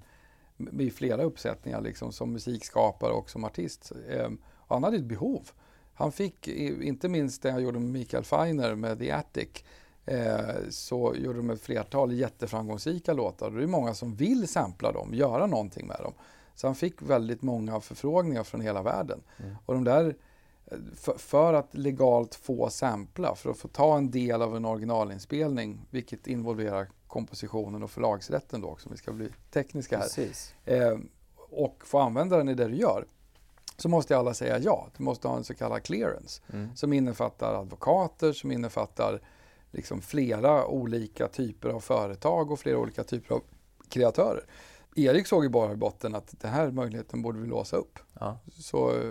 i 0.79 0.91
flera 0.91 1.23
uppsättningar 1.23 1.81
liksom, 1.81 2.11
som 2.11 2.33
musikskapare 2.33 3.11
och 3.11 3.29
som 3.29 3.43
artist. 3.43 3.91
Ehm, 4.09 4.37
och 4.45 4.75
han 4.75 4.83
hade 4.83 4.97
ett 4.97 5.03
behov. 5.03 5.51
Han 5.99 6.11
fick, 6.11 6.47
inte 6.47 7.09
minst 7.09 7.41
det 7.41 7.51
han 7.51 7.63
gjorde 7.63 7.79
med 7.79 7.89
Mikael 7.89 8.23
Feiner 8.23 8.75
med 8.75 8.99
The 8.99 9.11
Attic, 9.11 9.63
eh, 10.05 10.39
så 10.69 11.15
gjorde 11.15 11.37
de 11.37 11.49
ett 11.49 11.61
flertal 11.61 12.11
jätteframgångsrika 12.11 13.13
låtar. 13.13 13.51
Det 13.51 13.63
är 13.63 13.67
många 13.67 13.93
som 13.93 14.15
vill 14.15 14.47
sampla 14.47 14.91
dem, 14.91 15.13
göra 15.13 15.45
någonting 15.45 15.87
med 15.87 15.97
dem. 15.99 16.13
Så 16.55 16.67
han 16.67 16.75
fick 16.75 17.01
väldigt 17.01 17.41
många 17.41 17.79
förfrågningar 17.79 18.43
från 18.43 18.61
hela 18.61 18.81
världen. 18.81 19.21
Mm. 19.37 19.55
Och 19.65 19.73
de 19.73 19.83
där, 19.83 20.15
eh, 20.65 20.77
för, 20.95 21.17
för 21.17 21.53
att 21.53 21.77
legalt 21.77 22.35
få 22.35 22.69
sampla, 22.69 23.35
för 23.35 23.49
att 23.49 23.57
få 23.57 23.67
ta 23.67 23.97
en 23.97 24.11
del 24.11 24.41
av 24.41 24.55
en 24.55 24.65
originalinspelning, 24.65 25.81
vilket 25.89 26.27
involverar 26.27 26.87
kompositionen 27.07 27.83
och 27.83 27.91
förlagsrätten 27.91 28.61
då 28.61 28.67
också, 28.67 28.89
om 28.89 28.91
vi 28.91 28.97
ska 28.97 29.11
bli 29.11 29.29
tekniska 29.51 29.97
här 29.97 30.07
eh, 30.65 30.97
och 31.49 31.83
få 31.85 31.99
använda 31.99 32.37
den 32.37 32.49
i 32.49 32.53
det 32.53 32.67
du 32.67 32.75
gör, 32.75 33.05
så 33.81 33.89
måste 33.89 34.17
alla 34.17 34.33
säga 34.33 34.59
ja. 34.59 34.87
Du 34.97 35.03
måste 35.03 35.27
ha 35.27 35.37
en 35.37 35.43
så 35.43 35.53
kallad 35.53 35.83
clearance 35.83 36.41
Mm. 36.53 36.75
som 36.75 36.93
innefattar 36.93 37.53
advokater, 37.53 38.33
som 38.33 38.51
innefattar 38.51 39.21
liksom 39.71 40.01
flera 40.01 40.65
olika 40.67 41.27
typer 41.27 41.69
av 41.69 41.79
företag 41.79 42.51
och 42.51 42.59
flera 42.59 42.77
olika 42.77 43.03
typer 43.03 43.35
av 43.35 43.41
kreatörer. 43.89 44.43
Erik 44.95 45.27
såg 45.27 45.43
ju 45.43 45.49
bara 45.49 45.71
i 45.71 45.75
botten 45.75 46.15
att 46.15 46.35
den 46.41 46.51
här 46.51 46.71
möjligheten 46.71 47.21
borde 47.21 47.39
vi 47.39 47.47
låsa 47.47 47.77
upp. 47.77 47.99
Ja. 48.19 48.37
Så 48.59 49.01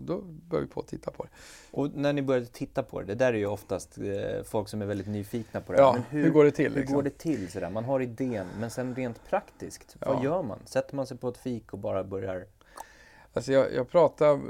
då 0.00 0.20
började 0.22 0.66
vi 0.66 0.72
på 0.72 0.80
att 0.80 0.88
titta 0.88 1.10
på 1.10 1.22
det. 1.24 1.28
Och 1.70 1.90
när 1.94 2.12
ni 2.12 2.22
började 2.22 2.46
titta 2.46 2.82
på 2.82 3.00
det, 3.00 3.06
det 3.06 3.14
där 3.14 3.32
är 3.32 3.38
ju 3.38 3.46
oftast 3.46 3.98
eh, 3.98 4.42
folk 4.44 4.68
som 4.68 4.82
är 4.82 4.86
väldigt 4.86 5.06
nyfikna 5.06 5.60
på 5.60 5.72
det. 5.72 5.78
Ja, 5.78 5.92
Men 5.92 6.02
hur, 6.02 6.30
går 6.30 6.44
det 6.44 6.50
till? 6.50 6.72
Hur 6.72 6.80
Liksom? 6.80 6.96
går 6.96 7.02
det 7.02 7.18
till 7.18 7.50
sådär? 7.50 7.70
Man 7.70 7.84
har 7.84 8.00
idén, 8.00 8.46
men 8.58 8.70
sen 8.70 8.94
rent 8.94 9.24
praktiskt, 9.28 9.96
vad 10.00 10.16
Ja. 10.16 10.24
gör 10.24 10.42
man? 10.42 10.58
Sätter 10.64 10.96
man 10.96 11.06
sig 11.06 11.16
på 11.16 11.28
ett 11.28 11.38
fik 11.38 11.72
och 11.72 11.78
bara 11.78 12.04
börjar... 12.04 12.46
Alltså 13.34 13.52
jag, 13.52 13.72
jag 13.74 13.88
pratar, 13.90 14.40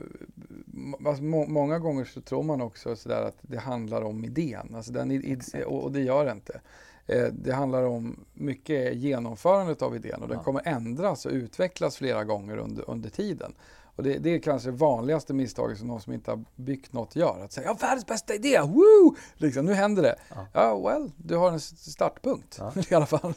alltså 1.06 1.22
må, 1.22 1.46
många 1.46 1.78
gånger 1.78 2.04
så 2.04 2.20
tror 2.20 2.42
man 2.42 2.60
också 2.60 2.96
sådär 2.96 3.22
att 3.22 3.36
det 3.40 3.58
handlar 3.58 4.02
om 4.02 4.24
idén, 4.24 4.74
alltså 4.74 4.92
den, 4.92 5.10
i- 5.10 5.32
Exakt. 5.32 5.54
i, 5.54 5.64
och, 5.64 5.82
och 5.84 5.92
det 5.92 6.00
gör 6.00 6.24
det 6.24 6.32
inte. 6.32 6.60
Eh, 7.06 7.24
det 7.32 7.52
handlar 7.52 7.82
om 7.82 8.24
mycket 8.34 8.94
genomförandet 8.96 9.82
av 9.82 9.96
idén 9.96 10.22
och 10.22 10.28
den 10.28 10.36
Ja. 10.38 10.42
kommer 10.44 10.62
ändras 10.68 11.26
och 11.26 11.32
utvecklas 11.32 11.96
flera 11.96 12.24
gånger 12.24 12.56
under, 12.56 12.90
under 12.90 13.10
tiden. 13.10 13.54
Och 13.96 14.02
det, 14.02 14.18
det 14.18 14.30
är 14.30 14.38
kanske 14.38 14.70
det 14.70 14.76
vanligaste 14.76 15.34
misstaget 15.34 15.78
som 15.78 15.86
någon 15.88 16.00
som 16.00 16.12
inte 16.12 16.30
har 16.30 16.44
byggt 16.56 16.92
något 16.92 17.16
gör. 17.16 17.40
Att 17.44 17.52
säga, 17.52 17.64
jag 17.66 17.74
har 17.74 17.78
världens 17.80 18.06
bästa 18.06 18.34
idé, 18.34 18.60
woo! 18.60 19.16
Liksom, 19.34 19.64
nu 19.66 19.72
händer 19.74 20.02
det. 20.02 20.16
Ja. 20.28 20.46
Ja, 20.52 20.78
well, 20.88 21.10
du 21.16 21.36
har 21.36 21.52
en 21.52 21.60
startpunkt 21.60 22.56
Ja. 22.60 22.72
i 22.90 22.94
alla 22.94 23.06
fall. 23.06 23.34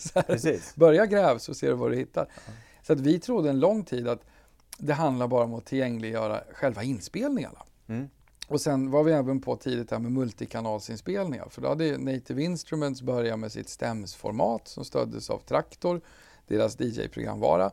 Börja 0.75 1.05
gräv 1.05 1.37
så 1.37 1.53
ser 1.53 1.67
du 1.67 1.73
vad 1.73 1.91
du 1.91 1.95
hittar. 1.97 2.27
Så 2.81 2.93
att 2.93 2.99
vi 2.99 3.19
trodde 3.19 3.49
en 3.49 3.59
lång 3.59 3.83
tid 3.83 4.07
att 4.07 4.21
det 4.77 4.93
handlar 4.93 5.27
bara 5.27 5.43
om 5.43 5.53
att 5.53 5.65
tillgängliggöra 5.65 6.43
själva 6.53 6.83
inspelningarna. 6.83 7.63
Mm. 7.87 8.09
Och 8.47 8.61
sen 8.61 8.91
var 8.91 9.03
vi 9.03 9.11
även 9.11 9.41
på 9.41 9.55
tidigt 9.55 9.91
här 9.91 9.99
med 9.99 10.11
multikanalsinspelningar. 10.11 11.47
För 11.49 11.61
då 11.61 11.67
hade 11.67 11.97
Native 11.97 12.43
Instruments 12.43 13.01
börjat 13.01 13.39
med 13.39 13.51
sitt 13.51 13.69
stämsformat 13.69 14.67
som 14.67 14.85
stöddes 14.85 15.29
av 15.29 15.39
Traktor, 15.39 16.01
deras 16.47 16.79
DJ-programvara. 16.79 17.71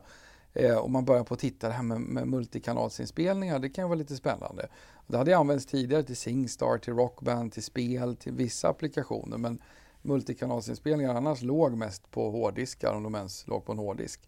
Eh, 0.53 0.77
och 0.77 0.91
man 0.91 1.05
började 1.05 1.25
på 1.25 1.33
att 1.33 1.39
titta 1.39 1.67
det 1.67 1.73
här 1.73 1.83
med, 1.83 2.01
med 2.01 2.27
multikanalsinspelningar, 2.27 3.59
det 3.59 3.69
kan 3.69 3.89
vara 3.89 3.99
lite 3.99 4.15
spännande. 4.15 4.67
Det 5.07 5.17
hade 5.17 5.37
använts 5.37 5.65
tidigare 5.65 6.03
till 6.03 6.17
Singstar, 6.17 6.77
till 6.77 6.93
Rockband, 6.93 7.51
till 7.53 7.63
spel, 7.63 8.15
till 8.15 8.33
vissa 8.33 8.69
applikationer. 8.69 9.37
Men 9.37 9.61
multikanalsinspelningar 10.01 11.15
annars 11.15 11.41
låg 11.41 11.77
mest 11.77 12.11
på 12.11 12.31
hårddiskar, 12.31 12.93
om 12.93 13.03
de 13.03 13.15
ens 13.15 13.47
låg 13.47 13.65
på 13.65 13.71
en 13.71 13.77
hårddisk. 13.77 14.27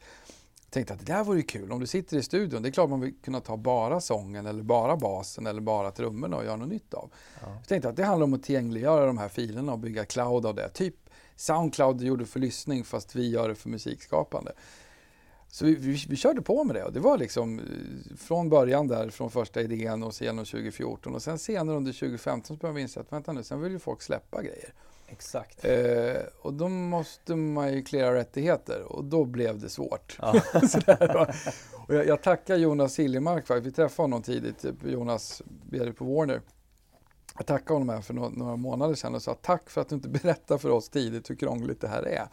Tänkte 0.70 0.94
att 0.94 1.00
det 1.00 1.14
där 1.14 1.24
vore 1.24 1.38
ju 1.38 1.44
kul. 1.44 1.72
Om 1.72 1.80
du 1.80 1.88
sitter 1.88 2.18
i 2.18 2.24
studion, 2.24 2.62
det 2.62 2.70
är 2.70 2.72
klart 2.72 2.90
man 2.90 3.02
vill 3.02 3.14
kunna 3.24 3.40
ta 3.40 3.58
bara 3.58 4.02
sången 4.02 4.46
eller 4.46 4.64
bara 4.64 4.98
basen 4.98 5.48
eller 5.48 5.62
bara 5.62 5.92
trummorna 5.92 6.38
och 6.38 6.46
göra 6.46 6.56
något 6.56 6.70
nytt 6.70 6.94
av. 6.94 7.12
Ja. 7.42 7.48
Jag 7.60 7.68
tänkte 7.68 7.90
att 7.90 7.96
det 7.96 8.04
handlar 8.04 8.24
om 8.24 8.34
att 8.34 8.44
tillgängliggöra 8.44 9.06
de 9.06 9.18
här 9.18 9.30
filerna 9.30 9.72
och 9.72 9.80
bygga 9.80 10.06
cloud 10.06 10.46
av 10.46 10.56
det. 10.56 10.70
Typ 10.70 10.96
Soundcloud 11.36 12.02
gjorde 12.02 12.26
för 12.26 12.40
lyssning 12.40 12.84
fast 12.84 13.16
vi 13.16 13.30
gör 13.30 13.50
det 13.50 13.56
för 13.56 13.70
musikskapande. 13.70 14.52
Så 15.48 15.66
vi, 15.66 15.76
vi, 15.76 16.06
vi 16.10 16.16
körde 16.16 16.42
på 16.42 16.64
med 16.64 16.76
det 16.76 16.84
och 16.84 16.94
det 16.94 17.00
var 17.00 17.18
liksom 17.18 17.60
eh, 17.60 18.16
från 18.18 18.50
början 18.50 18.88
där, 18.88 19.10
från 19.10 19.32
första 19.32 19.62
idén 19.62 20.04
och 20.04 20.14
sen 20.14 20.38
2014 20.38 21.16
och 21.16 21.22
sen 21.22 21.40
senare 21.40 21.78
under 21.78 21.94
2015 21.94 22.48
så 22.48 22.60
började 22.60 22.76
vi 22.76 22.82
inse 22.82 23.00
att 23.00 23.12
vänta 23.12 23.34
nu, 23.34 23.44
sen 23.44 23.62
vill 23.62 23.72
ju 23.72 23.80
folk 23.80 24.02
släppa 24.02 24.42
grejer. 24.42 24.74
Exakt. 25.08 25.66
Eh, 25.66 26.22
och 26.42 26.54
då 26.54 26.68
måste 26.70 27.36
man 27.36 27.74
ju 27.74 27.84
klära 27.84 28.16
rättigheter 28.16 28.82
och 28.82 29.04
då 29.04 29.26
blev 29.26 29.60
det 29.60 29.70
svårt. 29.70 30.18
Ja. 30.22 30.42
Och 31.88 31.96
jag, 31.96 32.08
jag 32.08 32.22
tackar 32.22 32.56
Jonas 32.56 32.94
Siljemark 32.94 33.48
faktiskt. 33.48 33.68
Vi 33.68 33.72
träffade 33.72 34.04
honom 34.04 34.22
tidigt, 34.22 34.60
typ 34.60 34.76
Jonas 34.84 35.42
VD 35.70 35.94
på 35.94 36.06
Warner. 36.06 36.42
Jag 37.38 37.46
tackade 37.46 37.74
honom 37.74 37.90
här 37.90 38.02
för 38.02 38.14
några, 38.14 38.30
några 38.30 38.56
månader 38.56 38.96
sedan 38.96 39.16
och 39.16 39.22
sa 39.22 39.34
tack 39.34 39.70
för 39.70 39.82
att 39.82 39.90
du 39.90 39.96
inte 39.96 40.10
berättar 40.24 40.58
för 40.58 40.70
oss 40.70 40.90
tidigt 40.90 41.30
hur 41.30 41.36
krångligt 41.36 41.82
det 41.82 41.88
här 41.88 42.04
är. 42.04 42.28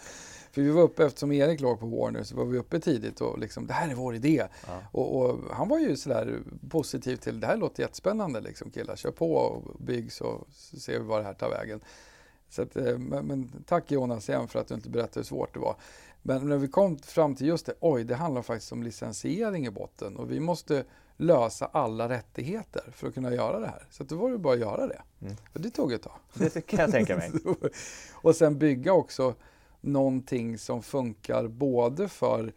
För 0.53 0.63
vi 0.63 0.71
var 0.71 0.83
uppe, 0.83 1.05
eftersom 1.05 1.33
Erik 1.33 1.61
låg 1.61 1.81
på 1.81 1.87
Warner, 1.87 2.23
så 2.23 2.37
var 2.37 2.45
vi 2.45 2.59
uppe 2.59 2.81
tidigt 2.81 3.21
och 3.21 3.39
liksom, 3.39 3.67
det 3.67 3.73
här 3.73 3.91
är 3.91 3.95
vår 3.95 4.15
idé. 4.15 4.47
Ja. 4.67 4.81
Och, 4.93 5.17
och 5.17 5.39
han 5.55 5.69
var 5.69 5.79
ju 5.79 5.97
sådär 5.97 6.39
positiv 6.71 7.17
till, 7.17 7.41
det 7.41 7.47
här 7.47 7.57
låter 7.57 7.83
jättespännande 7.83 8.41
liksom 8.41 8.71
killar, 8.71 8.97
kör 8.97 9.11
på 9.11 9.35
och 9.35 9.81
bygg 9.81 10.13
så, 10.13 10.47
ser 10.53 10.99
vi 10.99 11.05
vad 11.05 11.21
det 11.21 11.25
här 11.25 11.35
tar 11.35 11.51
vägen. 11.51 11.81
Så 12.49 12.63
att, 12.63 12.77
eh, 12.77 12.99
men, 12.99 13.27
men, 13.27 13.65
tack 13.67 13.91
Jonas 13.91 14.29
igen 14.29 14.49
för 14.49 14.59
att 14.59 14.69
du 14.69 14.75
inte 14.75 14.91
berättade 14.91 15.21
hur 15.21 15.25
svårt 15.25 15.55
det 15.55 15.61
var. 15.61 15.77
Men 16.23 16.49
när 16.49 16.57
vi 16.57 16.69
kom 16.69 16.99
fram 16.99 17.35
till 17.35 17.47
just 17.47 17.67
det, 17.67 17.75
oj, 17.81 18.05
det 18.05 18.15
handlar 18.15 18.43
faktiskt 18.43 18.73
om 18.73 18.83
licensiering 18.83 19.67
i 19.67 19.71
botten 19.71 20.17
och 20.17 20.31
vi 20.31 20.41
måste 20.41 20.85
lösa 21.17 21.67
alla 21.67 22.09
rättigheter 22.09 22.83
för 22.93 23.09
att 23.09 23.15
kunna 23.15 23.35
göra 23.35 23.61
det 23.61 23.67
här. 23.67 23.87
Så 23.91 24.05
då 24.05 24.17
var 24.17 24.31
det 24.31 24.39
bara 24.39 24.55
att 24.55 24.61
göra 24.61 24.87
det. 24.87 25.03
Mm. 25.21 25.37
Och 25.53 25.61
det 25.61 25.71
tog 25.71 25.93
ett 25.93 26.03
tag. 26.03 26.19
Det 26.35 26.67
kan 26.67 26.81
jag 26.81 26.91
tänka 26.91 27.17
mig. 27.17 27.33
och 28.13 28.37
sen 28.37 28.59
bygga 28.59 28.93
också 28.93 29.35
någonting 29.81 30.59
som 30.59 30.83
funkar 30.83 31.49
både 31.49 32.09
för 32.09 32.53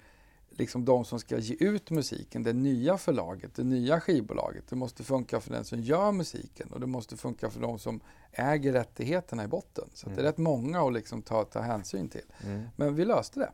liksom 0.57 0.85
de 0.85 1.05
som 1.05 1.19
ska 1.19 1.37
ge 1.37 1.55
ut 1.59 1.91
musiken, 1.91 2.43
det 2.43 2.53
nya 2.53 2.97
förlaget, 2.97 3.55
det 3.55 3.63
nya 3.63 3.99
skivbolaget. 3.99 4.63
Det 4.69 4.75
måste 4.75 5.03
funka 5.03 5.39
för 5.39 5.51
den 5.51 5.65
som 5.65 5.81
gör 5.81 6.11
musiken 6.11 6.71
och 6.71 6.79
det 6.79 6.87
måste 6.87 7.17
funka 7.17 7.49
för 7.49 7.59
de 7.59 7.79
som 7.79 7.99
äger 8.31 8.73
rättigheterna 8.73 9.43
i 9.43 9.47
botten. 9.47 9.89
Så 9.93 10.07
mm. 10.07 10.15
det 10.15 10.21
är 10.21 10.23
mm. 10.23 10.31
rätt 10.31 10.37
många 10.37 10.81
att 10.81 10.93
liksom 10.93 11.21
ta, 11.21 11.43
ta 11.43 11.59
hänsyn 11.59 12.09
till. 12.09 12.25
Mm. 12.45 12.63
Men 12.75 12.95
vi 12.95 13.05
löste 13.05 13.39
det. 13.39 13.51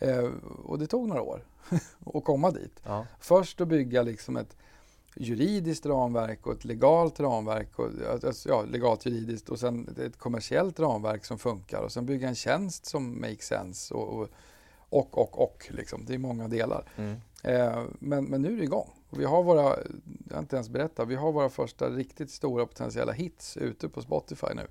Eh, 0.00 0.30
och 0.64 0.78
det 0.78 0.86
tog 0.86 1.08
några 1.08 1.22
år 1.22 1.46
att 2.14 2.24
komma 2.24 2.50
dit. 2.50 2.80
Ja. 2.84 3.06
Först 3.20 3.60
att 3.60 3.68
bygga 3.68 4.02
liksom 4.02 4.36
ett 4.36 4.56
juridiskt 5.16 5.86
ramverk 5.86 6.46
och 6.46 6.52
ett 6.52 6.64
legalt 6.64 7.20
ramverk, 7.20 7.78
och, 7.78 7.88
alltså, 8.24 8.48
ja, 8.48 8.62
legalt 8.62 9.06
juridiskt 9.06 9.48
och 9.48 9.58
sen 9.58 9.96
ett 9.98 10.18
kommersiellt 10.18 10.80
ramverk 10.80 11.24
som 11.24 11.38
funkar 11.38 11.82
och 11.82 11.92
sen 11.92 12.06
bygga 12.06 12.28
en 12.28 12.34
tjänst 12.34 12.86
som 12.86 13.20
makes 13.20 13.46
sense 13.46 13.94
och, 13.94 14.20
och, 14.20 14.28
och, 14.90 15.18
och, 15.18 15.42
och 15.42 15.68
liksom. 15.70 16.04
det 16.06 16.14
är 16.14 16.18
många 16.18 16.48
delar. 16.48 16.84
Mm. 16.96 17.16
Eh, 17.42 17.82
men, 17.98 18.24
men 18.24 18.42
nu 18.42 18.52
är 18.52 18.56
det 18.56 18.64
igång. 18.64 18.90
Vi 19.10 19.24
har 19.24 19.42
våra, 19.42 19.62
jag 20.28 20.34
har 20.34 20.38
inte 20.40 20.56
ens 20.56 20.68
berättat, 20.68 21.08
vi 21.08 21.14
har 21.14 21.32
våra 21.32 21.48
första 21.48 21.88
riktigt 21.88 22.30
stora 22.30 22.66
potentiella 22.66 23.12
hits 23.12 23.56
ute 23.56 23.88
på 23.88 24.02
Spotify 24.02 24.46
nu. 24.54 24.66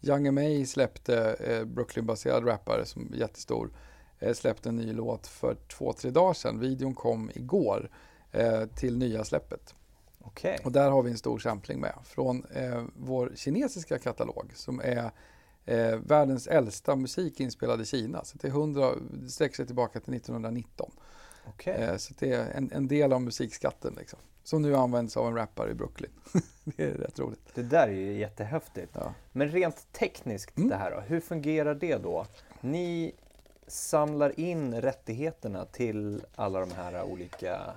Young 0.00 0.26
M.A. 0.26 0.66
släppte, 0.66 1.36
eh, 1.40 1.64
Brooklyn-baserad 1.64 2.46
rappare 2.46 2.84
som 2.86 3.12
är 3.12 3.16
jättestor, 3.16 3.70
eh, 4.18 4.34
släppte 4.34 4.68
en 4.68 4.76
ny 4.76 4.92
låt 4.92 5.26
för 5.26 5.54
två, 5.54 5.92
tre 5.92 6.10
dagar 6.10 6.34
sedan. 6.34 6.60
Videon 6.60 6.94
kom 6.94 7.30
igår 7.34 7.90
eh, 8.32 8.66
till 8.66 8.98
nya 8.98 9.24
släppet. 9.24 9.74
Okay. 10.20 10.58
Och 10.64 10.72
där 10.72 10.90
har 10.90 11.02
vi 11.02 11.10
en 11.10 11.18
stor 11.18 11.38
sampling 11.38 11.80
med 11.80 11.94
från 12.04 12.44
eh, 12.54 12.84
vår 12.96 13.32
kinesiska 13.36 13.98
katalog 13.98 14.52
som 14.54 14.80
är 14.80 15.10
eh, 15.66 15.96
världens 15.96 16.46
äldsta 16.46 16.96
musik 16.96 17.40
inspelad 17.40 17.80
i 17.80 17.84
Kina. 17.84 18.24
Så 18.24 18.38
det, 18.40 18.48
är 18.48 18.52
100, 18.52 18.90
det 19.12 19.28
sträcker 19.28 19.56
sig 19.56 19.66
tillbaka 19.66 20.00
till 20.00 20.14
1919. 20.14 20.90
Okay. 21.48 21.74
Eh, 21.74 21.96
så 21.96 22.14
det 22.18 22.32
är 22.32 22.50
en, 22.50 22.70
en, 22.72 22.88
del 22.88 23.12
av 23.12 23.22
musikskatten 23.22 23.94
liksom, 23.98 24.18
som 24.44 24.62
nu 24.62 24.76
används 24.76 25.16
av 25.16 25.26
en 25.26 25.34
rappare 25.34 25.70
i 25.70 25.74
Brooklyn. 25.74 26.10
det 26.64 26.82
är 26.82 26.94
rätt 26.94 27.18
roligt. 27.18 27.48
Det 27.54 27.62
där 27.62 27.88
är 27.88 27.92
ju 27.92 28.18
jättehäftigt. 28.18 28.92
Ja. 28.94 29.14
Men 29.32 29.48
rent 29.48 29.92
tekniskt 29.92 30.56
mm. 30.56 30.68
det 30.68 30.76
här 30.76 30.90
då, 30.90 31.00
hur 31.00 31.20
fungerar 31.20 31.74
det 31.74 31.96
då? 31.96 32.26
Ni 32.60 33.12
samlar 33.66 34.40
in 34.40 34.80
rättigheterna 34.80 35.64
till 35.64 36.24
alla 36.34 36.60
de 36.60 36.70
här 36.70 37.02
olika 37.02 37.74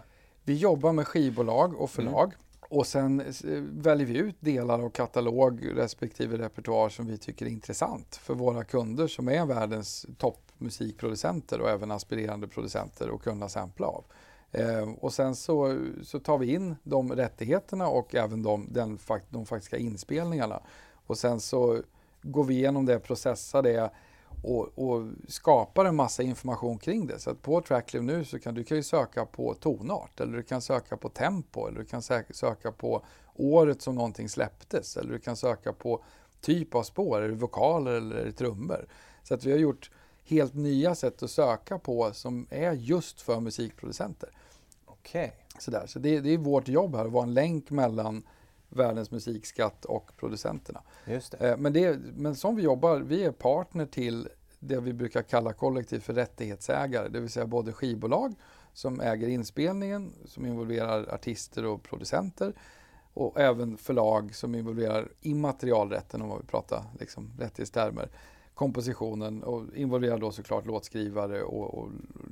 vi 0.48 0.54
jobbar 0.54 0.94
med 0.94 1.08
skivbolag 1.08 1.82
och 1.82 1.90
förlag. 1.90 2.26
Mm. 2.26 2.38
Och 2.70 2.88
sen 2.88 3.20
eh, 3.20 3.62
väljer 3.62 4.08
vi 4.08 4.18
ut 4.18 4.36
delar 4.40 4.80
av 4.80 4.90
katalog 4.90 5.78
respektive 5.78 6.38
repertoar 6.38 6.90
som 6.90 7.08
vi 7.08 7.18
tycker 7.18 7.46
är 7.46 7.50
intressant 7.50 8.16
för 8.16 8.34
våra 8.34 8.64
kunder 8.64 9.08
som 9.08 9.28
är 9.28 9.46
världens 9.46 10.06
toppmusikproducenter 10.18 11.62
och 11.62 11.70
även 11.70 11.92
aspirerande 11.92 12.48
producenter 12.48 13.10
och 13.10 13.24
kunna 13.24 13.50
sampla 13.50 13.88
av. 13.88 14.04
Eh, 14.52 14.90
och 15.00 15.14
sen 15.14 15.36
så, 15.36 15.78
så 16.04 16.20
tar 16.20 16.38
vi 16.38 16.54
in 16.54 16.76
de 16.84 17.12
rättigheterna 17.12 17.88
och 17.88 18.16
även 18.16 18.44
de, 18.44 18.68
den, 18.72 19.00
de 19.30 19.46
faktiska 19.46 19.78
inspelningarna. 19.78 20.62
Och 21.08 21.18
sen 21.18 21.40
så 21.40 21.82
går 22.22 22.44
vi 22.44 22.54
igenom 22.54 22.86
det, 22.86 23.00
processar 23.00 23.62
det 23.62 23.92
och, 24.42 24.80
och, 24.80 25.08
skapar 25.28 25.86
en 25.86 25.96
massa 25.96 26.24
information 26.24 26.78
kring 26.78 27.08
det. 27.08 27.20
Så 27.20 27.30
att 27.30 27.42
på 27.42 27.62
Tracklive 27.62 28.06
nu 28.06 28.26
så 28.26 28.40
kan 28.40 28.54
du 28.54 28.64
kan 28.64 28.78
ju 28.78 28.84
söka 28.84 29.26
på 29.26 29.54
tonart 29.54 30.20
eller 30.20 30.38
du 30.38 30.44
kan 30.44 30.62
söka 30.62 30.98
på 30.98 31.10
tempo 31.10 31.68
eller 31.68 31.80
du 31.80 31.86
kan 31.86 32.02
söka 32.32 32.72
på 32.72 33.02
året 33.36 33.82
som 33.82 33.96
någonting 33.96 34.30
släpptes 34.30 34.98
eller 34.98 35.14
du 35.14 35.20
kan 35.20 35.36
söka 35.36 35.74
på 35.74 36.04
typ 36.42 36.76
av 36.76 36.84
spår, 36.84 37.22
är 37.22 37.28
det 37.30 37.36
vokaler 37.36 37.92
eller 37.92 38.16
är 38.16 38.26
det 38.26 38.32
trummor? 38.32 38.88
Så 39.24 39.34
att 39.34 39.46
vi 39.46 39.52
har 39.52 39.60
gjort 39.60 39.92
helt 40.24 40.54
nya 40.54 40.96
sätt 40.96 41.24
att 41.24 41.32
söka 41.32 41.80
på 41.80 42.14
som 42.14 42.48
är 42.50 42.74
just 42.74 43.22
för 43.22 43.40
musikproducenter. 43.40 44.30
Okej. 44.86 45.34
Okay. 45.58 45.88
Så 45.88 46.00
det, 46.00 46.20
det 46.20 46.34
är 46.34 46.38
vårt 46.38 46.68
jobb 46.68 46.96
här 46.96 47.06
att 47.06 47.12
vara 47.12 47.24
en 47.24 47.34
länk 47.34 47.70
mellan 47.70 48.24
världens 48.70 49.12
musikskatt 49.12 49.86
och 49.86 50.12
producenterna. 50.18 50.82
Just 51.06 51.32
det. 51.32 51.50
Eh, 51.50 51.58
men, 51.58 51.74
det, 51.74 52.00
men 52.16 52.36
som 52.36 52.56
vi 52.56 52.64
jobbar, 52.64 53.00
vi 53.00 53.24
är 53.24 53.32
partner 53.32 53.86
till 53.86 54.30
det 54.60 54.80
vi 54.80 54.94
brukar 54.94 55.22
kalla 55.22 55.54
kollektiv 55.54 56.00
för 56.00 56.14
rättighetsägare, 56.14 57.10
det 57.10 57.20
vill 57.20 57.30
säga 57.30 57.46
både 57.46 57.74
skivbolag 57.74 58.34
som 58.74 59.02
äger 59.02 59.28
inspelningen, 59.28 60.14
som 60.26 60.46
involverar 60.46 61.14
artister 61.14 61.66
och 61.66 61.84
producenter 61.84 62.54
och 63.14 63.40
även 63.40 63.78
förlag 63.78 64.36
som 64.36 64.56
involverar 64.56 65.08
immaterialrätten 65.22 66.22
om 66.22 66.28
man 66.28 66.38
vill 66.38 66.48
prata 66.48 66.86
liksom, 67.00 67.32
rättighetstermer, 67.40 68.10
kompositionen 68.54 69.44
och 69.44 69.76
involverar 69.76 70.18
då 70.18 70.32
såklart 70.32 70.66
låtskrivare 70.66 71.44
och, 71.44 71.74
och 71.74 71.90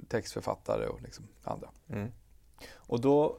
textförfattare 0.08 0.88
och 0.88 1.02
liksom 1.02 1.28
andra. 1.44 1.70
Mm. 1.88 2.12
Och 2.74 3.02
då 3.02 3.38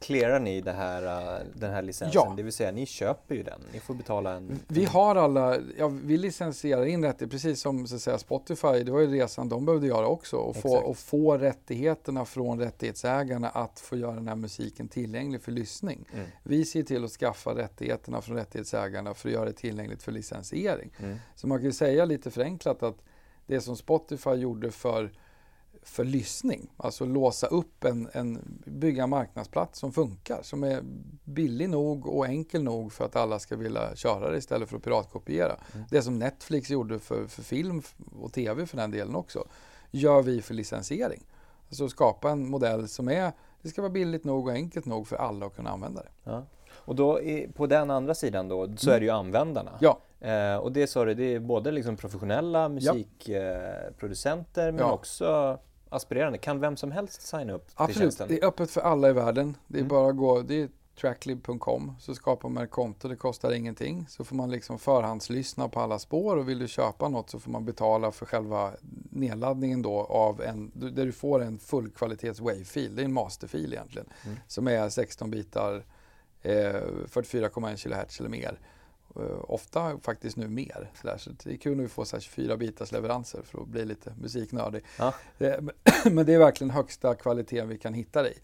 clearar 0.00 0.40
ni 0.40 0.62
här, 0.66 1.02
eh, 1.38 1.46
den 1.54 1.72
här 1.72 1.82
licensen? 1.82 2.10
Ja. 2.14 2.34
Det 2.36 2.42
vill 2.42 2.52
säga, 2.52 2.72
ni 2.72 2.86
köper 2.86 3.34
ju 3.34 3.42
den. 3.42 3.60
Ni 3.72 3.80
får 3.80 3.94
betala 3.94 4.32
en... 4.34 4.60
Vi 4.68 4.84
har 4.84 5.16
alla, 5.16 5.58
ja, 5.78 5.88
vi 5.88 6.16
licensierar 6.16 6.84
in 6.84 7.04
rättigheter, 7.04 7.26
precis 7.26 7.60
som 7.60 7.86
så 7.86 7.94
att 7.94 8.00
säga, 8.00 8.18
Spotify, 8.18 8.82
det 8.84 8.92
var 8.92 9.00
ju 9.00 9.06
resan 9.06 9.48
de 9.48 9.66
behövde 9.66 9.86
göra 9.86 10.06
också. 10.06 10.36
Och 10.36 10.56
få, 10.56 10.76
och 10.76 10.96
få 10.96 11.38
rättigheterna 11.38 12.24
från 12.24 12.58
rättighetsägarna 12.58 13.48
att 13.48 13.80
få 13.80 13.96
göra 13.96 14.14
den 14.14 14.28
här 14.28 14.36
musiken 14.36 14.88
tillgänglig 14.88 15.42
för 15.42 15.52
lyssning. 15.52 16.04
Mm. 16.14 16.26
Vi 16.42 16.64
ser 16.64 16.82
till 16.82 17.04
att 17.04 17.10
skaffa 17.10 17.54
rättigheterna 17.54 18.20
från 18.20 18.36
rättighetsägarna 18.36 19.14
för 19.14 19.28
att 19.28 19.34
göra 19.34 19.44
det 19.44 19.52
tillgängligt 19.52 20.02
för 20.02 20.12
licensiering. 20.12 20.92
Mm. 20.98 21.16
Så 21.34 21.46
man 21.46 21.58
kan 21.58 21.64
ju 21.64 21.72
säga 21.72 22.04
lite 22.04 22.30
förenklat 22.30 22.82
att 22.82 22.96
det 23.46 23.60
som 23.60 23.76
Spotify 23.76 24.30
gjorde 24.30 24.70
för 24.70 25.12
för 25.82 26.04
lyssning. 26.04 26.70
Alltså 26.76 27.04
låsa 27.04 27.46
upp 27.46 27.84
en, 27.84 28.08
en, 28.12 28.60
bygga 28.64 29.02
en 29.02 29.10
marknadsplats 29.10 29.78
som 29.78 29.92
funkar, 29.92 30.42
som 30.42 30.64
är 30.64 30.82
billig 31.24 31.70
nog 31.70 32.06
och 32.06 32.26
enkel 32.26 32.62
nog 32.62 32.92
för 32.92 33.04
att 33.04 33.16
alla 33.16 33.38
ska 33.38 33.56
vilja 33.56 33.96
köra 33.96 34.30
det 34.30 34.38
istället 34.38 34.68
för 34.68 34.76
att 34.76 34.82
piratkopiera. 34.82 35.56
Mm. 35.74 35.86
Det 35.90 36.02
som 36.02 36.18
Netflix 36.18 36.70
gjorde 36.70 36.98
för, 36.98 37.26
för 37.26 37.42
film 37.42 37.82
och 38.20 38.32
tv 38.32 38.66
för 38.66 38.76
den 38.76 38.90
delen 38.90 39.14
också, 39.14 39.44
gör 39.90 40.22
vi 40.22 40.42
för 40.42 40.54
licensiering. 40.54 41.22
Alltså 41.68 41.88
skapa 41.88 42.30
en 42.30 42.50
modell 42.50 42.88
som 42.88 43.08
är, 43.08 43.32
det 43.62 43.68
ska 43.68 43.82
vara 43.82 43.92
billigt 43.92 44.24
nog 44.24 44.46
och 44.46 44.52
enkelt 44.52 44.86
nog 44.86 45.08
för 45.08 45.16
alla 45.16 45.46
att 45.46 45.56
kunna 45.56 45.70
använda 45.70 46.02
det. 46.02 46.10
Ja. 46.24 46.44
Och 46.84 46.94
då 46.96 47.20
på 47.54 47.66
den 47.66 47.90
andra 47.90 48.14
sidan 48.14 48.48
då, 48.48 48.76
så 48.76 48.88
mm. 48.88 48.96
är 48.96 49.00
det 49.00 49.06
ju 49.06 49.12
användarna. 49.12 49.72
Ja. 49.80 49.98
Eh, 50.20 50.56
och 50.56 50.72
det 50.72 50.86
sa 50.86 51.04
du, 51.04 51.14
det 51.14 51.34
är 51.34 51.40
både 51.40 51.70
liksom 51.70 51.96
professionella 51.96 52.68
musikproducenter 52.68 54.66
ja. 54.66 54.72
men 54.72 54.80
ja. 54.80 54.92
också 54.92 55.58
aspirerande. 55.92 56.38
Kan 56.38 56.60
vem 56.60 56.76
som 56.76 56.92
helst 56.92 57.22
signa 57.22 57.52
upp 57.52 57.70
Absolut. 57.74 57.94
till 57.94 58.02
tjänsten? 58.02 58.28
det 58.28 58.42
är 58.42 58.46
öppet 58.46 58.70
för 58.70 58.80
alla 58.80 59.10
i 59.10 59.12
världen. 59.12 59.56
Det 59.66 59.78
är 59.78 59.80
mm. 59.80 59.88
bara 59.88 60.10
att 60.10 60.16
gå, 60.16 60.42
det 60.42 60.62
är 60.62 60.68
tracklib.com 61.00 61.96
så 62.00 62.14
skapar 62.14 62.48
man 62.48 62.64
ett 62.64 62.70
konto, 62.70 63.08
det 63.08 63.16
kostar 63.16 63.52
ingenting. 63.52 64.06
Så 64.08 64.24
får 64.24 64.36
man 64.36 64.50
liksom 64.50 64.78
förhandslyssna 64.78 65.68
på 65.68 65.80
alla 65.80 65.98
spår 65.98 66.36
och 66.36 66.48
vill 66.48 66.58
du 66.58 66.68
köpa 66.68 67.08
något 67.08 67.30
så 67.30 67.40
får 67.40 67.50
man 67.50 67.64
betala 67.64 68.12
för 68.12 68.26
själva 68.26 68.72
nedladdningen 69.10 69.82
då 69.82 70.00
av 70.00 70.42
en, 70.42 70.72
där 70.74 71.06
du 71.06 71.12
får 71.12 71.42
en 71.42 71.58
fullkvalitets 71.58 72.40
wave-fil, 72.40 72.96
det 72.96 73.02
är 73.02 73.04
en 73.04 73.12
masterfil 73.12 73.72
egentligen, 73.72 74.08
mm. 74.24 74.36
som 74.46 74.68
är 74.68 74.88
16 74.88 75.30
bitar, 75.30 75.84
eh, 76.42 76.52
44,1 76.52 77.76
kHz 77.76 78.20
eller 78.20 78.30
mer. 78.30 78.58
Uh, 79.16 79.44
ofta 79.48 79.98
faktiskt 79.98 80.36
nu 80.36 80.48
mer. 80.48 80.90
Så, 81.02 81.18
så 81.18 81.30
det 81.44 81.52
är 81.52 81.56
kul 81.56 81.80
vi 81.80 81.88
får 81.88 82.04
så 82.04 82.20
24 82.20 82.56
bitars 82.56 82.92
leveranser 82.92 83.42
för 83.42 83.62
att 83.62 83.68
bli 83.68 83.84
lite 83.84 84.14
musiknördig. 84.20 84.84
Ja. 84.98 85.14
Uh, 85.40 85.54
men 86.12 86.26
det 86.26 86.34
är 86.34 86.38
verkligen 86.38 86.70
högsta 86.70 87.14
kvaliteten 87.14 87.68
vi 87.68 87.78
kan 87.78 87.94
hitta 87.94 88.28
i. 88.28 88.34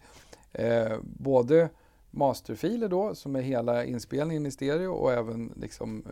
Uh, 0.59 0.99
både 1.03 1.69
masterfiler 2.11 2.87
då, 2.87 3.15
som 3.15 3.35
är 3.35 3.41
hela 3.41 3.85
inspelningen 3.85 4.45
i 4.45 4.51
stereo 4.51 4.91
och 4.91 5.13
även 5.13 5.53
liksom, 5.55 6.05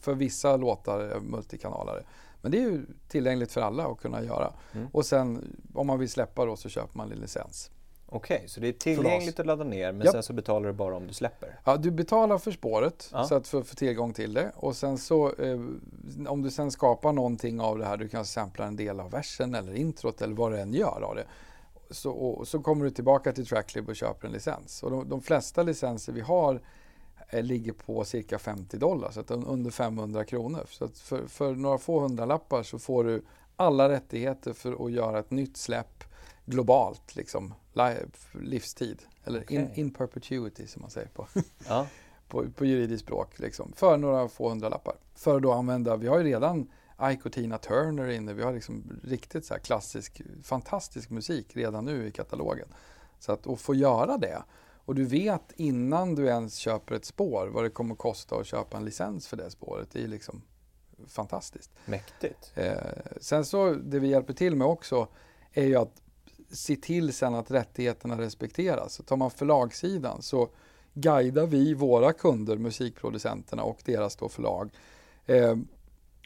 för 0.00 0.14
vissa 0.14 0.56
låtar 0.56 1.20
multikanalare. 1.20 2.04
Men 2.42 2.52
det 2.52 2.58
är 2.58 2.62
ju 2.62 2.86
tillgängligt 3.08 3.52
för 3.52 3.60
alla 3.60 3.86
att 3.86 3.98
kunna 3.98 4.22
göra. 4.22 4.52
Mm. 4.72 4.88
Och 4.92 5.06
sen 5.06 5.56
om 5.74 5.86
man 5.86 5.98
vill 5.98 6.08
släppa 6.08 6.44
då 6.44 6.56
så 6.56 6.68
köper 6.68 6.96
man 6.96 7.12
en 7.12 7.18
licens. 7.18 7.70
Okej, 8.14 8.36
okay, 8.36 8.48
så 8.48 8.60
det 8.60 8.68
är 8.68 8.72
tillgängligt 8.72 9.40
att 9.40 9.46
ladda 9.46 9.64
ner 9.64 9.92
men 9.92 10.06
ja. 10.06 10.12
sen 10.12 10.22
så 10.22 10.32
betalar 10.32 10.66
du 10.66 10.72
bara 10.72 10.96
om 10.96 11.06
du 11.06 11.14
släpper? 11.14 11.60
Ja, 11.64 11.76
du 11.76 11.90
betalar 11.90 12.38
för 12.38 12.50
spåret 12.50 13.10
ja. 13.12 13.24
så 13.24 13.34
att 13.34 13.48
få 13.48 13.62
tillgång 13.62 14.12
till 14.12 14.34
det 14.34 14.52
och 14.56 14.76
sen 14.76 14.98
så 14.98 15.34
eh, 15.34 15.60
om 16.28 16.42
du 16.42 16.50
sen 16.50 16.70
skapar 16.70 17.12
någonting 17.12 17.60
av 17.60 17.78
det 17.78 17.84
här, 17.84 17.96
du 17.96 18.08
kan 18.08 18.24
sampla 18.24 18.66
en 18.66 18.76
del 18.76 19.00
av 19.00 19.10
versen 19.10 19.54
eller 19.54 19.74
introt 19.74 20.22
eller 20.22 20.34
vad 20.34 20.52
du 20.52 20.60
än 20.60 20.74
gör 20.74 21.02
av 21.02 21.14
det. 21.14 21.24
Så, 21.90 22.10
och, 22.10 22.48
så 22.48 22.60
kommer 22.60 22.84
du 22.84 22.90
tillbaka 22.90 23.32
till 23.32 23.46
Tracklib 23.46 23.88
och 23.88 23.96
köper 23.96 24.26
en 24.26 24.32
licens. 24.32 24.82
Och 24.82 24.90
de, 24.90 25.08
de 25.08 25.22
flesta 25.22 25.62
licenser 25.62 26.12
vi 26.12 26.20
har 26.20 26.60
eh, 27.28 27.42
ligger 27.42 27.72
på 27.72 28.04
cirka 28.04 28.38
50 28.38 28.76
dollar, 28.76 29.10
så 29.10 29.20
att 29.20 29.30
under 29.30 29.70
500 29.70 30.24
kronor. 30.24 30.66
Så 30.68 30.84
att 30.84 30.98
för, 30.98 31.26
för 31.26 31.54
några 31.54 31.78
få 31.78 32.00
hundralappar 32.00 32.62
så 32.62 32.78
får 32.78 33.04
du 33.04 33.22
alla 33.56 33.88
rättigheter 33.88 34.52
för 34.52 34.86
att 34.86 34.92
göra 34.92 35.18
ett 35.18 35.30
nytt 35.30 35.56
släpp 35.56 36.04
globalt, 36.44 37.16
liksom 37.16 37.54
livstid. 38.32 39.02
Eller 39.24 39.40
okay. 39.40 39.56
in, 39.56 39.70
in 39.74 39.90
perpetuity 39.90 40.66
som 40.66 40.82
man 40.82 40.90
säger 40.90 41.08
på, 41.08 41.26
ja. 41.68 41.86
på, 42.28 42.50
på 42.50 42.64
juridiskt 42.64 43.02
språk. 43.02 43.38
Liksom, 43.38 43.72
för 43.76 43.96
några 43.96 44.28
få 44.28 44.48
hundralappar. 44.48 44.94
För 45.14 45.36
att 45.36 45.42
då 45.42 45.52
använda, 45.52 45.96
vi 45.96 46.08
har 46.08 46.18
ju 46.18 46.24
redan 46.24 46.70
Ike 47.02 47.22
och 47.24 47.32
Tina 47.32 47.58
Turner 47.58 48.08
inne. 48.08 48.32
Vi 48.32 48.42
har 48.42 48.52
liksom 48.52 49.00
riktigt 49.04 49.46
så 49.46 49.54
klassisk, 49.54 50.22
fantastisk 50.42 51.10
musik 51.10 51.56
redan 51.56 51.84
nu 51.84 52.06
i 52.06 52.10
katalogen. 52.10 52.68
Så 53.18 53.32
att, 53.32 53.46
att 53.46 53.60
få 53.60 53.74
göra 53.74 54.18
det 54.18 54.42
och 54.84 54.94
du 54.94 55.04
vet 55.04 55.52
innan 55.56 56.14
du 56.14 56.26
ens 56.26 56.56
köper 56.56 56.94
ett 56.94 57.04
spår 57.04 57.46
vad 57.46 57.64
det 57.64 57.70
kommer 57.70 57.92
att 57.92 57.98
kosta 57.98 58.36
att 58.36 58.46
köpa 58.46 58.76
en 58.76 58.84
licens 58.84 59.28
för 59.28 59.36
det 59.36 59.50
spåret. 59.50 59.88
Det 59.92 60.02
är 60.02 60.08
liksom 60.08 60.42
fantastiskt. 61.06 61.70
Mäktigt. 61.84 62.52
Eh, 62.54 62.76
sen 63.20 63.44
så, 63.44 63.70
det 63.70 63.98
vi 63.98 64.08
hjälper 64.08 64.32
till 64.32 64.56
med 64.56 64.66
också 64.66 65.08
är 65.52 65.64
ju 65.64 65.76
att 65.76 66.01
se 66.52 66.76
till 66.76 67.12
sen 67.12 67.34
att 67.34 67.50
rättigheterna 67.50 68.18
respekteras. 68.18 68.94
Så 68.94 69.02
tar 69.02 69.16
man 69.16 69.30
förlagssidan 69.30 70.22
så 70.22 70.48
guidar 70.94 71.46
vi 71.46 71.74
våra 71.74 72.12
kunder, 72.12 72.56
musikproducenterna 72.56 73.62
och 73.62 73.78
deras 73.84 74.16
då 74.16 74.28
förlag 74.28 74.70
eh, 75.26 75.56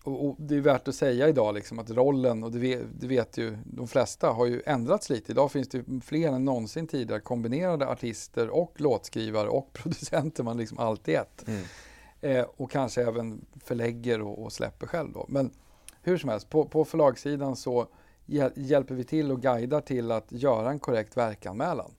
och, 0.07 0.27
och, 0.27 0.37
det 0.39 0.57
är 0.57 0.61
värt 0.61 0.89
att 0.89 0.95
säga 0.95 1.29
idag 1.29 1.55
liksom 1.55 1.79
att 1.79 1.91
rollen, 1.91 2.45
och 2.45 2.53
det 2.53 2.59
vet, 2.59 2.83
det 3.01 3.07
vet, 3.07 3.39
ju 3.39 3.59
de 3.65 3.89
flesta, 3.89 4.31
har 4.31 4.47
ju 4.47 4.63
ändrats 4.67 5.11
lite. 5.11 5.33
Idag 5.33 5.53
finns 5.53 5.69
det 5.69 5.85
fler 6.05 6.29
än 6.29 6.45
någonsin 6.45 6.87
tidigare 6.87 7.21
kombinerade 7.21 7.89
artister 7.89 8.49
och 8.49 8.81
låtskrivare 8.81 9.49
och 9.49 9.73
producenter. 9.73 10.43
Man 10.43 10.57
liksom 10.57 10.79
allt 10.79 11.09
i 11.09 11.15
ett. 11.15 11.45
Mm. 11.47 11.63
Eh, 12.21 12.47
och 12.57 12.71
kanske 12.71 13.03
även 13.03 13.45
förlägger 13.65 14.21
och, 14.21 14.43
och, 14.43 14.53
släpper 14.53 14.87
själv 14.87 15.13
då. 15.13 15.27
Men 15.29 15.51
hur 16.03 16.19
som 16.19 16.31
helst, 16.31 16.51
på, 16.51 16.65
på 16.65 16.85
förlagssidan 16.85 17.57
så 17.57 17.87
hjäl 18.27 18.53
hjälper 18.55 18.95
vi 18.95 19.05
till 19.05 19.33
och 19.33 19.43
guidar 19.43 19.81
till 19.81 20.13
att 20.13 20.33
göra 20.33 20.71
en 20.71 20.79
korrekt 20.79 21.17
verkanmälan. 21.17 21.91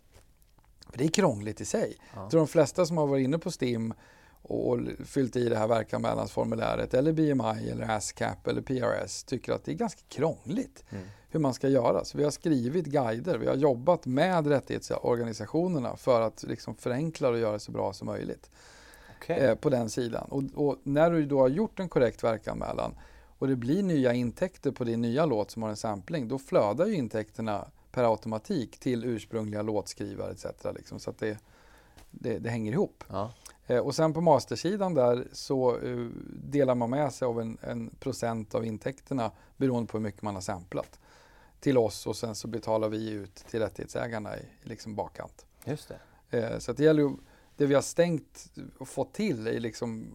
För 0.89 0.97
det 0.97 1.03
är 1.03 1.09
krångligt 1.09 1.61
i 1.61 1.65
sig. 1.65 1.97
Ja. 2.15 2.29
De 2.31 2.47
flesta 2.47 2.85
som 2.85 2.97
har 2.97 3.07
varit 3.07 3.23
inne 3.23 3.37
på 3.37 3.51
STIM 3.51 3.93
och 4.41 4.79
fyllt 5.05 5.35
i 5.35 5.49
det 5.49 5.57
här 5.57 5.67
verkanmälansformuläret 5.67 6.93
eller 6.93 7.11
BMI 7.13 7.69
eller 7.69 7.89
ASCAP 7.89 8.47
eller 8.47 8.61
PRS 8.61 9.23
tycker 9.23 9.53
att 9.53 9.63
det 9.63 9.71
är 9.71 9.75
ganska 9.75 10.01
krångligt 10.09 10.83
mm. 10.89 11.03
hur 11.29 11.39
man 11.39 11.53
ska 11.53 11.67
göra. 11.67 12.05
Så 12.05 12.17
vi 12.17 12.23
har 12.23 12.31
skrivit 12.31 12.85
guider, 12.85 13.37
vi 13.37 13.47
har 13.47 13.55
jobbat 13.55 14.05
med 14.05 14.47
rättighetsorganisationerna 14.47 15.95
för 15.95 16.21
att 16.21 16.43
liksom 16.43 16.75
förenkla 16.75 17.29
och 17.29 17.39
göra 17.39 17.53
det 17.53 17.59
så 17.59 17.71
bra 17.71 17.93
som 17.93 18.05
möjligt 18.05 18.49
okay. 19.17 19.39
eh, 19.39 19.55
på 19.55 19.69
den 19.69 19.89
sidan. 19.89 20.27
Och, 20.29 20.43
och, 20.67 20.77
när 20.83 21.11
du 21.11 21.25
då 21.25 21.39
har 21.39 21.47
gjort 21.47 21.79
en 21.79 21.89
korrekt 21.89 22.23
verkanmälan 22.23 22.95
och 23.37 23.47
det 23.47 23.55
blir 23.55 23.83
nya 23.83 24.13
intäkter 24.13 24.71
på 24.71 24.83
din 24.83 25.01
nya 25.01 25.25
låt 25.25 25.51
som 25.51 25.63
har 25.63 25.69
en 25.69 25.77
sampling, 25.77 26.27
då 26.27 26.39
flödar 26.39 26.85
ju 26.85 26.93
intäkterna 26.93 27.67
per 27.91 28.03
automatik 28.03 28.79
till 28.79 29.05
ursprungliga 29.05 29.61
låtskrivare 29.61 30.31
etc. 30.31 30.45
Liksom, 30.75 30.99
så 30.99 31.09
att 31.09 31.17
det, 31.17 31.37
det, 32.11 32.39
det 32.39 32.49
hänger 32.49 32.71
ihop. 32.71 33.03
Ja. 33.07 33.31
Eh, 33.67 33.79
och 33.79 33.95
sen 33.95 34.13
på 34.13 34.21
mastersidan 34.21 34.93
där 34.93 35.27
så 35.31 35.77
uh, 35.77 36.11
delar 36.43 36.75
man 36.75 36.89
med 36.89 37.13
sig 37.13 37.25
av 37.25 37.41
en, 37.41 37.57
en, 37.61 37.89
procent 37.89 38.55
av 38.55 38.65
intäkterna 38.65 39.31
beroende 39.57 39.91
på 39.91 39.97
hur 39.97 40.03
mycket 40.03 40.21
man 40.21 40.35
har 40.35 40.41
samplat 40.41 40.99
till 41.59 41.77
oss 41.77 42.07
och 42.07 42.15
sen 42.15 42.35
så 42.35 42.47
betalar 42.47 42.89
vi 42.89 43.09
ut 43.09 43.35
till 43.35 43.59
rättighetsägarna 43.59 44.37
i, 44.37 44.39
i 44.39 44.69
liksom 44.69 44.95
bakkant. 44.95 45.45
Just 45.65 45.91
det. 46.29 46.53
Uh, 46.53 46.59
så 46.59 46.73
det 46.73 46.83
gäller 46.83 47.03
ju, 47.03 47.11
det 47.57 47.65
vi 47.65 47.75
har 47.75 47.81
stängt 47.81 48.51
och 48.77 48.87
fått 48.87 49.13
till 49.13 49.47
är 49.47 49.59
liksom 49.59 50.07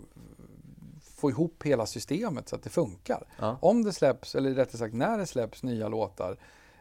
få 1.22 1.30
ihop 1.30 1.62
hela 1.64 1.86
systemet 1.86 2.48
så 2.48 2.56
att 2.56 2.62
det 2.62 2.70
funkar. 2.70 3.26
Ja. 3.38 3.58
Om 3.62 3.84
det 3.84 3.92
släpps, 3.92 4.34
eller 4.34 4.54
rättare 4.54 4.78
sagt 4.78 4.94
när 4.94 5.18
det 5.18 5.26
släpps 5.26 5.62
nya 5.62 5.88
låtar 5.88 6.36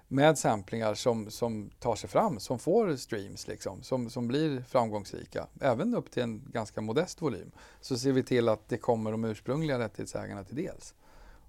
med 0.08 0.38
samplingar 0.38 0.94
som, 0.94 1.32
som 1.32 1.70
tar 1.80 1.96
sig 1.96 2.10
fram, 2.10 2.40
som 2.40 2.60
får 2.60 2.96
streams, 2.96 3.48
liksom, 3.48 3.84
som, 3.84 4.10
som 4.10 4.28
blir 4.28 4.62
framgångsrika, 4.62 5.48
även 5.62 5.96
upp 5.96 6.12
till 6.12 6.24
en 6.24 6.42
ganska 6.52 6.82
modest 6.82 7.22
volym, 7.22 7.52
så 7.82 7.98
ser 7.98 8.12
vi 8.12 8.24
till 8.24 8.50
att 8.50 8.70
det 8.70 8.78
kommer 8.78 9.12
de 9.12 9.26
ursprungliga 9.26 9.80
rättighetsägarna 9.80 10.44
till 10.44 10.56
dels. 10.56 10.94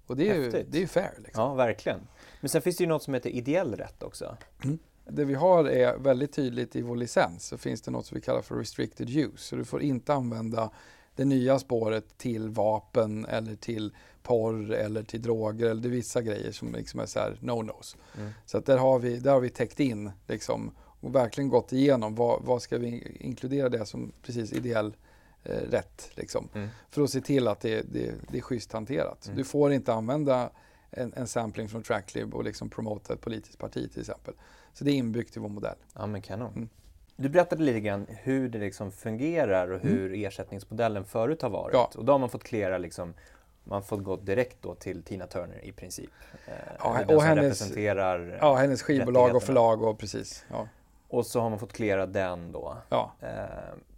Och 0.07 0.17
det 0.17 0.29
är 0.29 0.35
ju, 0.35 0.51
det 0.51 0.77
är 0.77 0.81
ju 0.81 0.87
fair. 0.87 1.13
Liksom. 1.17 1.43
Ja, 1.43 1.53
verkligen. 1.53 1.99
Men 2.41 2.49
sen 2.49 2.61
finns 2.61 2.77
det 2.77 2.83
ju 2.83 2.87
något 2.87 3.03
som 3.03 3.13
heter 3.13 3.29
ideell 3.29 3.75
rätt 3.75 4.03
också. 4.03 4.37
Mm. 4.63 4.79
Det 5.07 5.25
vi 5.25 5.33
har 5.33 5.65
är 5.65 5.97
väldigt 5.97 6.33
tydligt 6.33 6.75
i 6.75 6.81
vår 6.81 6.95
licens, 6.95 7.45
så 7.45 7.57
finns 7.57 7.81
det 7.81 7.91
något 7.91 8.05
som 8.05 8.15
vi 8.15 8.21
kallar 8.21 8.41
för 8.41 8.55
restricted 8.55 9.09
use. 9.09 9.37
Så 9.37 9.55
du 9.55 9.65
får 9.65 9.81
inte 9.81 10.13
använda 10.13 10.69
det 11.15 11.25
nya 11.25 11.59
spåret 11.59 12.17
till 12.17 12.49
vapen 12.49 13.25
eller 13.25 13.55
till 13.55 13.93
porr 14.23 14.71
eller 14.71 15.03
till 15.03 15.21
droger 15.21 15.69
eller 15.69 15.81
till 15.81 15.91
vissa 15.91 16.21
grejer 16.21 16.51
som 16.51 16.73
liksom 16.73 16.99
är 16.99 17.05
så 17.05 17.19
här 17.19 17.37
no-nos. 17.41 17.97
Mm. 18.17 18.29
Så 18.45 18.57
att 18.57 18.65
där 18.65 18.77
har 18.77 18.99
vi, 18.99 19.19
där 19.19 19.31
har 19.31 19.39
vi 19.39 19.49
täckt 19.49 19.79
in 19.79 20.11
liksom, 20.27 20.71
och 20.77 21.15
verkligen 21.15 21.49
gått 21.49 21.73
igenom 21.73 22.15
vad, 22.15 22.43
vad 22.43 22.61
ska 22.61 22.77
vi 22.77 23.17
inkludera 23.19 23.69
det 23.69 23.85
som 23.85 24.11
precis 24.21 24.53
ideell 24.53 24.95
eh, 25.43 25.57
rätt. 25.57 26.09
Liksom, 26.13 26.49
mm. 26.53 26.69
För 26.89 27.01
att 27.01 27.09
se 27.09 27.21
till 27.21 27.47
att 27.47 27.59
det, 27.59 27.81
det, 27.81 28.13
det 28.31 28.37
är 28.37 28.41
schysst 28.41 28.71
hanterat. 28.71 29.25
Mm. 29.25 29.37
Du 29.37 29.43
får 29.43 29.73
inte 29.73 29.93
använda 29.93 30.49
en, 30.91 31.13
en 31.13 31.27
sampling 31.27 31.69
från 31.69 31.83
Tracklib 31.83 32.33
och 32.33 32.43
liksom 32.43 32.69
promota 32.69 33.13
ett 33.13 33.21
politiskt 33.21 33.57
parti 33.57 33.91
till 33.91 33.99
exempel. 33.99 34.33
Så 34.73 34.83
det 34.83 34.91
är 34.91 34.95
inbyggt 34.95 35.37
i 35.37 35.39
vår 35.39 35.49
modell. 35.49 35.77
Ja 35.93 36.07
men 36.07 36.21
kanon. 36.21 36.69
Mm. 37.17 37.23
Du 37.23 37.29
berättade 37.29 37.63
lite 37.63 37.79
grann 37.79 38.07
hur 38.09 38.49
det 38.49 38.59
liksom 38.59 38.91
fungerar 38.91 39.71
och 39.71 39.79
hur 39.79 40.07
mm. 40.07 40.27
ersättningsmodellen 40.27 41.05
förut 41.05 41.41
har 41.41 41.49
varit. 41.49 41.73
Ja. 41.73 41.91
Och 41.95 42.05
då 42.05 42.11
har 42.11 42.19
man 42.19 42.29
fått 42.29 42.43
klära 42.43 42.77
liksom, 42.77 43.13
man 43.63 43.83
får 43.83 43.97
gå 43.97 44.15
direkt 44.15 44.57
då 44.61 44.75
till 44.75 45.03
Tina 45.03 45.27
Turner 45.27 45.65
i 45.65 45.71
princip. 45.71 46.09
Eh, 46.47 46.53
ja, 46.79 47.15
och 47.15 47.23
hennes, 47.23 47.43
representerar 47.43 48.37
ja, 48.41 48.55
hennes 48.55 48.81
skivbolag 48.83 49.35
och 49.35 49.43
förlag 49.43 49.81
och 49.83 49.99
precis. 49.99 50.45
Ja. 50.51 50.67
Och 51.07 51.25
så 51.25 51.41
har 51.41 51.49
man 51.49 51.59
fått 51.59 51.73
klära 51.73 52.05
den 52.05 52.51
då. 52.51 52.77
Ja. 52.89 53.11
Eh, 53.21 53.29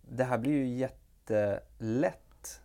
det 0.10 0.24
här 0.24 0.38
blir 0.38 0.52
ju 0.52 0.68
jättelätt 0.68 2.62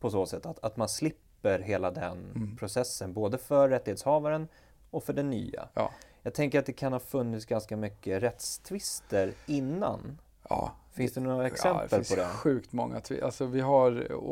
på 0.00 0.10
så 0.10 0.26
sätt 0.26 0.46
att, 0.46 0.64
att 0.64 0.76
man 0.76 0.88
slipper 0.88 1.58
hela 1.58 1.90
den 1.90 2.32
mm. 2.34 2.56
processen, 2.56 3.12
både 3.12 3.38
för 3.38 3.68
rättighetshavaren 3.68 4.48
och 4.90 5.04
för 5.04 5.12
den 5.12 5.30
nya. 5.30 5.68
Ja. 5.74 5.90
Jag 6.26 6.34
tänker 6.34 6.58
att 6.58 6.66
det 6.66 6.72
kan 6.72 6.92
ha 6.92 7.00
funnits 7.00 7.46
ganska 7.46 7.76
mycket 7.76 8.22
rättstvister 8.22 9.32
innan. 9.46 10.18
Ja, 10.48 10.72
finns 10.92 11.12
det 11.12 11.20
några 11.20 11.46
exempel 11.46 11.88
ja, 11.90 11.96
det 11.98 12.04
finns 12.04 12.08
på 12.08 12.16
det? 12.16 12.28
sjukt 12.28 12.72
många. 12.72 13.00
Alltså 13.22 13.46
vi 13.46 13.60
har, 13.60 13.90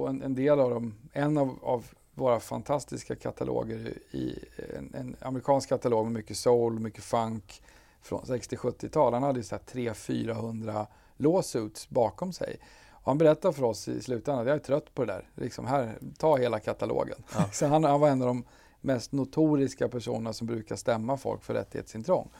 en, 0.08 0.22
en 0.22 0.34
del 0.34 0.60
av 0.60 0.70
dem, 0.70 0.94
en 1.12 1.38
av, 1.38 1.58
av 1.62 1.86
våra 2.14 2.40
fantastiska 2.40 3.16
kataloger 3.16 3.98
i 4.10 4.38
en, 4.76 4.94
en, 4.94 5.16
amerikansk 5.20 5.68
katalog 5.68 6.04
med 6.04 6.12
mycket 6.12 6.36
soul, 6.36 6.80
mycket 6.80 7.04
funk 7.04 7.62
från 8.02 8.22
60-70-tal. 8.22 9.12
Han 9.12 9.22
hade 9.22 9.42
så 9.42 9.56
300-400 9.56 10.86
lawsuits 11.16 11.88
bakom 11.88 12.32
sig. 12.32 12.58
Och 12.90 13.06
han 13.06 13.18
berättade 13.18 13.54
för 13.54 13.64
oss 13.64 13.88
i 13.88 14.02
slutändan 14.02 14.42
att 14.42 14.48
jag 14.48 14.56
är 14.56 14.60
trött 14.60 14.94
på 14.94 15.04
det 15.04 15.12
där. 15.12 15.28
Liksom 15.34 15.66
här, 15.66 15.98
ta 16.18 16.36
hela 16.36 16.60
katalogen. 16.60 17.18
Ja. 17.34 17.44
så 17.52 17.66
han, 17.66 17.84
han 17.84 18.00
var 18.00 18.08
en 18.08 18.22
av 18.22 18.28
de 18.28 18.44
mest 18.84 19.12
notoriska 19.12 19.88
personerna 19.88 20.32
som 20.32 20.46
brukar 20.46 20.76
stämma 20.76 21.16
folk 21.16 21.42
för 21.42 21.54
rättighetsintrång. 21.54 22.30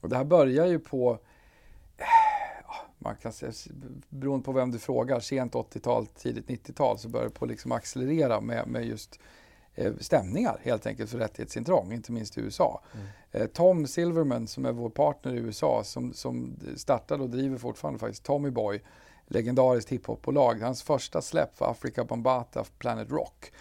Och 0.00 0.08
det 0.08 0.16
här 0.16 0.24
börjar 0.24 0.66
ju 0.66 0.78
på, 0.78 1.18
man 2.98 3.16
kan 3.16 3.32
säga, 3.32 3.52
beroende 4.08 4.44
på 4.44 4.52
vem 4.52 4.70
du 4.70 4.78
frågar, 4.78 5.20
sent 5.20 5.54
80-tal, 5.54 6.06
tidigt 6.06 6.46
90-tal 6.46 6.98
så 6.98 7.08
börjar 7.08 7.28
det 7.28 7.34
på 7.34 7.46
liksom 7.46 7.72
accelerera 7.72 8.40
med, 8.40 8.68
med 8.68 8.86
just 8.86 9.20
eh, 9.74 9.92
stämningar 10.00 10.60
helt 10.62 10.86
enkelt 10.86 11.10
för 11.10 11.18
rättighetsintrång, 11.18 11.92
inte 11.92 12.12
minst 12.12 12.38
i 12.38 12.40
USA. 12.40 12.82
Mm. 12.94 13.06
Eh, 13.32 13.46
Tom 13.46 13.86
Silverman 13.86 14.46
som 14.46 14.64
är 14.64 14.72
vår 14.72 14.90
partner 14.90 15.34
i 15.34 15.38
USA 15.38 15.84
som, 15.84 16.12
som 16.12 16.56
startade 16.76 17.22
och 17.22 17.30
driver 17.30 17.58
fortfarande 17.58 18.00
faktiskt 18.00 18.24
Tommy 18.24 18.50
Boy, 18.50 18.82
legendariskt 19.26 19.92
hiphopbolag. 19.92 20.54
Hans 20.54 20.82
första 20.82 21.22
släpp 21.22 21.60
var 21.60 21.70
Africa 21.70 22.04
Bambata 22.04 22.64
Planet 22.78 23.10
Rock 23.10 23.52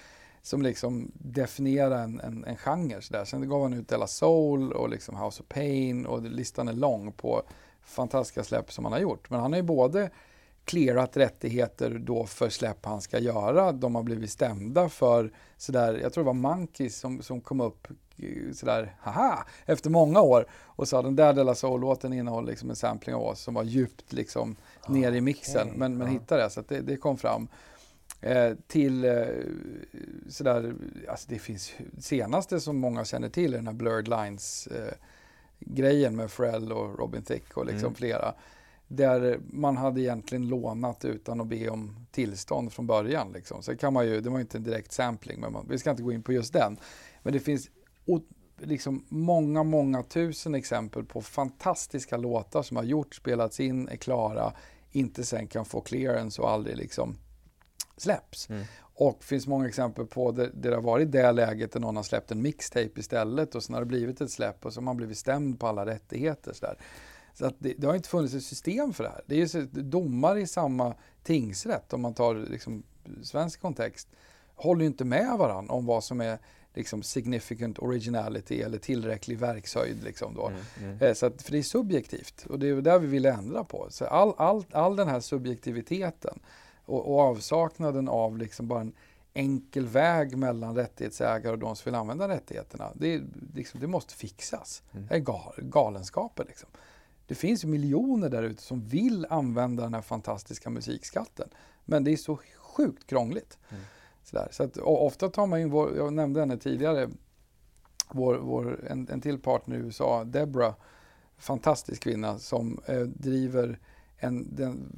som 0.41 0.61
liksom 0.61 1.11
definierar 1.13 2.03
en, 2.03 2.19
en, 2.19 2.45
en 2.45 2.57
genre. 2.57 3.01
Så 3.01 3.13
där. 3.13 3.25
Sen 3.25 3.49
gav 3.49 3.61
han 3.61 3.73
ut 3.73 3.87
Della 3.87 4.07
Soul 4.07 4.73
och 4.73 4.89
liksom 4.89 5.15
House 5.15 5.43
of 5.43 5.49
Pain 5.49 6.05
och 6.05 6.21
listan 6.21 6.67
är 6.67 6.73
lång 6.73 7.11
på 7.11 7.41
fantastiska 7.81 8.43
släpp 8.43 8.71
som 8.71 8.85
han 8.85 8.91
har 8.91 8.99
gjort. 8.99 9.29
Men 9.29 9.39
han 9.39 9.51
har 9.53 9.57
ju 9.57 9.63
både 9.63 10.09
clearat 10.65 11.17
rättigheter 11.17 11.89
då 11.89 12.25
för 12.25 12.49
släpp 12.49 12.85
han 12.85 13.01
ska 13.01 13.19
göra. 13.19 13.71
De 13.71 13.95
har 13.95 14.03
blivit 14.03 14.31
stämda 14.31 14.89
för 14.89 15.31
sådär, 15.57 15.99
jag 16.01 16.13
tror 16.13 16.23
det 16.23 16.25
var 16.25 16.33
Monkeys 16.33 16.99
som, 16.99 17.21
som 17.21 17.41
kom 17.41 17.61
upp 17.61 17.87
sådär, 18.53 18.95
haha, 18.99 19.45
efter 19.65 19.89
många 19.89 20.21
år 20.21 20.45
och 20.51 20.87
sa 20.87 21.01
den 21.01 21.15
där 21.15 21.33
Della 21.33 21.55
Soul-låten 21.55 22.13
innehåller 22.13 22.47
liksom 22.47 22.69
en 22.69 22.75
sampling 22.75 23.15
av 23.15 23.21
oss 23.21 23.41
som 23.41 23.53
var 23.53 23.63
djupt 23.63 24.13
liksom 24.13 24.55
ah, 24.81 24.91
ner 24.91 25.11
i 25.11 25.21
mixen. 25.21 25.67
Okay. 25.67 25.79
Men, 25.79 25.97
men 25.97 26.07
hittade 26.07 26.43
det, 26.43 26.49
så 26.49 26.61
det, 26.67 26.81
det 26.81 26.97
kom 26.97 27.17
fram. 27.17 27.47
Eh, 28.21 28.53
till 28.67 29.05
eh, 29.05 29.25
sådär, 30.29 30.75
alltså 31.09 31.25
det 31.29 31.39
finns 31.39 31.73
senaste 31.99 32.59
som 32.59 32.77
många 32.77 33.05
känner 33.05 33.29
till 33.29 33.53
är 33.53 33.57
den 33.57 33.67
här 33.67 33.73
Blurred 33.73 34.07
Lines 34.07 34.67
eh, 34.67 34.93
grejen 35.59 36.15
med 36.15 36.31
Pharrell 36.31 36.71
och 36.71 36.99
Robin 36.99 37.21
Thicke 37.21 37.53
och 37.53 37.65
liksom 37.65 37.87
mm. 37.87 37.95
flera. 37.95 38.33
där 38.87 39.39
man 39.47 39.77
hade 39.77 40.01
egentligen 40.01 40.47
lånat 40.47 41.05
utan 41.05 41.41
att 41.41 41.47
be 41.47 41.69
om 41.69 41.95
tillstånd 42.11 42.73
från 42.73 42.87
början. 42.87 43.31
Liksom. 43.31 43.63
Så 43.63 43.77
kan 43.77 43.93
man 43.93 44.05
ju, 44.07 44.21
det 44.21 44.29
var 44.29 44.39
inte 44.39 44.57
en 44.57 44.63
direkt 44.63 44.91
sampling, 44.91 45.39
men 45.39 45.53
man, 45.53 45.65
vi 45.69 45.77
ska 45.77 45.89
inte 45.89 46.03
gå 46.03 46.11
in 46.11 46.23
på 46.23 46.33
just 46.33 46.53
den. 46.53 46.77
Men 47.23 47.33
det 47.33 47.39
finns 47.39 47.69
liksom 48.61 49.05
många, 49.09 49.63
många 49.63 50.03
tusen 50.03 50.55
exempel 50.55 51.05
på 51.05 51.21
fantastiska 51.21 52.17
låtar 52.17 52.63
som 52.63 52.77
har 52.77 52.83
gjorts, 52.83 53.17
spelats 53.17 53.59
in, 53.59 53.87
är 53.87 53.95
klara, 53.95 54.53
inte 54.91 55.23
sen 55.23 55.47
kan 55.47 55.65
få 55.65 55.81
clearance 55.81 56.41
och 56.41 56.49
aldrig 56.49 56.77
liksom 56.77 57.17
släpps. 57.97 58.49
Mm. 58.49 58.63
Och 58.99 59.23
finns 59.23 59.47
många 59.47 59.67
exempel 59.67 60.05
på 60.05 60.31
där, 60.31 60.51
där 60.53 60.69
det 60.69 60.75
har 60.75 60.83
varit 60.83 61.11
det 61.11 61.31
läget 61.31 61.71
där 61.71 61.79
någon 61.79 61.95
har 61.95 62.03
släppt 62.03 62.31
en 62.31 62.41
mixtape 62.41 62.99
istället 62.99 63.55
och 63.55 63.63
sen 63.63 63.73
har 63.73 63.81
det 63.81 63.85
blivit 63.85 64.21
ett 64.21 64.31
släpp 64.31 64.65
och 64.65 64.73
så 64.73 64.79
har 64.79 64.83
man 64.83 64.97
blivit 64.97 65.17
stämd 65.17 65.59
på 65.59 65.67
alla 65.67 65.85
rättigheter. 65.85 66.53
Så, 66.53 66.65
där. 66.65 66.77
så 67.33 67.45
att 67.45 67.55
det, 67.59 67.73
det, 67.77 67.87
har 67.87 67.95
inte 67.95 68.09
funnits 68.09 68.33
ett 68.33 68.43
system 68.43 68.93
för 68.93 69.03
det 69.03 69.09
här. 69.09 69.21
Det 69.25 69.41
är 69.41 69.55
ju 69.57 69.65
domar 69.65 70.37
i 70.37 70.47
samma 70.47 70.93
tingsrätt, 71.23 71.93
om 71.93 72.01
man 72.01 72.13
tar 72.13 72.35
liksom, 72.35 72.83
svensk 73.23 73.61
kontext, 73.61 74.07
håller 74.55 74.81
ju 74.81 74.87
inte 74.87 75.05
med 75.05 75.37
varandra 75.37 75.73
om 75.73 75.85
vad 75.85 76.03
som 76.03 76.21
är 76.21 76.39
liksom 76.73 77.03
significant 77.03 77.79
originality 77.79 78.61
eller 78.61 78.77
tillräcklig 78.77 79.37
verkshöjd. 79.37 80.03
Liksom 80.03 80.33
då. 80.35 80.47
Mm, 80.47 80.61
mm. 80.81 81.01
Eh, 81.01 81.13
så 81.13 81.25
att, 81.25 81.41
för 81.41 81.51
det 81.51 81.57
är 81.57 81.63
subjektivt 81.63 82.45
och 82.49 82.59
det 82.59 82.69
är 82.69 82.81
där 82.81 82.99
vi 82.99 83.07
vill 83.07 83.25
ändra 83.25 83.63
på. 83.63 83.87
Så 83.89 84.05
all, 84.05 84.33
all, 84.37 84.65
all 84.71 84.95
den 84.95 85.07
här 85.07 85.19
subjektiviteten 85.19 86.39
och, 86.87 87.13
och 87.13 87.19
avsaknaden 87.19 88.07
av 88.07 88.37
liksom 88.37 88.67
bara 88.67 88.81
en 88.81 88.93
enkel 89.33 89.87
väg 89.87 90.37
mellan 90.37 90.75
rättighetsägare 90.75 91.53
och 91.53 91.59
de 91.59 91.75
som 91.75 91.91
vill 91.91 91.95
använda 91.95 92.27
rättigheterna. 92.27 92.91
Det, 92.95 93.21
liksom, 93.53 93.79
det 93.79 93.87
måste 93.87 94.13
fixas. 94.13 94.83
Mm. 94.91 95.07
Det 95.07 95.15
är 95.15 95.19
gal, 95.19 95.53
galenskaper. 95.57 96.45
Liksom. 96.47 96.69
Det 97.27 97.35
finns 97.35 97.65
miljoner 97.65 98.29
där 98.29 98.43
ute 98.43 98.61
som 98.61 98.81
vill 98.81 99.25
använda 99.29 99.83
den 99.83 99.93
här 99.93 100.01
fantastiska 100.01 100.69
musikskatten. 100.69 101.49
Men 101.85 102.03
det 102.03 102.11
är 102.11 102.17
så 102.17 102.39
sjukt 102.57 103.07
krångligt. 103.07 103.57
Mm. 103.69 103.83
Sådär. 104.23 104.47
Så 104.51 104.63
att, 104.63 104.77
ofta 104.77 105.29
tar 105.29 105.47
man 105.47 105.59
in, 105.59 105.69
vår, 105.69 105.97
jag 105.97 106.13
nämnde 106.13 106.39
henne 106.39 106.57
tidigare, 106.57 107.09
vår, 108.09 108.35
vår, 108.35 108.85
en, 108.89 109.09
en 109.11 109.21
till 109.21 109.39
partner 109.39 109.75
i 109.75 109.79
USA, 109.79 110.23
Debra, 110.23 110.75
fantastisk 111.37 112.03
kvinna 112.03 112.39
som 112.39 112.79
eh, 112.85 112.99
driver 112.99 113.79
en, 114.17 114.55
den 114.55 114.91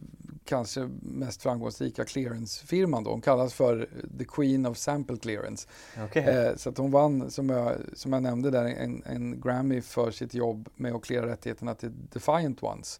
kanske 0.45 0.89
mest 1.01 1.41
framgångsrika 1.41 2.05
clearance-firman. 2.05 3.05
Hon 3.05 3.21
kallas 3.21 3.53
för 3.53 3.89
the 4.17 4.25
Queen 4.25 4.65
of 4.65 4.77
Sample 4.77 5.17
Clearance. 5.17 5.67
Okay. 6.05 6.23
Eh, 6.23 6.55
så 6.55 6.69
att 6.69 6.77
hon 6.77 6.91
vann, 6.91 7.31
som 7.31 7.49
jag, 7.49 7.75
som 7.93 8.13
jag 8.13 8.23
nämnde 8.23 8.51
där, 8.51 8.65
en, 8.65 9.03
en 9.05 9.41
Grammy 9.41 9.81
för 9.81 10.11
sitt 10.11 10.33
jobb 10.33 10.69
med 10.75 10.93
att 10.93 11.03
cleara 11.03 11.27
rättigheterna 11.27 11.75
till 11.75 11.91
Defiant 12.13 12.63
Ones. 12.63 12.99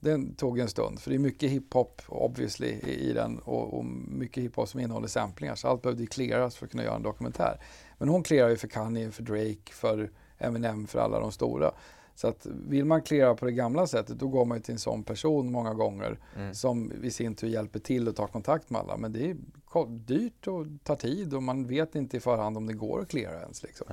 Den 0.00 0.34
tog 0.34 0.58
en 0.58 0.68
stund, 0.68 1.00
för 1.00 1.10
det 1.10 1.16
är 1.16 1.18
mycket 1.18 1.50
hiphop 1.50 2.02
obviously 2.08 2.68
i, 2.68 3.10
i 3.10 3.12
den 3.12 3.38
och, 3.38 3.78
och 3.78 3.84
mycket 4.08 4.42
hiphop 4.42 4.68
som 4.68 4.80
innehåller 4.80 5.08
samplingar. 5.08 5.54
Så 5.54 5.68
allt 5.68 5.82
behövde 5.82 6.06
clearas 6.06 6.56
för 6.56 6.66
att 6.66 6.70
kunna 6.70 6.84
göra 6.84 6.96
en 6.96 7.02
dokumentär. 7.02 7.60
Men 7.98 8.08
hon 8.08 8.22
clearar 8.22 8.50
ju 8.50 8.56
för 8.56 8.68
Kanye, 8.68 9.10
för 9.10 9.22
Drake, 9.22 9.72
för 9.72 10.10
Eminem, 10.38 10.86
för 10.86 10.98
alla 10.98 11.20
de 11.20 11.32
stora. 11.32 11.72
Så 12.16 12.28
att 12.28 12.46
vill 12.68 12.84
man 12.84 13.02
cleara 13.02 13.34
på 13.34 13.44
det 13.44 13.52
gamla 13.52 13.86
sättet 13.86 14.18
då 14.18 14.28
går 14.28 14.44
man 14.44 14.62
till 14.62 14.72
en 14.72 14.78
sån 14.78 15.04
person 15.04 15.52
många 15.52 15.74
gånger 15.74 16.18
mm. 16.36 16.54
som 16.54 16.92
i 17.02 17.10
sin 17.10 17.34
tur 17.34 17.48
hjälper 17.48 17.78
till 17.78 18.08
att 18.08 18.16
ta 18.16 18.26
kontakt 18.26 18.70
med 18.70 18.80
alla. 18.80 18.96
Men 18.96 19.12
det 19.12 19.30
är 19.30 19.36
dyrt 19.88 20.46
och 20.46 20.66
tar 20.82 20.96
tid 20.96 21.34
och 21.34 21.42
man 21.42 21.66
vet 21.66 21.94
inte 21.94 22.16
i 22.16 22.20
förhand 22.20 22.56
om 22.56 22.66
det 22.66 22.72
går 22.72 23.00
att 23.00 23.08
cleara 23.08 23.40
ens. 23.40 23.62
Liksom. 23.62 23.86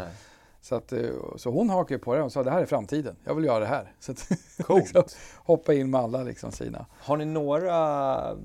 Så, 0.61 0.75
att, 0.75 0.93
eh, 0.93 1.09
så 1.35 1.51
hon 1.51 1.69
hakade 1.69 1.99
på 1.99 2.15
det 2.15 2.23
och 2.23 2.31
sa 2.31 2.43
det 2.43 2.51
här 2.51 2.61
är 2.61 2.65
framtiden, 2.65 3.15
jag 3.23 3.35
vill 3.35 3.45
göra 3.45 3.59
det 3.59 3.65
här. 3.65 3.93
Så 3.99 4.11
att, 4.11 4.29
liksom, 4.69 5.03
hoppa 5.37 5.73
in 5.73 5.91
med 5.91 6.01
alla 6.01 6.23
liksom, 6.23 6.51
sina. 6.51 6.85
Har 6.91 7.17
ni 7.17 7.25
några 7.25 8.37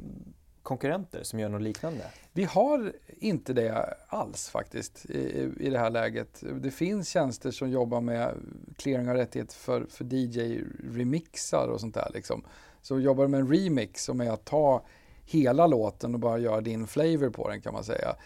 konkurrenter 0.68 1.22
som 1.22 1.38
gör 1.38 1.48
något 1.48 1.62
liknande? 1.62 2.04
Vi 2.32 2.44
har 2.44 2.92
inte 3.06 3.52
det 3.52 3.94
alls 4.08 4.48
faktiskt 4.48 5.06
i, 5.06 5.52
i 5.60 5.70
det 5.70 5.78
här 5.78 5.90
läget. 5.90 6.42
Det 6.60 6.70
finns 6.70 7.08
tjänster 7.08 7.50
som 7.50 7.70
jobbar 7.70 8.00
med 8.00 8.34
clearing 8.76 9.08
av 9.08 9.14
rättigheter 9.14 9.54
för, 9.54 9.86
för 9.90 10.04
DJ-remixar 10.04 11.68
och 11.68 11.80
sånt 11.80 11.94
där. 11.94 12.10
Liksom. 12.14 12.44
Så 12.82 13.00
jobbar 13.00 13.24
du 13.24 13.28
med 13.28 13.40
en 13.40 13.52
remix 13.52 14.04
som 14.04 14.20
är 14.20 14.30
att 14.30 14.44
ta 14.44 14.84
hela 15.24 15.66
låten 15.66 16.14
och 16.14 16.20
bara 16.20 16.38
göra 16.38 16.60
din 16.60 16.86
flavor 16.86 17.30
på 17.30 17.48
den 17.48 17.60
kan 17.60 17.72
man 17.72 17.84
säga. 17.84 18.16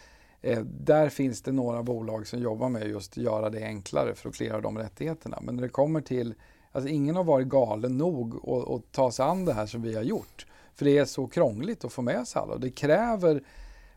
Eh, 0.41 0.61
där 0.65 1.09
finns 1.09 1.43
det 1.43 1.53
några 1.53 1.83
bolag 1.83 2.27
som 2.27 2.41
jobbar 2.41 2.69
med 2.69 2.89
just 2.89 3.13
att 3.13 3.25
göra 3.25 3.51
det 3.51 3.65
enklare 3.65 4.15
för 4.15 4.29
att 4.29 4.35
klara 4.35 4.61
de 4.61 4.79
rättigheterna. 4.79 5.39
Men 5.43 5.57
när 5.57 5.63
det 5.63 5.69
kommer 5.69 6.01
till, 6.01 6.35
alltså 6.73 6.89
ingen 6.89 7.17
har 7.17 7.25
varit 7.25 7.47
galen 7.47 7.99
nog 7.99 8.37
att, 8.37 8.69
att 8.71 8.93
ta 8.93 9.11
sig 9.11 9.25
an 9.25 9.45
det 9.45 9.53
här 9.53 9.67
som 9.67 9.83
vi 9.83 9.95
har 9.95 10.03
gjort. 10.03 10.47
För 10.75 10.85
det 10.85 10.99
är 10.99 11.05
så 11.05 11.27
krångligt 11.27 11.85
att 11.85 11.93
få 11.93 12.03
med 12.03 12.29
sig 12.29 12.43
alla. 12.43 12.57
Det 12.57 12.71
kräver 12.71 13.43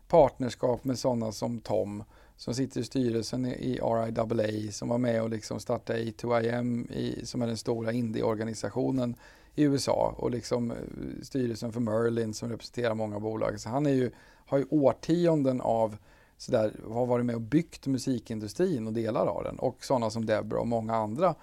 partnerskap 0.08 0.84
med 0.84 0.98
sådana 0.98 1.32
som 1.32 1.60
Tom 1.60 2.04
som 2.36 2.54
sitter 2.54 2.80
i 2.80 2.84
styrelsen 2.84 3.46
i 3.46 3.80
RIAA 3.82 4.72
som 4.72 4.88
var 4.88 4.98
med 4.98 5.22
och 5.22 5.30
liksom 5.30 5.60
startade 5.60 5.98
A2IM 5.98 6.92
i, 6.92 7.26
som 7.26 7.42
är 7.42 7.46
den 7.46 7.56
stora 7.56 7.92
indieorganisationen 7.92 9.14
i 9.54 9.62
USA 9.62 10.14
och 10.16 10.30
liksom 10.30 10.70
eh, 10.70 10.76
styrelsen 11.22 11.72
för 11.72 11.80
Merlin 11.80 12.34
som 12.34 12.48
representerar 12.48 12.94
många 12.94 13.20
bolag. 13.20 13.60
Så 13.60 13.68
han 13.68 13.86
är 13.86 13.90
ju, 13.90 14.10
har 14.46 14.58
ju 14.58 14.64
årtionden 14.70 15.60
av 15.60 15.96
sådär, 16.36 16.72
har 16.88 17.06
varit 17.06 17.26
med 17.26 17.34
och 17.34 17.40
byggt 17.40 17.86
musikindustrin 17.86 18.86
och 18.86 18.92
delar 18.92 19.26
av 19.26 19.44
den 19.44 19.58
och 19.58 19.84
sådana 19.84 20.10
som 20.10 20.26
Debra 20.26 20.60
och 20.60 20.66
många 20.66 20.94
andra. 20.94 21.34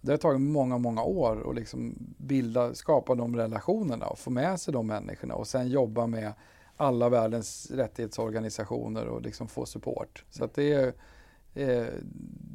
Det 0.00 0.12
har 0.12 0.18
tagit 0.18 0.40
många, 0.40 0.78
många 0.78 1.02
år 1.02 1.50
att 1.50 1.56
liksom 1.56 1.94
bilda, 2.18 2.74
skapa 2.74 3.14
de 3.14 3.36
relationerna 3.36 4.06
och 4.06 4.18
få 4.18 4.30
med 4.30 4.60
sig 4.60 4.72
de 4.72 4.86
människorna 4.86 5.34
och 5.34 5.46
sen 5.46 5.68
jobba 5.68 6.06
med 6.06 6.32
alla 6.76 7.08
världens 7.08 7.70
rättighetsorganisationer 7.70 9.06
och 9.06 9.22
liksom 9.22 9.48
få 9.48 9.66
support. 9.66 10.24
Så 10.30 10.48
det 10.54 10.72
är, 10.72 10.86
eh, 11.54 11.86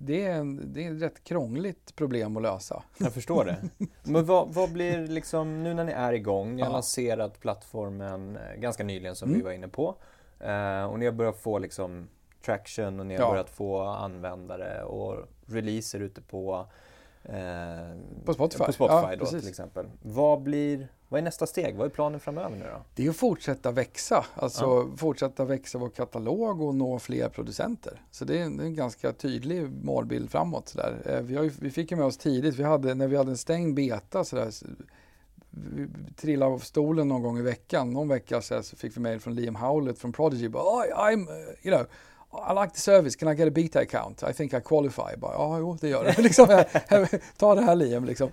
det, 0.03 0.25
är 0.25 0.31
en, 0.31 0.73
det 0.73 0.85
är 0.85 0.95
ett 0.95 1.01
rätt 1.01 1.23
krångligt 1.23 1.95
problem 1.95 2.37
att 2.37 2.43
lösa. 2.43 2.83
Jag 2.97 3.13
förstår 3.13 3.45
det. 3.45 3.85
Men 4.03 4.25
vad, 4.25 4.53
vad 4.53 4.71
blir 4.71 5.07
liksom, 5.07 5.63
nu 5.63 5.73
när 5.73 5.83
ni 5.83 5.91
är 5.91 6.13
igång, 6.13 6.55
ni 6.55 6.61
har 6.61 6.69
ja. 6.69 6.73
lanserat 6.73 7.39
plattformen 7.39 8.37
eh, 8.37 8.59
ganska 8.59 8.83
nyligen 8.83 9.15
som 9.15 9.29
mm. 9.29 9.39
vi 9.39 9.43
var 9.45 9.51
inne 9.51 9.67
på. 9.67 9.95
Uh, 10.41 10.83
och 10.83 10.99
ni 10.99 11.05
har 11.05 11.11
börjat 11.11 11.37
få 11.37 11.59
liksom 11.59 12.07
traction 12.45 12.99
och 12.99 13.05
ni 13.05 13.15
har 13.15 13.21
ja. 13.21 13.29
börjat 13.29 13.49
få 13.49 13.81
användare 13.81 14.83
och 14.83 15.15
releaser 15.45 15.99
ute 15.99 16.21
på 16.21 16.53
Eh, 16.61 16.67
på 18.25 18.33
Spotify, 18.33 18.63
på 18.63 18.71
Spotify 18.71 19.07
ja, 19.09 19.15
då, 19.15 19.25
till 19.25 19.47
exempel. 19.47 19.85
Vad, 20.01 20.41
blir, 20.41 20.87
vad 21.09 21.17
är 21.19 21.23
nästa 21.23 21.45
steg? 21.45 21.75
Vad 21.75 21.85
är 21.85 21.89
planen 21.89 22.19
framöver 22.19 22.57
nu 22.57 22.65
då? 22.65 22.81
Det 22.95 23.05
är 23.05 23.09
att 23.09 23.15
fortsätta 23.15 23.71
växa, 23.71 24.25
alltså 24.35 24.65
ja. 24.65 24.97
fortsätta 24.97 25.45
växa 25.45 25.77
vår 25.77 25.89
katalog 25.89 26.61
och 26.61 26.75
nå 26.75 26.99
fler 26.99 27.29
producenter. 27.29 28.01
Så 28.11 28.25
det 28.25 28.37
är 28.37 28.43
en, 28.43 28.59
en 28.59 28.75
ganska 28.75 29.13
tydlig 29.13 29.69
målbild 29.83 30.31
framåt. 30.31 30.69
Så 30.69 30.77
där. 30.77 31.01
Eh, 31.05 31.21
vi, 31.21 31.33
ju, 31.33 31.51
vi 31.59 31.71
fick 31.71 31.91
ju 31.91 31.97
med 31.97 32.05
oss 32.05 32.17
tidigt, 32.17 32.55
vi 32.55 32.63
hade, 32.63 32.93
när 32.93 33.07
vi 33.07 33.17
hade 33.17 33.31
en 33.31 33.37
stängd 33.37 33.75
beta 33.75 34.23
så 34.23 34.35
där, 34.35 34.51
vi 35.49 35.87
trillade 36.15 36.51
av 36.51 36.59
stolen 36.59 37.07
någon 37.07 37.21
gång 37.21 37.39
i 37.39 37.41
veckan. 37.41 37.93
Någon 37.93 38.07
vecka 38.07 38.41
så, 38.41 38.63
så 38.63 38.75
fick 38.75 38.97
vi 38.97 39.01
mejl 39.01 39.19
från 39.19 39.35
Liam 39.35 39.55
Howlett 39.55 39.99
från 39.99 40.13
Prodigy. 40.13 40.49
Bara, 40.49 40.85
I'm, 40.85 41.29
uh, 41.29 41.67
you 41.67 41.77
know, 41.77 41.87
i 42.33 42.53
like 42.53 42.73
the 42.73 42.79
service, 42.79 43.15
can 43.15 43.27
I 43.27 43.35
get 43.35 43.47
a 43.47 43.51
beta 43.51 43.79
account? 43.79 44.23
I 44.23 44.33
think 44.33 44.53
I 44.53 44.59
qualify. 44.59 45.15
Bara, 45.17 45.33
ja, 45.33 45.57
jo, 45.59 45.77
det 45.81 45.89
gör 45.89 46.13
du. 46.15 46.21
liksom, 46.23 46.47
ta 47.37 47.55
det 47.55 47.61
här 47.61 47.75
Liam. 47.75 48.05
Liksom. 48.05 48.29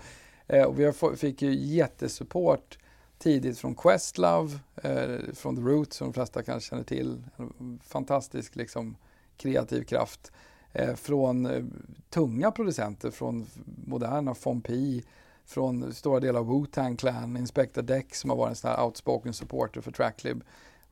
Eh, 0.46 0.64
och 0.64 0.81
vi 0.81 0.92
fick 1.16 1.42
ju 1.42 1.55
jättesupport 1.55 2.78
tidigt 3.18 3.59
från 3.59 3.74
Questlove, 3.74 4.59
eh, 4.83 5.35
från 5.35 5.57
The 5.57 5.62
Root 5.62 5.92
som 5.92 6.07
de 6.07 6.12
flesta 6.12 6.42
kanske 6.42 6.70
känner 6.70 6.85
till. 6.85 7.22
En 7.37 7.81
fantastisk 7.85 8.57
liksom, 8.57 8.96
kreativ 9.37 9.85
kraft. 9.85 10.33
Eh, 10.72 10.94
från 10.94 11.46
eh, 11.46 11.64
tunga 12.11 12.50
producenter, 12.50 13.11
från 13.11 13.46
moderna 13.87 14.35
Fompi, 14.35 15.05
från 15.44 15.94
stora 15.94 16.20
delar 16.20 16.40
av 16.40 16.46
Wu-Tang 16.46 16.96
Clan, 16.96 17.37
Inspector 17.37 17.83
Deck 17.83 18.14
som 18.14 18.31
har 18.31 18.37
varit 18.37 18.50
en 18.50 18.57
sån 18.57 18.70
här 18.70 18.85
outspoken 18.85 19.33
supporter 19.33 19.81
för 19.81 19.90
Tracklib 19.90 20.44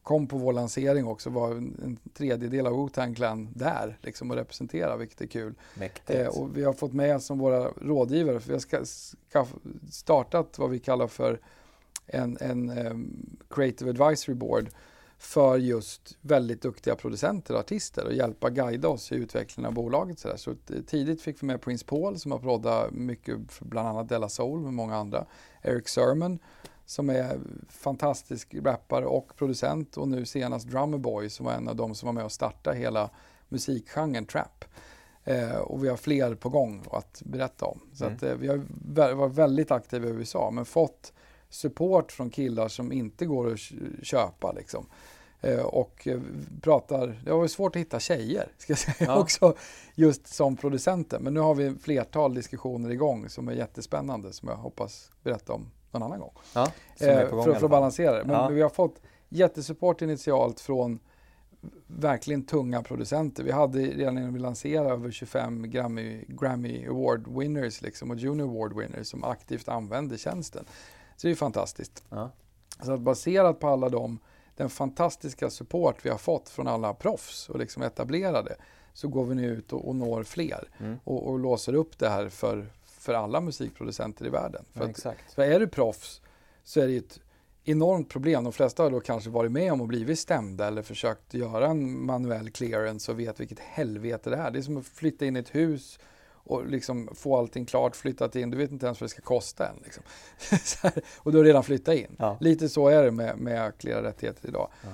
kom 0.03 0.27
på 0.27 0.39
vår 0.39 0.53
lansering 0.53 1.07
också, 1.07 1.31
var 1.31 1.51
en 1.51 1.99
tredjedel 2.15 2.67
av 2.67 2.73
Wu-Tang 2.73 3.15
Clan 3.15 3.49
där 3.55 3.99
liksom, 4.03 4.31
och 4.31 4.37
representera, 4.37 4.97
vilket 4.97 5.21
är 5.21 5.27
kul. 5.27 5.55
Eh, 6.07 6.27
och 6.27 6.57
vi 6.57 6.65
har 6.65 6.73
fått 6.73 6.93
med 6.93 7.23
som 7.23 7.39
våra 7.39 7.69
rådgivare, 7.69 8.41
för 8.41 8.49
vi 8.49 8.55
har 8.55 8.85
ska, 8.85 9.47
startat 9.91 10.59
vad 10.59 10.71
vi 10.71 10.79
kallar 10.79 11.07
för 11.07 11.41
en, 12.07 12.39
en 12.41 12.79
um, 12.87 13.37
Creative 13.51 13.91
Advisory 13.91 14.35
Board 14.35 14.71
för 15.19 15.57
just 15.57 16.19
väldigt 16.21 16.63
duktiga 16.63 16.97
producenter 16.97 17.55
och 17.55 17.61
artister 17.61 18.05
och 18.05 18.13
hjälpa 18.13 18.51
guida 18.51 18.89
oss 18.89 19.13
i 19.13 19.15
utvecklingen 19.15 19.69
av 19.69 19.75
bolaget. 19.75 20.19
Så, 20.19 20.37
så 20.37 20.55
tidigt 20.87 21.23
fick 21.23 21.43
vi 21.43 21.47
med 21.47 21.61
Prince 21.61 21.85
Paul 21.87 22.19
som 22.19 22.33
har 22.33 22.39
proddat 22.39 22.91
mycket 22.93 23.53
för 23.53 23.65
bland 23.65 23.89
annat 23.89 24.09
Della 24.09 24.29
Soul 24.29 24.61
med 24.61 24.73
många 24.73 24.97
andra. 24.97 25.27
Eric 25.63 25.89
Sermon 25.89 26.39
som 26.91 27.11
är 27.11 27.41
fantastisk 27.69 28.55
rappare 28.55 29.07
och 29.07 29.37
producent 29.37 29.97
och 29.97 30.09
nu 30.09 30.27
senast 30.27 30.69
Drummerboy 30.69 31.31
som 31.31 31.47
var 31.47 31.53
en 31.53 31.69
av 31.69 31.77
de 31.77 31.95
som 31.95 32.07
var 32.07 32.13
med 32.13 32.25
och 32.25 32.33
startade 32.33 32.77
hela 32.77 33.11
musikgenren 33.49 34.27
trap. 34.27 34.65
Eh, 35.25 35.57
och 35.57 35.85
vi 35.85 35.89
har 35.89 35.97
fler 35.97 36.35
på 36.35 36.49
gång 36.49 36.85
att 36.93 37.23
berätta 37.25 37.67
om. 37.67 37.81
Så 37.93 38.05
mm. 38.05 38.17
att, 38.17 38.23
eh, 38.23 38.35
vi 38.35 38.49
har 38.49 39.15
varit 39.15 39.35
väldigt 39.35 39.71
aktiva 39.71 40.07
i 40.07 40.11
USA 40.11 40.51
men 40.51 40.65
fått 40.65 41.13
support 41.49 42.13
från 42.13 42.31
killar 42.31 42.69
som 42.69 42.93
inte 42.93 43.27
går 43.27 43.53
att 43.53 43.61
köpa. 44.03 44.53
Liksom. 44.53 44.87
Eh, 45.41 45.61
och 45.61 46.09
eh, 46.09 46.21
pratar, 46.63 47.21
det 47.25 47.33
var 47.33 47.47
svårt 47.47 47.77
att 47.77 47.81
hitta 47.81 48.01
tjejer, 48.01 48.49
ska 48.59 48.71
jag 48.71 48.79
säga 48.79 49.11
ja. 49.11 49.19
också, 49.19 49.57
just 49.95 50.27
som 50.27 50.57
producenter. 50.57 51.19
Men 51.19 51.35
nu 51.35 51.41
har 51.41 51.55
vi 51.55 51.75
flertal 51.75 52.35
diskussioner 52.35 52.91
igång 52.91 53.29
som 53.29 53.49
är 53.49 53.53
jättespännande, 53.53 54.33
som 54.33 54.49
jag 54.49 54.57
hoppas 54.57 55.11
berätta 55.23 55.53
om 55.53 55.71
någon 55.93 56.03
annan 56.03 56.21
gång. 56.21 56.33
Ja, 56.55 56.63
eh, 57.01 57.29
för, 57.29 57.43
för, 57.43 57.65
att 57.65 57.71
balansera 57.71 58.19
det. 58.19 58.25
Men 58.25 58.37
ja. 58.37 58.49
vi 58.49 58.63
har 58.63 58.71
fått 58.71 59.01
jättesupport 59.29 60.03
initialt 60.03 60.61
från 60.61 60.99
verkligen 61.87 62.43
tunga 62.43 62.83
producenter. 62.83 63.45
Vi 63.45 63.53
hade 63.53 63.79
redan 63.79 64.15
när 64.15 64.31
vi 64.31 64.39
lanserade 64.39 64.91
över 64.91 65.11
25 65.11 65.71
Grammy, 65.71 66.25
Grammy 66.29 66.87
Award 66.87 67.39
winners 67.39 67.83
liksom, 67.83 68.11
och 68.11 68.17
Junior 68.17 68.49
Award 68.49 68.77
winners 68.77 69.07
som 69.07 69.25
aktivt 69.25 69.69
använde 69.69 70.19
tjänsten. 70.19 70.65
Så 71.17 71.27
det 71.27 71.31
är 71.31 71.35
fantastiskt. 71.37 72.05
Ja. 72.09 72.31
Så 72.83 72.93
att 72.93 73.01
baserat 73.01 73.61
på 73.61 73.69
alla 73.69 73.89
de, 73.89 74.19
den 74.57 74.71
fantastiska 74.71 75.51
support 75.51 76.07
vi 76.07 76.11
har 76.11 76.19
fått 76.19 76.49
från 76.49 76.69
alla 76.69 76.95
proffs 76.95 77.49
och 77.49 77.59
liksom 77.59 77.83
etablerade 77.83 78.57
så 78.93 79.09
går 79.09 79.25
vi 79.25 79.35
nu 79.35 79.47
ut 79.47 79.73
och, 79.73 79.89
och 79.89 79.97
når 79.97 80.23
fler 80.23 80.69
mm. 80.79 80.99
och, 81.05 81.29
och, 81.29 81.39
låser 81.39 81.75
upp 81.75 81.99
det 81.99 82.09
här 82.09 82.29
för, 82.29 82.67
för 83.01 83.15
alla 83.15 83.41
musikproducenter 83.41 84.27
i 84.27 84.29
världen. 84.29 84.65
För, 84.73 84.81
ja, 85.05 85.11
att, 85.11 85.33
för 85.35 85.43
är 85.43 85.61
du 85.61 85.69
proffs 85.69 86.21
så 86.65 86.81
är 86.81 86.87
det 86.87 86.97
ett 86.97 87.21
enormt 87.65 88.09
problem. 88.09 88.45
De 88.45 88.53
flesta 88.53 88.83
har 88.83 88.91
då 88.91 89.01
kanske 89.01 89.31
varit 89.31 89.53
med 89.53 89.73
om 89.73 89.81
och 89.81 89.87
blivit 89.87 90.19
stämda 90.19 90.67
eller 90.67 90.83
försökt 90.83 91.35
göra 91.35 91.67
en 91.67 92.07
manuell 92.07 92.51
clearance 92.51 93.13
och 93.13 93.21
vet 93.21 93.41
vilket 93.41 93.59
helvete 93.59 94.31
det 94.31 94.37
är. 94.37 94.51
Det 94.51 94.59
är 94.59 94.63
som 94.63 94.77
att 94.77 94.87
flytta 94.87 95.27
in 95.27 95.37
i 95.37 95.41
ett 95.41 95.55
hus 95.55 95.99
och 96.43 96.67
liksom 96.67 97.09
få 97.15 97.37
allting 97.37 97.67
klart, 97.67 97.97
flyttat 97.97 98.37
in. 98.37 98.51
Du 98.51 98.57
vet 98.57 98.71
inte 98.71 98.87
ens 98.87 99.01
vad 99.01 99.05
det 99.05 99.11
ska 99.11 99.23
kosta 99.23 99.69
än. 99.69 99.77
Liksom. 99.85 100.03
och 101.17 101.33
du 101.33 101.39
har 101.39 101.45
redan 101.45 101.65
flyttat 101.65 101.95
in. 101.95 102.17
Ja. 102.19 102.37
Lite 102.41 102.69
så 102.69 102.89
är 102.89 103.03
det 103.03 103.11
med, 103.11 103.39
med 103.39 103.79
cleara 103.79 104.03
rättigheter 104.03 104.49
idag. 104.49 104.69
Ja. 104.83 104.89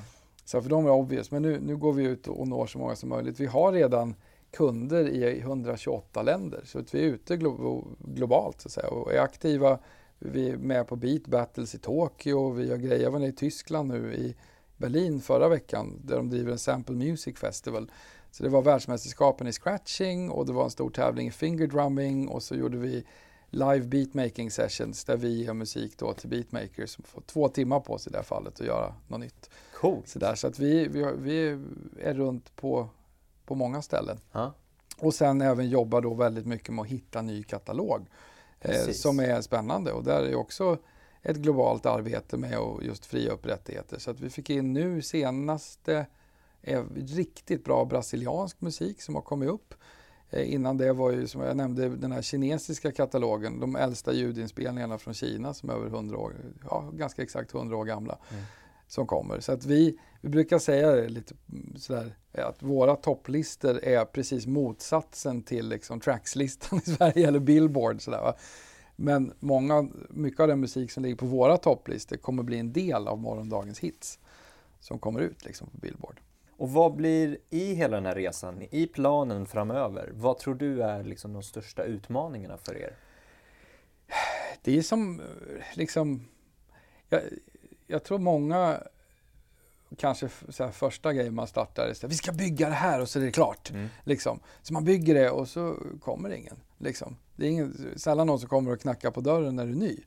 Så 0.44 0.62
för 0.62 0.70
dem 0.70 0.84
är 0.84 0.88
det 0.88 0.94
obvious. 0.94 1.30
Men 1.30 1.42
nu, 1.42 1.60
nu 1.60 1.76
går 1.76 1.92
vi 1.92 2.04
ut 2.04 2.28
och 2.28 2.48
når 2.48 2.66
så 2.66 2.78
många 2.78 2.96
som 2.96 3.08
möjligt. 3.08 3.40
Vi 3.40 3.46
har 3.46 3.72
redan 3.72 4.14
kunder 4.56 5.08
i 5.08 5.40
128 5.40 6.22
länder. 6.22 6.60
Så 6.64 6.78
att 6.78 6.94
vi 6.94 7.00
är 7.00 7.04
ute 7.04 7.36
glo 7.36 7.84
globalt 7.98 8.60
så 8.60 8.68
att 8.68 8.72
säga, 8.72 8.88
och 8.88 9.12
är 9.12 9.20
aktiva 9.20 9.78
vi 10.18 10.50
är 10.50 10.56
med 10.56 10.88
på 10.88 10.96
Beat 10.96 11.26
Battles 11.26 11.74
i 11.74 11.78
Tokyo. 11.78 12.50
Vi 12.50 12.70
har 12.70 12.76
grejer 12.76 13.06
även 13.06 13.22
i 13.22 13.32
Tyskland 13.32 13.88
nu 13.88 14.14
i 14.14 14.36
Berlin 14.76 15.20
förra 15.20 15.48
veckan 15.48 16.00
där 16.04 16.16
de 16.16 16.30
driver 16.30 16.52
en 16.52 16.58
Sample 16.58 16.96
Music 16.96 17.38
Festival. 17.38 17.90
Så 18.30 18.42
det 18.42 18.48
var 18.48 18.62
världsmästerskapen 18.62 19.46
i 19.46 19.52
scratching 19.52 20.30
och 20.30 20.46
det 20.46 20.52
var 20.52 20.64
en 20.64 20.70
stor 20.70 20.90
tävling 20.90 21.28
i 21.28 21.30
fingerdrumming 21.30 22.28
och 22.28 22.42
så 22.42 22.54
gjorde 22.54 22.76
vi 22.76 23.04
live 23.50 23.86
beatmaking 23.86 24.50
sessions 24.50 25.04
där 25.04 25.16
vi 25.16 25.44
ger 25.44 25.54
musik 25.54 25.98
då 25.98 26.12
till 26.12 26.28
beatmakers 26.28 26.90
som 26.90 27.04
får 27.04 27.20
två 27.20 27.48
timmar 27.48 27.80
på 27.80 27.98
sig 27.98 28.10
i 28.10 28.12
det 28.12 28.18
här 28.18 28.24
fallet 28.24 28.60
att 28.60 28.66
göra 28.66 28.94
något 29.08 29.20
nytt. 29.20 29.50
Coolt. 29.74 30.08
Så, 30.08 30.18
där, 30.18 30.34
så 30.34 30.46
att 30.46 30.58
vi, 30.58 30.88
vi, 30.88 31.12
vi 31.18 31.58
är 32.00 32.14
runt 32.14 32.56
på, 32.56 32.88
på 33.46 33.54
många 33.54 33.82
ställen. 33.82 34.20
Ha? 34.32 34.52
Och 34.98 35.14
sen 35.14 35.40
även 35.40 35.68
jobbar 35.68 36.00
då 36.00 36.14
väldigt 36.14 36.46
mycket 36.46 36.74
med 36.74 36.82
att 36.82 36.88
hitta 36.88 37.22
ny 37.22 37.42
katalog 37.42 38.06
eh, 38.60 38.90
som 38.92 39.20
är 39.20 39.40
spännande. 39.40 39.92
Och 39.92 40.04
där 40.04 40.22
är 40.22 40.34
också 40.34 40.78
ett 41.22 41.36
globalt 41.36 41.86
arbete 41.86 42.36
med 42.36 42.58
att 42.58 42.84
just 42.84 43.06
fria 43.06 43.32
upp 43.32 43.46
rättigheter. 43.46 43.98
Så 43.98 44.10
att 44.10 44.20
vi 44.20 44.30
fick 44.30 44.50
in 44.50 44.72
nu 44.72 45.02
senaste 45.02 46.06
eh, 46.62 46.84
riktigt 46.94 47.64
bra 47.64 47.84
brasiliansk 47.84 48.60
musik 48.60 49.02
som 49.02 49.14
har 49.14 49.22
kommit 49.22 49.48
upp. 49.48 49.74
Eh, 50.30 50.52
innan 50.54 50.76
det 50.76 50.92
var 50.92 51.10
ju, 51.10 51.26
som 51.26 51.40
jag 51.40 51.56
nämnde, 51.56 51.88
den 51.88 52.12
här 52.12 52.22
kinesiska 52.22 52.92
katalogen, 52.92 53.60
de 53.60 53.76
äldsta 53.76 54.12
ljudinspelningarna 54.12 54.98
från 54.98 55.14
Kina 55.14 55.54
som 55.54 55.70
är 55.70 55.74
över 55.74 55.86
100 55.86 56.18
år, 56.18 56.34
ja, 56.70 56.90
ganska 56.92 57.22
exakt 57.22 57.54
100 57.54 57.76
år 57.76 57.84
gamla. 57.84 58.18
Mm 58.30 58.44
som 58.86 59.06
kommer. 59.06 59.40
Så 59.40 59.52
att 59.52 59.66
vi, 59.66 59.98
vi 60.20 60.28
brukar 60.28 60.58
säga 60.58 61.08
lite 61.08 61.34
sådär, 61.76 62.16
att 62.32 62.62
våra 62.62 62.96
topplistor 62.96 63.84
är 63.84 64.04
precis 64.04 64.46
motsatsen 64.46 65.42
till 65.42 65.68
liksom 65.68 66.00
trackslistan 66.00 66.78
i 66.86 66.90
Sverige 66.90 67.28
eller 67.28 67.40
Billboard. 67.40 68.02
Sådär, 68.02 68.22
va? 68.22 68.34
Men 68.96 69.32
många, 69.40 69.88
mycket 70.10 70.40
av 70.40 70.48
den 70.48 70.60
musik 70.60 70.90
som 70.90 71.02
ligger 71.02 71.16
på 71.16 71.26
våra 71.26 71.56
topplistor 71.56 72.16
kommer 72.16 72.42
bli 72.42 72.58
en 72.58 72.72
del 72.72 73.08
av 73.08 73.18
morgondagens 73.18 73.78
hits 73.78 74.18
som 74.80 74.98
kommer 74.98 75.20
ut 75.20 75.44
liksom 75.44 75.68
på 75.68 75.78
Billboard. 75.78 76.20
Och 76.56 76.70
vad 76.70 76.94
blir 76.94 77.38
i 77.50 77.74
hela 77.74 77.96
den 77.96 78.06
här 78.06 78.14
resan, 78.14 78.62
i 78.70 78.86
planen 78.86 79.46
framöver, 79.46 80.10
vad 80.14 80.38
tror 80.38 80.54
du 80.54 80.82
är 80.82 81.04
liksom 81.04 81.32
de 81.32 81.42
största 81.42 81.84
utmaningarna 81.84 82.56
för 82.56 82.76
er? 82.76 82.96
Det 84.62 84.78
är 84.78 84.82
som 84.82 85.22
liksom, 85.74 86.28
jag, 87.08 87.22
jag 87.86 88.04
tror 88.04 88.18
många 88.18 88.82
kanske 89.96 90.28
så 90.48 90.64
här, 90.64 90.70
första 90.70 91.12
grejen 91.12 91.34
man 91.34 91.46
startar 91.46 91.86
är 91.86 91.90
att 91.90 92.04
vi 92.04 92.14
ska 92.14 92.32
bygga 92.32 92.68
det 92.68 92.74
här 92.74 93.00
och 93.00 93.08
så 93.08 93.18
är 93.18 93.24
det 93.24 93.30
klart. 93.30 93.70
Mm. 93.70 93.88
Liksom. 94.04 94.40
Så 94.62 94.72
man 94.72 94.84
bygger 94.84 95.14
det 95.14 95.30
och 95.30 95.48
så 95.48 95.76
kommer 96.00 96.30
ingen. 96.30 96.56
Liksom. 96.78 97.16
Det 97.36 97.46
är 97.46 97.50
ingen, 97.50 97.92
sällan 97.96 98.26
någon 98.26 98.40
som 98.40 98.48
kommer 98.48 98.72
och 98.72 98.80
knackar 98.80 99.10
på 99.10 99.20
dörren 99.20 99.56
när 99.56 99.66
du 99.66 99.72
är 99.72 99.76
ny. 99.76 100.00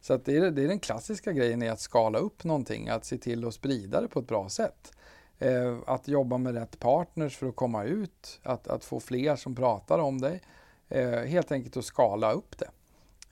Så 0.00 0.14
att 0.14 0.24
det, 0.24 0.36
är, 0.36 0.50
det 0.50 0.62
är 0.62 0.68
den 0.68 0.78
klassiska 0.78 1.32
grejen 1.32 1.62
i 1.62 1.68
att 1.68 1.80
skala 1.80 2.18
upp 2.18 2.44
någonting, 2.44 2.88
att 2.88 3.04
se 3.04 3.18
till 3.18 3.46
att 3.46 3.54
sprida 3.54 4.00
det 4.00 4.08
på 4.08 4.20
ett 4.20 4.28
bra 4.28 4.48
sätt. 4.48 4.92
Eh, 5.38 5.78
att 5.86 6.08
jobba 6.08 6.38
med 6.38 6.54
rätt 6.54 6.78
partners 6.78 7.36
för 7.36 7.48
att 7.48 7.56
komma 7.56 7.84
ut, 7.84 8.40
att, 8.42 8.68
att 8.68 8.84
få 8.84 9.00
fler 9.00 9.36
som 9.36 9.54
pratar 9.54 9.98
om 9.98 10.20
dig. 10.20 10.42
Eh, 10.88 11.10
helt 11.10 11.52
enkelt 11.52 11.76
att 11.76 11.84
skala 11.84 12.32
upp 12.32 12.58
det. 12.58 12.70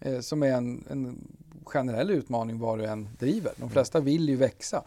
Eh, 0.00 0.20
som 0.20 0.42
är 0.42 0.52
en, 0.52 0.84
en 0.90 1.26
generell 1.64 2.10
utmaning 2.10 2.58
vad 2.58 2.78
du 2.78 2.84
än 2.84 3.08
driver. 3.18 3.52
De 3.56 3.70
flesta 3.70 4.00
vill 4.00 4.28
ju 4.28 4.36
växa 4.36 4.84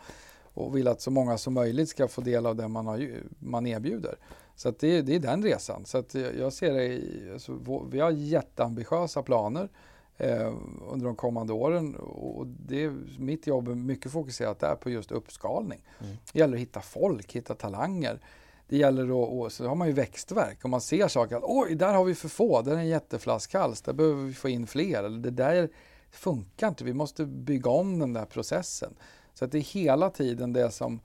och 0.53 0.77
vill 0.77 0.87
att 0.87 1.01
så 1.01 1.11
många 1.11 1.37
som 1.37 1.53
möjligt 1.53 1.89
ska 1.89 2.07
få 2.07 2.21
del 2.21 2.45
av 2.45 2.55
det 2.55 2.67
man, 2.67 2.87
har, 2.87 3.09
man 3.39 3.67
erbjuder. 3.67 4.15
Så 4.55 4.71
det, 4.79 5.01
det, 5.01 5.15
är 5.15 5.19
den 5.19 5.43
resan. 5.43 5.85
Så 5.85 6.03
jag 6.37 6.53
ser 6.53 6.73
det 6.73 6.83
i, 6.83 7.29
alltså, 7.33 7.85
vi 7.91 7.99
har 7.99 8.11
jätteambitiösa 8.11 9.23
planer 9.23 9.69
eh, 10.17 10.53
under 10.89 11.05
de 11.05 11.15
kommande 11.15 11.53
åren 11.53 11.95
och 11.95 12.47
det, 12.47 12.91
mitt 13.19 13.47
jobb 13.47 13.67
är 13.67 13.75
mycket 13.75 14.11
fokuserat 14.11 14.59
där 14.59 14.75
på 14.75 14.89
just 14.89 15.11
uppskalning. 15.11 15.81
Mm. 15.99 16.17
Det 16.33 16.39
gäller 16.39 16.53
att 16.53 16.61
hitta 16.61 16.81
folk, 16.81 17.31
hitta 17.31 17.55
talanger. 17.55 18.19
Det 18.67 18.77
gäller 18.77 19.03
att, 19.03 19.29
och 19.29 19.51
så 19.51 19.67
har 19.67 19.75
man 19.75 19.87
ju 19.87 19.93
växtverk 19.93 20.63
och 20.63 20.69
man 20.69 20.81
ser 20.81 21.07
saker, 21.07 21.35
att, 21.35 21.43
oj, 21.45 21.75
där 21.75 21.93
har 21.93 22.03
vi 22.03 22.15
för 22.15 22.29
få, 22.29 22.61
där 22.61 22.71
är 22.71 22.77
en 22.77 22.87
jätteflaskhals, 22.87 23.81
där 23.81 23.93
behöver 23.93 24.23
vi 24.23 24.33
få 24.33 24.49
in 24.49 24.67
fler. 24.67 25.03
Eller 25.03 25.19
det 25.19 25.31
där 25.31 25.69
funkar 26.15 26.67
inte, 26.67 26.83
vi 26.83 26.93
måste 26.93 27.25
bygga 27.25 27.69
om 27.69 27.99
den 27.99 28.13
där 28.13 28.25
processen. 28.25 28.93
Så 29.33 29.45
att 29.45 29.51
det 29.51 29.57
är 29.57 29.61
hela 29.61 30.09
tiden 30.09 30.53
det 30.53 30.71
som, 30.71 30.99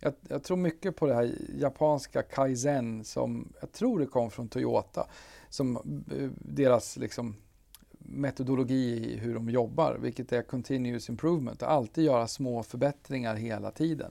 jag, 0.00 0.12
jag, 0.28 0.42
tror 0.42 0.56
mycket 0.56 0.96
på 0.96 1.06
det 1.06 1.14
här 1.14 1.34
japanska 1.58 2.22
kaizen 2.22 3.04
som, 3.04 3.52
jag 3.60 3.72
tror 3.72 3.98
det 3.98 4.06
kom 4.06 4.30
från 4.30 4.48
Toyota, 4.48 5.06
som 5.48 5.76
eh, 5.76 6.30
deras 6.34 6.96
liksom, 6.96 7.36
metodologi 7.98 9.12
i 9.12 9.16
hur 9.16 9.34
de 9.34 9.50
jobbar, 9.50 9.98
vilket 10.00 10.32
är 10.32 10.42
continuous 10.42 11.08
improvement, 11.08 11.62
att 11.62 11.68
alltid 11.68 12.04
göra 12.04 12.26
små 12.26 12.62
förbättringar 12.62 13.34
hela 13.34 13.70
tiden. 13.70 14.10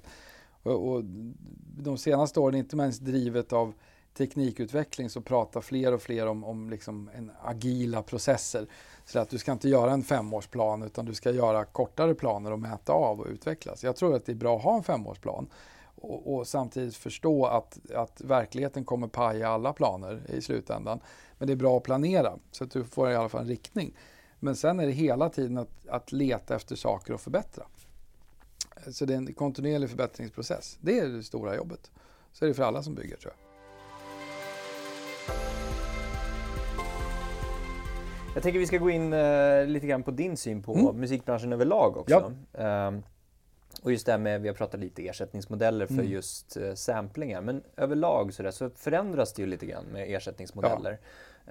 Och, 0.64 0.88
och 0.92 1.04
de 1.78 1.98
senaste 1.98 2.40
åren, 2.40 2.56
inte 2.56 2.76
minst 2.76 3.02
drivet 3.02 3.54
av 3.54 3.74
teknikutveckling, 4.18 5.10
så 5.10 5.22
pratar 5.22 5.62
fler 5.62 5.94
och 5.94 6.02
fler 6.02 6.28
om, 6.28 6.44
om 6.44 6.70
liksom 6.70 7.10
en 7.14 7.32
agila 7.42 8.04
processer. 8.04 8.68
Så 9.06 9.20
att 9.20 9.30
du 9.30 9.38
ska 9.38 9.52
inte 9.52 9.70
göra 9.70 9.92
en 9.92 10.04
femårsplan 10.04 10.84
utan 10.84 11.06
du 11.06 11.14
ska 11.14 11.32
göra 11.32 11.66
kortare 11.66 12.16
planer 12.16 12.52
och 12.52 12.60
mäta 12.60 12.94
av 12.94 13.20
och 13.20 13.28
utvecklas. 13.28 13.84
Jag 13.84 13.96
tror 13.96 14.16
att 14.16 14.26
det 14.26 14.32
är 14.32 14.36
bra 14.36 14.58
att 14.58 14.64
ha 14.64 14.78
en 14.78 14.84
femårsplan 14.84 15.50
och, 15.96 16.36
och 16.36 16.48
samtidigt 16.48 16.96
förstå 16.96 17.46
att, 17.46 17.92
att 17.92 18.22
verkligheten 18.22 18.86
kommer 18.86 19.08
paja 19.08 19.50
alla 19.50 19.74
planer 19.74 20.22
i 20.30 20.42
slutändan. 20.42 21.00
Men 21.38 21.48
det 21.48 21.54
är 21.54 21.58
bra 21.58 21.78
att 21.78 21.84
planera 21.84 22.34
så 22.52 22.64
att 22.64 22.72
du 22.72 22.84
får 22.84 23.12
i 23.12 23.16
alla 23.16 23.30
fall 23.30 23.42
en 23.42 23.48
riktning. 23.48 23.98
Men 24.40 24.56
sen 24.56 24.80
är 24.80 24.86
det 24.86 24.92
hela 24.92 25.30
tiden 25.30 25.58
att, 25.58 25.88
att 25.88 26.12
leta 26.12 26.56
efter 26.56 26.76
saker 26.76 27.14
att 27.14 27.22
förbättra. 27.22 27.66
Så 28.92 29.06
det 29.06 29.14
är 29.14 29.18
en 29.18 29.34
kontinuerlig 29.34 29.90
förbättringsprocess. 29.90 30.78
Det 30.82 31.00
är 31.00 31.08
det 31.08 31.24
stora 31.24 31.56
jobbet. 31.56 31.92
Så 32.34 32.46
är 32.46 32.50
det 32.50 32.54
för 32.54 32.64
alla 32.64 32.84
som 32.84 32.96
bygger 32.96 33.18
tror 33.18 33.34
jag. 33.38 33.47
Jag 38.34 38.44
tänker 38.44 38.60
vi 38.60 38.68
ska 38.68 38.78
gå 38.78 38.90
in 38.90 39.14
uh, 39.14 39.68
lite 39.68 39.88
grann 39.88 40.04
på 40.04 40.12
din 40.12 40.38
syn 40.38 40.64
på 40.64 40.76
mm. 40.76 40.96
musikbranschen 40.96 41.54
överlag 41.54 41.98
också. 41.98 42.34
Ja. 42.52 42.88
Um, 42.88 43.04
och 43.82 43.92
just 43.92 44.06
det 44.06 44.12
här 44.12 44.20
med, 44.20 44.42
vi 44.42 44.48
har 44.48 44.56
pratat 44.56 44.80
lite 44.80 45.08
ersättningsmodeller 45.08 45.86
för 45.86 45.94
mm. 45.94 46.08
just 46.08 46.58
uh, 46.58 46.74
samplingar, 46.74 47.42
men 47.42 47.64
överlag 47.78 48.34
så, 48.34 48.44
där, 48.44 48.52
så 48.52 48.70
förändras 48.70 49.34
det 49.34 49.42
ju 49.42 49.48
lite 49.48 49.66
grann 49.66 49.86
med 49.86 50.16
ersättningsmodeller. 50.16 51.00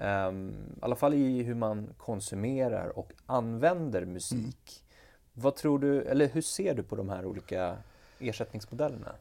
Ja. 0.01 0.29
Um, 0.29 0.51
I 0.77 0.85
alla 0.85 0.97
fall 0.97 1.15
i 1.15 1.43
hur 1.43 1.55
man 1.55 1.95
konsumerar 1.99 2.99
och 2.99 3.13
använder 3.27 4.05
musik. 4.05 4.83
Mm. 4.83 5.03
Vad 5.33 5.57
tror 5.57 5.79
du, 5.79 6.03
eller 6.03 6.29
hur 6.29 6.43
ser 6.43 6.75
du 6.75 6.83
på 6.83 6.97
de 6.97 7.09
här 7.09 7.25
olika 7.25 7.77
ersättningsmodellerna? 8.19 9.13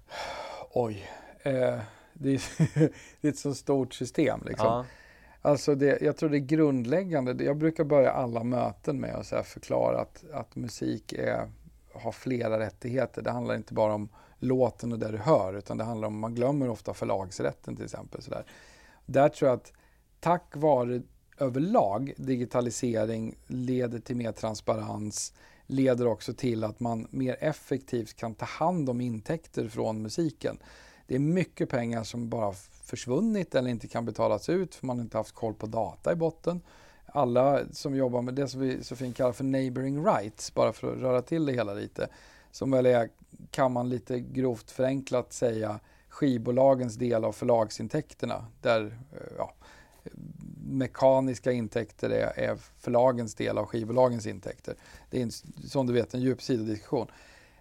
Oj, 0.72 1.10
eh, 1.44 1.80
det, 2.20 2.34
är, 2.34 2.42
det 3.22 3.28
är 3.28 3.32
ett 3.32 3.38
så 3.38 3.54
stort 3.54 3.94
system 3.94 4.42
liksom. 4.46 4.68
Ja. 4.68 4.86
Alltså 5.42 5.76
det, 5.76 6.02
jag 6.02 6.18
tror 6.18 6.30
det 6.30 6.38
är 6.38 6.40
grundläggande. 6.40 7.44
Jag 7.44 7.58
brukar 7.58 7.84
börja 7.84 8.12
alla 8.12 8.44
möten 8.44 9.00
med 9.00 9.16
att 9.16 9.48
förklara 9.48 10.02
att, 10.02 10.24
att 10.34 10.56
musik 10.56 11.14
är, 11.14 11.52
har 11.94 12.12
flera 12.12 12.60
rättigheter. 12.60 13.22
Det 13.22 13.32
handlar 13.32 13.56
inte 13.56 13.74
bara 13.74 13.94
om 13.94 14.10
låten 14.40 14.92
och 14.92 15.00
det 15.00 15.12
du 15.12 15.18
hör, 15.18 15.54
utan 15.54 15.78
det 15.78 15.84
handlar 15.84 16.08
om, 16.08 16.20
man 16.20 16.36
glömmer 16.36 16.70
ofta 16.70 16.94
förlagsrätten 16.94 17.76
till 17.76 17.86
exempel. 17.86 18.22
Så 18.22 18.32
där. 18.32 18.46
där 19.06 19.30
tror 19.30 19.50
jag 19.50 19.58
att 19.58 19.74
tack 20.20 20.56
vare 20.56 21.02
överlag 21.38 22.14
digitalisering 22.18 23.36
leder 23.48 24.00
till 24.00 24.16
mer 24.16 24.32
transparens, 24.32 25.34
leder 25.68 26.08
också 26.08 26.34
till 26.34 26.64
att 26.64 26.80
man 26.80 27.08
mer 27.10 27.38
effektivt 27.40 28.16
kan 28.16 28.36
ta 28.36 28.46
hand 28.46 28.90
om 28.90 29.02
intäkter 29.02 29.68
från 29.68 30.02
musiken. 30.02 30.58
Det 31.08 31.16
är 31.16 31.20
mycket 31.20 31.70
pengar 31.70 32.04
som 32.04 32.30
bara 32.30 32.54
försvunnit 32.84 33.56
eller 33.56 33.70
inte 33.70 33.88
kan 33.88 34.06
betalas 34.06 34.50
ut 34.50 34.76
för 34.76 34.88
man 34.88 35.00
inte 35.00 35.18
haft 35.18 35.36
koll 35.36 35.54
på 35.54 35.66
data 35.66 36.12
i 36.12 36.16
botten. 36.16 36.62
Alla 37.06 37.62
som 37.72 37.96
jobbar 37.96 38.22
med 38.22 38.34
det 38.34 38.48
som 38.48 38.62
vi 38.62 38.84
så 38.84 38.96
fint 38.96 39.18
kallar 39.18 39.32
för 39.32 39.44
neighboring 39.44 40.06
rights, 40.06 40.54
bara 40.54 40.74
för 40.74 40.94
att 40.94 41.00
röra 41.00 41.22
till 41.22 41.46
det 41.46 41.54
hela 41.54 41.74
lite, 41.74 42.08
som 42.52 42.72
väl 42.72 42.86
är, 42.86 43.10
kan 43.52 43.72
man 43.72 43.90
lite 43.90 44.20
grovt 44.20 44.72
förenklat 44.72 45.34
säga, 45.34 45.80
skivbolagens 46.10 46.96
del 46.96 47.26
av 47.26 47.32
förlagsintäkterna. 47.32 48.46
Där 48.62 48.86
eh, 49.12 49.20
ja, 49.38 49.54
mekaniska 50.68 51.52
intäkter 51.52 52.10
är, 52.10 52.40
är 52.40 52.56
förlagens 52.80 53.36
del 53.36 53.58
av 53.58 53.66
skivbolagens 53.66 54.26
intäkter. 54.26 54.76
Det 55.10 55.18
är 55.20 55.24
en, 55.24 55.32
som 55.68 55.88
du 55.88 55.94
vet 55.94 56.14
en 56.14 56.22
djup 56.22 56.42
sidodiskussion. 56.42 57.08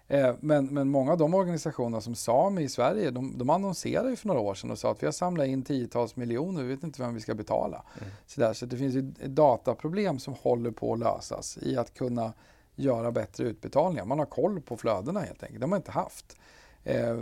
Eh, 0.07 0.35
men, 0.39 0.65
men 0.65 0.89
många 0.89 1.11
av 1.11 1.17
de 1.17 1.33
organisationer 1.33 1.99
som 1.99 2.15
Sami 2.15 2.61
i 2.61 2.69
Sverige, 2.69 3.11
de, 3.11 3.37
de 3.37 3.49
annonserade 3.49 4.09
ju 4.09 4.15
för 4.15 4.27
några 4.27 4.39
år 4.39 4.53
sedan 4.53 4.71
och 4.71 4.79
sa 4.79 4.91
att 4.91 5.03
vi 5.03 5.07
har 5.07 5.11
samlat 5.11 5.47
in 5.47 5.63
tiotals 5.63 6.15
miljoner, 6.15 6.63
vi 6.63 6.69
vet 6.69 6.83
inte 6.83 7.01
vem 7.01 7.13
vi 7.13 7.19
ska 7.21 7.33
betala. 7.35 7.83
Mm. 7.97 8.09
Så, 8.25 8.41
där, 8.41 8.53
så 8.53 8.65
det 8.65 8.77
finns 8.77 8.95
ett 8.95 9.35
dataproblem 9.35 10.19
som 10.19 10.33
håller 10.33 10.71
på 10.71 10.93
att 10.93 10.99
lösas 10.99 11.57
i 11.61 11.77
att 11.77 11.93
kunna 11.93 12.33
göra 12.75 13.11
bättre 13.11 13.43
utbetalningar. 13.43 14.05
Man 14.05 14.19
har 14.19 14.25
koll 14.25 14.61
på 14.61 14.77
flödena 14.77 15.19
helt 15.19 15.43
enkelt, 15.43 15.59
det 15.59 15.65
har 15.65 15.69
man 15.69 15.79
inte 15.79 15.91
haft. 15.91 16.37
Eh, 16.83 17.17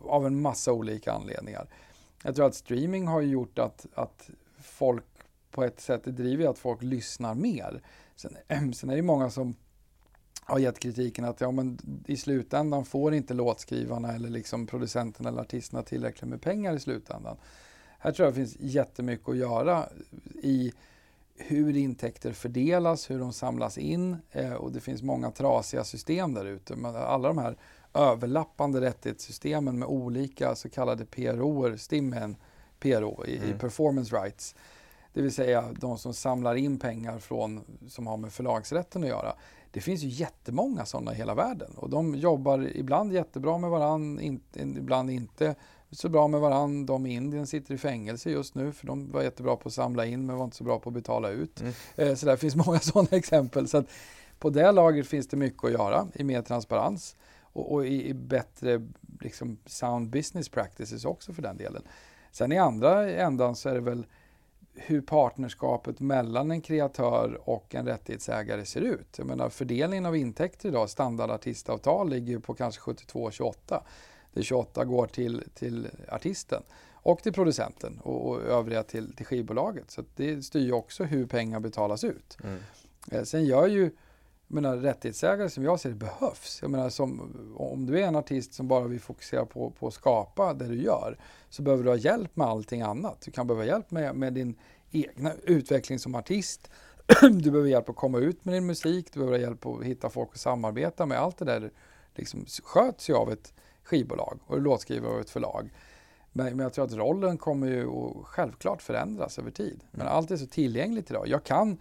av 0.00 0.26
en 0.26 0.40
massa 0.40 0.72
olika 0.72 1.12
anledningar. 1.12 1.66
Jag 2.22 2.36
tror 2.36 2.46
att 2.46 2.54
streaming 2.54 3.06
har 3.06 3.20
gjort 3.20 3.58
att, 3.58 3.86
att 3.94 4.30
folk 4.62 5.04
på 5.50 5.64
ett 5.64 5.80
sätt, 5.80 6.04
det 6.04 6.12
driver 6.12 6.48
att 6.48 6.58
folk 6.58 6.82
lyssnar 6.82 7.34
mer. 7.34 7.82
Sen, 8.16 8.36
sen 8.74 8.90
är 8.90 8.96
det 8.96 9.02
många 9.02 9.30
som 9.30 9.54
har 10.44 10.58
gett 10.58 10.78
kritiken 10.78 11.24
att 11.24 11.40
ja, 11.40 11.50
men 11.50 11.78
i 12.06 12.16
slutändan 12.16 12.84
får 12.84 13.14
inte 13.14 13.34
låtskrivarna 13.34 14.14
eller 14.14 14.30
liksom 14.30 14.66
producenterna 14.66 15.28
eller 15.28 15.42
artisterna 15.42 15.82
tillräckligt 15.82 16.30
med 16.30 16.42
pengar 16.42 16.76
i 16.76 16.80
slutändan. 16.80 17.36
Här 17.98 18.12
tror 18.12 18.26
jag 18.26 18.34
det 18.34 18.36
finns 18.36 18.56
jättemycket 18.60 19.28
att 19.28 19.36
göra 19.36 19.88
i 20.42 20.72
hur 21.36 21.76
intäkter 21.76 22.32
fördelas, 22.32 23.10
hur 23.10 23.18
de 23.18 23.32
samlas 23.32 23.78
in 23.78 24.16
eh, 24.30 24.52
och 24.52 24.72
det 24.72 24.80
finns 24.80 25.02
många 25.02 25.30
trasiga 25.30 25.84
system 25.84 26.34
där 26.34 26.44
ute. 26.44 26.74
Alla 26.84 27.28
de 27.28 27.38
här 27.38 27.56
överlappande 27.94 28.80
rättighetssystemen 28.80 29.78
med 29.78 29.88
olika 29.88 30.54
så 30.54 30.68
kallade 30.68 31.04
PRO, 31.04 31.78
STIM 31.78 32.12
är 32.12 32.20
en 32.20 32.36
PRO 32.78 33.24
i, 33.26 33.36
mm. 33.36 33.50
i 33.50 33.58
performance 33.58 34.16
rights. 34.16 34.54
Det 35.12 35.22
vill 35.22 35.34
säga 35.34 35.64
de 35.80 35.98
som 35.98 36.14
samlar 36.14 36.54
in 36.54 36.78
pengar 36.78 37.18
från, 37.18 37.60
som 37.88 38.06
har 38.06 38.16
med 38.16 38.32
förlagsrätten 38.32 39.02
att 39.02 39.08
göra. 39.08 39.34
Det 39.72 39.80
finns 39.80 40.02
ju 40.02 40.08
jättemånga 40.08 40.84
sådana 40.84 41.12
i 41.12 41.14
hela 41.14 41.34
världen 41.34 41.70
och 41.76 41.90
de 41.90 42.14
jobbar 42.14 42.76
ibland 42.76 43.12
jättebra 43.12 43.58
med 43.58 43.70
varandra, 43.70 44.22
in, 44.22 44.40
ibland 44.54 45.10
inte 45.10 45.54
så 45.90 46.08
bra 46.08 46.28
med 46.28 46.40
varandra. 46.40 46.94
De 46.94 47.06
i 47.06 47.14
Indien 47.14 47.46
sitter 47.46 47.74
i 47.74 47.78
fängelse 47.78 48.30
just 48.30 48.54
nu 48.54 48.72
för 48.72 48.86
de 48.86 49.10
var 49.10 49.22
jättebra 49.22 49.56
på 49.56 49.68
att 49.68 49.74
samla 49.74 50.06
in 50.06 50.26
men 50.26 50.36
var 50.36 50.44
inte 50.44 50.56
så 50.56 50.64
bra 50.64 50.78
på 50.78 50.88
att 50.88 50.94
betala 50.94 51.30
ut. 51.30 51.60
Mm. 51.60 51.72
Eh, 51.96 52.14
så 52.14 52.26
det 52.26 52.36
finns 52.36 52.56
många 52.66 52.78
sådana 52.78 53.08
exempel. 53.10 53.68
Så 53.68 53.84
på 54.38 54.50
det 54.50 54.72
laget 54.72 55.06
finns 55.06 55.28
det 55.28 55.36
mycket 55.36 55.64
att 55.64 55.72
göra 55.72 56.08
i 56.14 56.24
mer 56.24 56.42
transparens 56.42 57.16
och, 57.40 57.72
och 57.72 57.86
i, 57.86 58.08
i, 58.08 58.14
bättre 58.14 58.86
liksom, 59.20 59.58
sound 59.66 60.10
business 60.10 60.48
practices 60.48 61.04
också 61.04 61.32
för 61.32 61.42
den 61.42 61.56
delen. 61.56 61.82
Sen 62.32 62.52
i 62.52 62.58
andra 62.58 63.10
ändan 63.10 63.56
så 63.56 63.68
är 63.68 63.74
det 63.74 63.80
väl 63.80 64.06
hur 64.74 65.00
partnerskapet 65.00 66.00
mellan 66.00 66.50
en 66.50 66.60
kreatör 66.60 67.40
och 67.44 67.74
en 67.74 67.86
rättighetsägare 67.86 68.64
ser 68.64 68.80
ut. 68.80 69.18
Jag 69.18 69.26
menar 69.26 69.48
fördelningen 69.48 70.06
av 70.06 70.16
intäkter 70.16 70.68
idag, 70.68 70.90
standardartistavtal 70.90 72.10
ligger 72.10 72.38
på 72.38 72.54
kanske 72.54 72.80
72-28. 72.80 73.80
Det 74.32 74.42
28 74.42 74.84
går 74.84 75.06
till, 75.06 75.44
till 75.54 75.88
artisten 76.08 76.62
och 76.92 77.22
till 77.22 77.32
producenten 77.32 78.00
och, 78.02 78.30
och 78.30 78.42
övriga 78.42 78.82
till, 78.82 79.16
till 79.16 79.26
skivbolaget. 79.26 79.90
Så 79.90 80.02
det 80.16 80.42
styr 80.42 80.66
ju 80.66 80.72
också 80.72 81.04
hur 81.04 81.26
pengar 81.26 81.60
betalas 81.60 82.04
ut. 82.04 82.38
Mm. 82.44 82.58
Eh, 83.10 83.22
sen 83.22 83.44
gör 83.44 83.66
ju 83.66 83.90
menar, 84.54 84.76
rättighetsägare 84.76 85.50
som 85.50 85.64
jag 85.64 85.80
ser 85.80 85.88
det 85.88 85.96
behövs. 85.96 86.58
Jag 86.62 86.70
menar, 86.70 86.88
som, 86.88 87.36
om 87.56 87.86
du 87.86 88.00
är 88.00 88.06
en 88.06 88.16
artist 88.16 88.54
som 88.54 88.68
bara 88.68 88.86
vill 88.86 89.00
fokusera 89.00 89.46
på, 89.46 89.70
på 89.70 89.86
att 89.86 89.94
skapa 89.94 90.54
det 90.54 90.66
du 90.66 90.82
gör 90.82 91.18
så 91.48 91.62
behöver 91.62 91.84
du 91.84 91.90
ha 91.90 91.96
hjälp 91.96 92.36
med 92.36 92.46
allting 92.46 92.82
annat. 92.82 93.20
Du 93.20 93.30
kan 93.30 93.46
behöva 93.46 93.64
hjälp 93.64 93.90
med, 93.90 94.14
med 94.14 94.32
din 94.32 94.54
egna 94.90 95.32
utveckling 95.42 95.98
som 95.98 96.14
artist. 96.14 96.70
du 97.22 97.50
behöver 97.50 97.70
hjälp 97.70 97.88
att 97.88 97.96
komma 97.96 98.18
ut 98.18 98.44
med 98.44 98.54
din 98.54 98.66
musik. 98.66 99.12
Du 99.12 99.18
behöver 99.18 99.38
hjälp 99.38 99.66
att 99.66 99.84
hitta 99.84 100.10
folk 100.10 100.30
att 100.32 100.40
samarbeta 100.40 101.06
med. 101.06 101.18
Allt 101.18 101.38
det 101.38 101.44
där 101.44 101.70
liksom 102.14 102.46
sköts 102.64 103.10
ju 103.10 103.14
av 103.14 103.32
ett 103.32 103.54
skivbolag 103.82 104.38
och 104.46 104.60
låtskrivare 104.60 105.12
av 105.12 105.20
ett 105.20 105.30
förlag. 105.30 105.70
Men, 106.32 106.46
men, 106.46 106.58
jag 106.58 106.72
tror 106.72 106.84
att 106.84 106.92
rollen 106.92 107.38
kommer 107.38 107.66
ju 107.66 107.88
att 107.88 108.26
självklart 108.26 108.82
förändras 108.82 109.38
över 109.38 109.50
tid. 109.50 109.84
Men 109.90 110.00
mm. 110.00 110.12
allt 110.12 110.30
är 110.30 110.36
så 110.36 110.46
tillgängligt 110.46 111.10
idag. 111.10 111.28
Jag 111.28 111.44
kan 111.44 111.78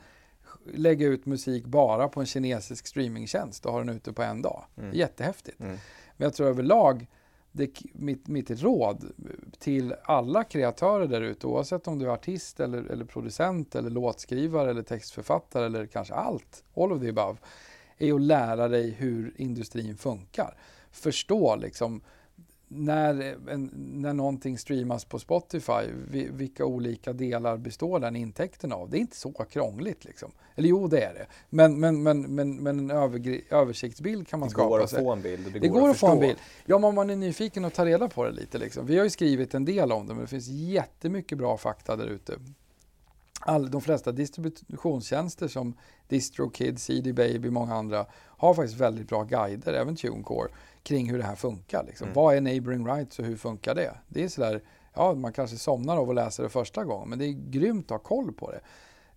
lägga 0.73 1.07
ut 1.07 1.25
musik 1.25 1.65
bara 1.65 2.07
på 2.07 2.19
en 2.19 2.25
kinesisk 2.25 2.87
streamingtjänst 2.87 3.65
och 3.65 3.71
ha 3.71 3.79
den 3.79 3.89
ute 3.89 4.13
på 4.13 4.23
en 4.23 4.41
dag. 4.41 4.63
Mm. 4.77 4.93
Jättehäftigt. 4.93 5.59
Mm. 5.59 5.77
Men 6.17 6.25
jag 6.25 6.33
tror 6.33 6.47
överlag, 6.47 7.07
det, 7.51 7.71
mitt, 7.93 8.27
mitt 8.27 8.49
råd 8.49 9.11
till 9.59 9.95
alla 10.03 10.43
kreatörer 10.43 11.07
där 11.07 11.21
ute, 11.21 11.47
oavsett 11.47 11.87
om 11.87 11.99
du 11.99 12.05
är 12.05 12.09
artist 12.09 12.59
eller, 12.59 12.83
eller 12.83 13.05
producent 13.05 13.75
eller 13.75 13.89
låtskrivare 13.89 14.69
eller 14.69 14.83
textförfattare 14.83 15.65
eller 15.65 15.85
kanske 15.85 16.13
allt, 16.13 16.63
all 16.75 16.91
of 16.91 17.01
the 17.01 17.09
above, 17.09 17.37
är 17.97 18.13
att 18.13 18.21
lära 18.21 18.67
dig 18.67 18.91
hur 18.91 19.33
industrin 19.37 19.97
funkar. 19.97 20.57
Förstå 20.91 21.55
liksom 21.55 22.01
när, 22.73 23.37
när 24.01 24.13
någonting 24.13 24.57
streamas 24.57 25.05
på 25.05 25.19
Spotify, 25.19 25.91
vilka 26.31 26.65
olika 26.65 27.13
delar 27.13 27.57
består 27.57 27.99
den 27.99 28.15
intäkten 28.15 28.71
av? 28.71 28.89
Det 28.89 28.97
är 28.97 28.99
inte 28.99 29.15
så 29.15 29.31
krångligt. 29.31 30.05
Liksom. 30.05 30.31
Eller 30.55 30.69
jo, 30.69 30.87
det 30.87 31.01
är 31.01 31.13
det. 31.13 31.25
Men, 31.49 31.79
men, 31.79 32.03
men, 32.03 32.35
men, 32.35 32.55
men 32.55 32.79
en 32.79 32.91
översiktsbild 33.49 34.27
kan 34.27 34.39
man 34.39 34.49
det 34.49 34.53
skapa. 34.53 34.65
Det 34.65 34.69
går 34.69 34.83
att 34.83 34.91
få 34.91 35.11
en 35.11 35.21
bild 35.21 35.53
det, 35.53 35.59
det 35.59 35.67
går, 35.67 35.79
går 35.79 35.89
att, 35.89 35.95
att 35.95 35.99
få 35.99 36.07
en 36.07 36.19
bild. 36.19 36.37
Ja, 36.65 36.77
men 36.77 36.95
man 36.95 37.09
är 37.09 37.15
nyfiken 37.15 37.65
och 37.65 37.73
tar 37.73 37.85
reda 37.85 38.07
på 38.07 38.25
det 38.25 38.31
lite. 38.31 38.57
Liksom. 38.57 38.85
Vi 38.85 38.97
har 38.97 39.03
ju 39.03 39.09
skrivit 39.09 39.53
en 39.53 39.65
del 39.65 39.91
om 39.91 40.07
det, 40.07 40.13
men 40.13 40.21
det 40.21 40.29
finns 40.29 40.47
jättemycket 40.47 41.37
bra 41.37 41.57
fakta 41.57 41.95
där 41.95 42.07
ute. 42.07 42.33
All, 43.45 43.71
de 43.71 43.81
flesta 43.81 44.11
distributionstjänster 44.11 45.47
som 45.47 45.73
DistroKid, 46.07 46.79
CD 46.79 47.13
Baby, 47.13 47.49
många 47.49 47.75
andra 47.75 48.05
har 48.13 48.53
faktiskt 48.53 48.79
väldigt 48.79 49.09
bra 49.09 49.23
guider, 49.23 49.73
även 49.73 49.95
TuneCore 49.95 50.51
kring 50.83 51.09
hur 51.09 51.17
det 51.17 51.23
här 51.23 51.35
funkar. 51.35 51.83
Liksom. 51.83 52.05
Mm. 52.05 52.15
Vad 52.15 52.35
är 52.35 52.41
neighboring 52.41 52.87
rights 52.87 53.19
och 53.19 53.25
hur 53.25 53.37
funkar 53.37 53.75
det? 53.75 53.93
Det 54.07 54.23
är 54.23 54.27
sådär, 54.27 54.63
ja 54.93 55.13
man 55.13 55.33
kanske 55.33 55.57
somnar 55.57 55.97
av 55.97 56.09
att 56.09 56.15
läsa 56.15 56.43
det 56.43 56.49
första 56.49 56.83
gången, 56.83 57.09
men 57.09 57.19
det 57.19 57.25
är 57.25 57.51
grymt 57.51 57.85
att 57.85 57.89
ha 57.91 57.99
koll 57.99 58.33
på 58.33 58.51
det. 58.51 58.61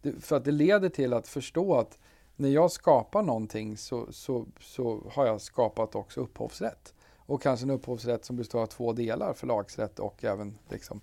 det 0.03 0.21
för 0.21 0.37
att 0.37 0.45
det 0.45 0.53
leder 0.53 0.89
till 0.89 1.13
att 1.13 1.29
förstå 1.29 1.75
att 1.75 1.99
när 2.37 2.49
jag 2.49 2.71
skapar 2.71 3.23
någonting 3.23 3.77
så, 3.77 4.13
så, 4.13 4.47
så 4.61 5.03
har 5.13 5.27
jag 5.27 5.41
skapat 5.41 5.95
också 5.95 6.21
upphovsrätt. 6.21 6.95
Och 7.27 7.43
kanske 7.43 7.67
en 7.67 7.71
upphovsrätt 7.71 8.25
som 8.25 8.37
består 8.37 8.63
av 8.63 8.67
två 8.67 8.93
delar, 8.93 9.33
förlagsrätt 9.33 9.99
och 9.99 10.25
även 10.25 10.59
liksom 10.69 11.01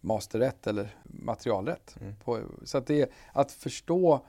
masterrätt 0.00 0.66
eller 0.66 0.94
materialrätt. 1.02 1.96
Mm. 2.00 2.14
På, 2.24 2.40
så 2.64 2.78
att 2.78 2.86
det 2.86 3.10
att 3.32 3.52
förstå 3.52 4.20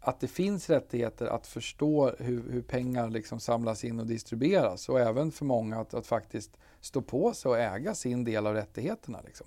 att 0.00 0.20
det 0.20 0.28
finns 0.28 0.70
rättigheter 0.70 1.26
att 1.26 1.46
förstå 1.46 2.12
hur, 2.18 2.52
hur, 2.52 2.62
pengar 2.62 3.08
liksom 3.08 3.40
samlas 3.40 3.84
in 3.84 4.00
och 4.00 4.06
distribueras 4.06 4.88
och 4.88 5.00
även 5.00 5.32
för 5.32 5.44
många 5.44 5.80
att, 5.80 5.94
att 5.94 6.06
faktiskt 6.06 6.56
stå 6.80 7.02
på 7.02 7.34
sig 7.34 7.48
och 7.48 7.58
äga 7.58 7.94
sin 7.94 8.24
del 8.24 8.46
av 8.46 8.54
rättigheterna. 8.54 9.20
Liksom. 9.24 9.46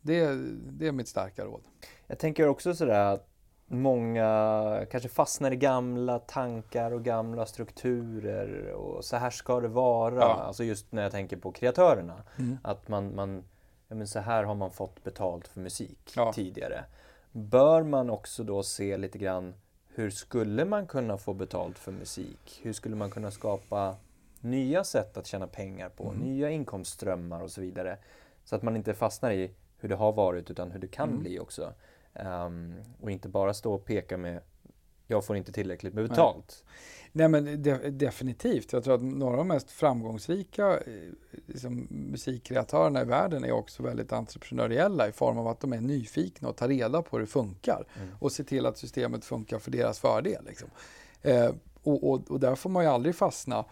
Det, 0.00 0.26
det 0.70 0.86
är 0.86 0.92
mitt 0.92 1.08
starka 1.08 1.44
råd. 1.44 1.62
Jag 2.06 2.18
tänker 2.18 2.48
också 2.48 2.74
sådär 2.74 3.14
att 3.14 3.28
många 3.66 4.86
kanske 4.90 5.08
fastnar 5.08 5.50
i 5.50 5.56
gamla 5.56 6.18
tankar 6.18 6.90
och 6.90 7.04
gamla 7.04 7.46
strukturer 7.46 8.72
och 8.72 9.04
så 9.04 9.16
här 9.16 9.30
ska 9.30 9.60
det 9.60 9.68
vara. 9.68 10.20
Ja. 10.20 10.34
Alltså 10.34 10.64
just 10.64 10.92
när 10.92 11.02
jag 11.02 11.12
tänker 11.12 11.36
på 11.36 11.52
kreatörerna. 11.52 12.22
Mm. 12.38 12.58
Att 12.62 12.88
man, 12.88 13.14
man 13.14 13.44
men 13.94 14.06
så 14.06 14.20
här 14.20 14.44
har 14.44 14.54
man 14.54 14.70
fått 14.70 15.04
betalt 15.04 15.48
för 15.48 15.60
musik 15.60 16.12
ja. 16.16 16.32
tidigare. 16.32 16.84
Bör 17.32 17.82
man 17.82 18.10
också 18.10 18.44
då 18.44 18.62
se 18.62 18.96
lite 18.96 19.18
grann 19.18 19.54
hur 19.94 20.10
skulle 20.10 20.64
man 20.64 20.86
kunna 20.86 21.18
få 21.18 21.34
betalt 21.34 21.78
för 21.78 21.92
musik? 21.92 22.60
Hur 22.62 22.72
skulle 22.72 22.96
man 22.96 23.10
kunna 23.10 23.30
skapa 23.30 23.96
nya 24.40 24.84
sätt 24.84 25.16
att 25.16 25.26
tjäna 25.26 25.46
pengar 25.46 25.88
på, 25.88 26.04
mm. 26.04 26.18
nya 26.18 26.50
inkomstströmmar 26.50 27.42
och 27.42 27.50
så 27.50 27.60
vidare. 27.60 27.98
Så 28.44 28.56
att 28.56 28.62
man 28.62 28.76
inte 28.76 28.94
fastnar 28.94 29.30
i 29.30 29.50
hur 29.78 29.88
det 29.88 29.94
har 29.94 30.12
varit 30.12 30.50
utan 30.50 30.70
hur 30.70 30.78
det 30.78 30.88
kan 30.88 31.08
mm. 31.08 31.20
bli 31.20 31.38
också. 31.38 31.72
Um, 32.12 32.74
och 33.00 33.10
inte 33.10 33.28
bara 33.28 33.54
stå 33.54 33.74
och 33.74 33.84
peka 33.84 34.16
med 34.16 34.40
jag 35.06 35.24
får 35.24 35.36
inte 35.36 35.52
tillräckligt 35.52 35.94
med 35.94 36.08
betalt. 36.08 36.64
Nej, 36.64 37.03
Nej 37.16 37.28
men 37.28 37.62
de, 37.62 37.90
definitivt. 37.90 38.72
Jag 38.72 38.84
tror 38.84 38.94
att 38.94 39.02
några 39.02 39.32
av 39.32 39.38
de 39.38 39.48
mest 39.48 39.70
framgångsrika 39.70 40.70
eh, 40.70 40.80
liksom, 41.46 41.86
musikkreatörerna 41.90 43.02
i 43.02 43.04
världen 43.04 43.44
är 43.44 43.52
också 43.52 43.82
väldigt 43.82 44.12
entreprenöriella 44.12 45.08
i 45.08 45.12
form 45.12 45.38
av 45.38 45.48
att 45.48 45.60
de 45.60 45.72
är 45.72 45.80
nyfikna 45.80 46.48
och 46.48 46.56
tar 46.56 46.68
reda 46.68 47.02
på 47.02 47.16
hur 47.16 47.20
det 47.20 47.30
funkar 47.30 47.86
mm. 47.96 48.08
och 48.20 48.32
ser 48.32 48.44
till 48.44 48.66
att 48.66 48.78
systemet 48.78 49.24
funkar 49.24 49.58
för 49.58 49.70
deras 49.70 49.98
fördel. 49.98 50.44
Liksom. 50.46 50.68
Eh, 51.22 51.50
och, 51.82 52.10
och, 52.10 52.30
och 52.30 52.40
där 52.40 52.54
får 52.54 52.70
man 52.70 52.84
ju 52.84 52.90
aldrig 52.90 53.14
fastna 53.14 53.64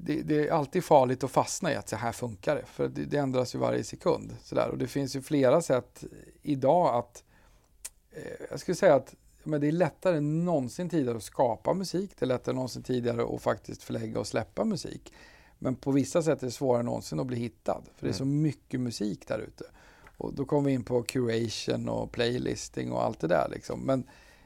det, 0.00 0.22
det, 0.22 0.48
är 0.48 0.52
alltid 0.52 0.84
farligt 0.84 1.24
att 1.24 1.30
fastna 1.30 1.72
i 1.72 1.76
att 1.76 1.88
så 1.88 1.96
här 1.96 2.12
funkar 2.12 2.56
det, 2.56 2.64
för 2.66 2.88
det, 2.88 3.04
det 3.04 3.16
ändras 3.16 3.54
ju 3.54 3.58
varje 3.58 3.84
sekund. 3.84 4.36
Så 4.42 4.54
där. 4.54 4.68
Och 4.68 4.78
det 4.78 4.86
finns 4.86 5.16
ju 5.16 5.22
flera 5.22 5.62
sätt 5.62 6.04
idag 6.42 6.94
att, 6.94 7.24
eh, 8.12 8.46
jag 8.50 8.60
skulle 8.60 8.74
säga 8.74 8.94
att 8.94 9.14
men 9.44 9.60
det 9.60 9.68
är 9.68 9.72
lättare 9.72 10.16
än 10.16 10.44
någonsin 10.44 10.88
tidigare 10.88 11.16
att 11.16 11.22
skapa 11.22 11.74
musik, 11.74 12.10
det 12.18 12.24
är 12.24 12.26
lättare 12.26 12.52
än 12.52 12.56
någonsin 12.56 12.82
tidigare 12.82 13.34
att 13.34 13.42
faktiskt 13.42 13.82
förlägga 13.82 14.20
och 14.20 14.26
släppa 14.26 14.64
musik. 14.64 15.12
Men 15.58 15.74
på 15.76 15.90
vissa 15.90 16.22
sätt 16.22 16.42
är 16.42 16.46
det 16.46 16.52
svårare 16.52 16.80
än 16.80 16.86
någonsin 16.86 17.20
att 17.20 17.26
bli 17.26 17.36
hittad, 17.36 17.82
för 17.96 18.06
det 18.06 18.10
är 18.10 18.16
så 18.16 18.22
mm. 18.22 18.42
mycket 18.42 18.80
musik 18.80 19.28
där 19.28 19.38
ute. 19.38 19.64
Och 20.18 20.34
då 20.34 20.44
kommer 20.44 20.68
vi 20.68 20.74
in 20.74 20.84
på 20.84 21.02
curation 21.02 21.88
och 21.88 22.12
playlisting 22.12 22.92
och 22.92 23.04
allt 23.04 23.20
det 23.20 23.28
där. 23.28 23.48
Liksom. 23.50 23.80
Men 23.80 24.04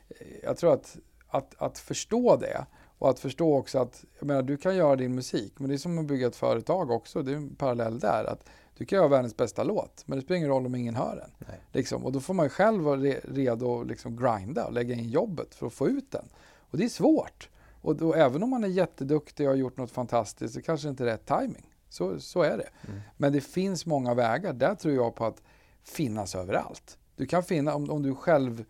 eh, 0.09 0.26
jag 0.42 0.57
tror 0.57 0.72
att, 0.72 0.97
att, 1.28 1.55
att 1.59 1.78
förstå 1.78 2.36
det 2.36 2.66
och 2.99 3.11
att 3.11 3.20
förstå 3.20 3.55
också 3.55 3.78
att, 3.78 4.05
jag 4.18 4.26
menar, 4.26 4.42
du 4.42 4.57
kan 4.57 4.76
göra 4.76 4.97
din 4.97 5.14
musik, 5.14 5.53
men 5.57 5.68
det 5.68 5.74
är 5.74 5.78
som 5.78 5.99
att 5.99 6.05
bygga 6.05 6.26
ett 6.26 6.36
företag 6.36 6.90
också. 6.90 7.22
Det 7.22 7.32
är 7.32 7.36
en 7.36 7.55
parallell 7.55 7.99
där. 7.99 8.24
Att 8.24 8.49
du 8.77 8.85
kan 8.85 8.97
göra 8.97 9.09
världens 9.09 9.37
bästa 9.37 9.64
låt, 9.64 10.03
men 10.07 10.18
det 10.18 10.25
spelar 10.25 10.39
ingen 10.39 10.49
roll 10.49 10.66
om 10.66 10.75
ingen 10.75 10.95
hör 10.95 11.16
den. 11.16 11.49
Liksom. 11.72 12.05
Och 12.05 12.12
då 12.12 12.20
får 12.20 12.35
man 12.35 12.47
ju 12.47 12.51
själv 12.51 12.83
vara 12.83 12.97
re 12.97 13.20
redo 13.25 13.81
att 13.81 13.87
liksom 13.87 14.16
grinda 14.16 14.66
och 14.66 14.72
lägga 14.72 14.95
in 14.95 15.09
jobbet 15.09 15.55
för 15.55 15.66
att 15.66 15.72
få 15.72 15.89
ut 15.89 16.11
den. 16.11 16.29
Och 16.59 16.79
det 16.79 16.85
är 16.85 16.89
svårt. 16.89 17.49
Och 17.81 17.97
då, 17.97 18.14
även 18.14 18.43
om 18.43 18.51
man 18.51 18.64
är 18.64 18.68
jätteduktig 18.68 19.47
och 19.47 19.53
har 19.53 19.59
gjort 19.59 19.77
något 19.77 19.91
fantastiskt 19.91 20.55
så 20.55 20.62
kanske 20.62 20.87
det 20.87 20.91
inte 20.91 21.05
är 21.05 21.07
rätt 21.07 21.27
timing. 21.27 21.70
Så, 21.89 22.20
så 22.20 22.43
är 22.43 22.57
det. 22.57 22.68
Mm. 22.89 23.01
Men 23.16 23.33
det 23.33 23.41
finns 23.41 23.87
många 23.87 24.14
vägar. 24.14 24.53
Där 24.53 24.75
tror 24.75 24.95
jag 24.95 25.14
på 25.14 25.27
att 25.27 25.43
finnas 25.83 26.35
överallt. 26.35 26.99
Du 27.16 27.27
kan 27.27 27.43
finna, 27.43 27.75
om, 27.75 27.91
om 27.91 28.03
du 28.03 28.14
själv 28.14 28.64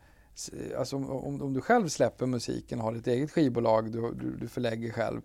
alltså 0.79 0.97
om, 0.97 1.43
om, 1.43 1.53
du 1.53 1.61
själv 1.61 1.89
släpper 1.89 2.27
musiken, 2.27 2.81
har 2.81 2.93
ditt 2.93 3.07
eget 3.07 3.31
skivbolag, 3.31 3.93
du, 3.93 4.13
du, 4.15 4.37
du 4.37 4.49
förlägger 4.49 4.91
själv. 4.91 5.21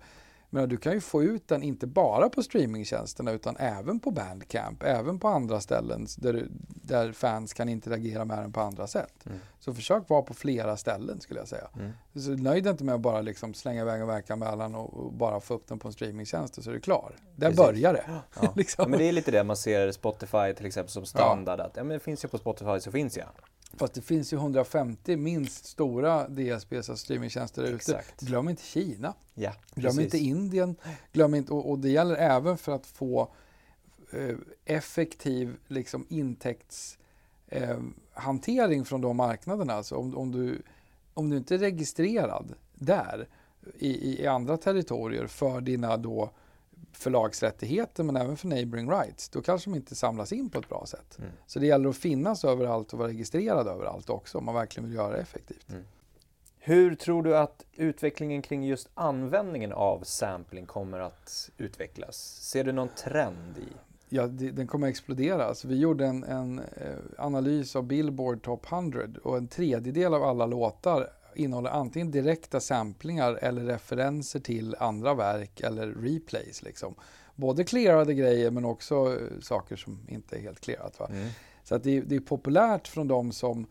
Men 0.49 0.69
du 0.69 0.77
kan 0.77 0.93
ju 0.93 1.01
få 1.01 1.23
ut 1.23 1.47
den 1.47 1.63
inte 1.63 1.87
bara 1.87 2.29
på 2.29 2.43
streamingtjänsterna 2.43 3.31
utan 3.31 3.57
även 3.57 3.99
på 3.99 4.11
Bandcamp, 4.11 4.83
även 4.83 5.19
på 5.19 5.27
andra 5.27 5.61
ställen 5.61 6.07
där, 6.17 6.47
där 6.83 7.11
fans 7.11 7.53
kan 7.53 7.69
interagera 7.69 8.25
med 8.25 8.37
den 8.37 8.53
på 8.53 8.61
andra 8.61 8.87
sätt. 8.87 9.25
Mm. 9.25 9.39
Så 9.59 9.73
försök 9.73 10.09
vara 10.09 10.21
på 10.21 10.33
flera 10.33 10.77
ställen 10.77 11.21
skulle 11.21 11.39
jag 11.39 11.47
säga. 11.47 11.67
Mm. 11.75 11.91
Så 12.15 12.29
nöjd 12.29 12.67
inte 12.67 12.83
med 12.83 12.95
att 12.95 13.01
bara 13.01 13.21
liksom 13.21 13.53
slänga 13.53 13.81
iväg 13.81 14.01
en 14.01 14.07
verkan 14.07 14.75
och, 14.75 14.93
och 14.93 15.13
bara 15.13 15.39
få 15.39 15.53
upp 15.53 15.67
den 15.67 15.79
på 15.79 15.87
en 15.87 15.93
streamingtjänst 15.93 16.63
så 16.63 16.69
är 16.69 16.73
du 16.73 16.79
klar. 16.79 17.15
Där 17.35 17.47
Precis. 17.47 17.65
börjar 17.65 17.93
det. 17.93 18.03
Ja. 18.41 18.53
liksom. 18.55 18.83
ja, 18.83 18.89
men 18.89 18.99
det 18.99 19.05
är 19.05 19.11
lite 19.11 19.31
det 19.31 19.43
man 19.43 19.57
ser 19.57 19.91
Spotify 19.91 20.53
till 20.57 20.65
exempel 20.65 20.91
som 20.91 21.05
standard. 21.05 21.59
Ja. 21.59 21.65
Att 21.65 21.77
ja, 21.77 21.83
men 21.83 21.99
finns 21.99 22.23
jag 22.23 22.31
på 22.31 22.37
Spotify 22.37 22.79
så 22.79 22.91
finns 22.91 23.17
jag. 23.17 23.27
Fast 23.77 23.93
det 23.93 24.01
finns 24.01 24.33
ju 24.33 24.37
150 24.37 25.17
minst 25.17 25.65
stora 25.65 26.27
DSPs, 26.27 26.73
alltså 26.73 26.97
streamingtjänster 26.97 27.63
ute. 27.63 28.01
Glöm 28.19 28.49
inte 28.49 28.63
Kina. 28.63 29.13
Ja, 29.33 29.53
glöm 29.75 29.99
inte 29.99 30.17
Indien. 30.17 30.75
Glöm 31.11 31.35
inte, 31.35 31.53
och, 31.53 31.69
och, 31.69 31.79
det 31.79 31.89
gäller 31.89 32.15
även 32.15 32.57
för 32.57 32.71
att 32.71 32.85
få 32.85 33.33
eh, 34.11 34.35
effektiv 34.65 35.55
liksom, 35.67 36.05
intäktshantering 36.09 38.79
eh, 38.79 38.85
från 38.85 39.01
de 39.01 39.17
marknaderna. 39.17 39.73
Alltså 39.73 39.95
om, 39.95 40.17
om, 40.17 40.31
du, 40.31 40.61
om 41.13 41.29
du 41.29 41.37
inte 41.37 41.55
är 41.55 41.59
registrerad 41.59 42.53
där 42.75 43.27
i, 43.75 44.23
i 44.23 44.27
andra 44.27 44.57
territorier 44.57 45.27
för 45.27 45.61
dina 45.61 45.97
då 45.97 46.31
förlagsrättigheter 46.99 48.03
men 48.03 48.15
även 48.15 48.37
för 48.37 48.47
neighboring 48.47 48.91
rights, 48.91 49.29
då 49.29 49.41
kanske 49.41 49.69
de 49.69 49.75
inte 49.75 49.95
samlas 49.95 50.33
in 50.33 50.49
på 50.49 50.59
ett 50.59 50.69
bra 50.69 50.85
sätt. 50.85 51.17
Mm. 51.19 51.31
Så 51.47 51.59
det 51.59 51.65
gäller 51.65 51.89
att 51.89 51.97
finnas 51.97 52.45
överallt 52.45 52.93
och 52.93 52.99
vara 52.99 53.09
registrerad 53.09 53.67
överallt 53.67 54.09
också 54.09 54.37
om 54.37 54.45
man 54.45 54.55
verkligen 54.55 54.89
vill 54.89 54.97
göra 54.97 55.11
det 55.11 55.21
effektivt. 55.21 55.69
Mm. 55.69 55.83
Hur 56.59 56.95
tror 56.95 57.23
du 57.23 57.37
att 57.37 57.65
utvecklingen 57.73 58.41
kring 58.41 58.63
just 58.63 58.89
användningen 58.93 59.71
av 59.71 60.03
sampling 60.03 60.65
kommer 60.65 60.99
att 60.99 61.49
utvecklas? 61.57 62.17
Ser 62.41 62.63
du 62.63 62.71
någon 62.71 62.89
trend 62.89 63.57
i? 63.57 63.73
Ja, 64.09 64.27
det, 64.27 64.51
den 64.51 64.67
kommer 64.67 64.87
att 64.87 64.91
explodera. 64.91 65.45
Alltså, 65.45 65.67
vi 65.67 65.79
gjorde 65.79 66.05
en, 66.05 66.23
en 66.23 66.59
eh, 66.59 66.95
analys 67.17 67.75
av 67.75 67.83
Billboard 67.83 68.43
Top 68.43 68.71
100 68.71 69.01
och 69.23 69.37
en 69.37 69.47
tredjedel 69.47 70.13
av 70.13 70.23
alla 70.23 70.45
låtar 70.45 71.09
innehåller 71.39 71.69
antingen 71.69 72.11
direkta 72.11 72.59
samplingar 72.59 73.33
eller 73.33 73.61
referenser 73.61 74.39
till 74.39 74.75
andra 74.79 75.13
verk 75.13 75.61
eller 75.61 75.87
replays. 75.87 76.63
Liksom. 76.63 76.95
Både 77.35 77.63
clearade 77.63 78.13
grejer 78.13 78.51
men 78.51 78.65
också 78.65 78.95
eh, 78.95 79.39
saker 79.41 79.75
som 79.75 79.99
inte 80.07 80.35
är 80.35 80.41
helt 80.41 80.59
clearat. 80.59 81.09
Mm. 81.09 81.29
Så 81.63 81.75
att 81.75 81.83
det, 81.83 82.01
det, 82.01 82.15
är 82.15 82.19
populärt 82.19 82.87
från 82.87 83.07
de 83.07 83.31
som 83.31 83.67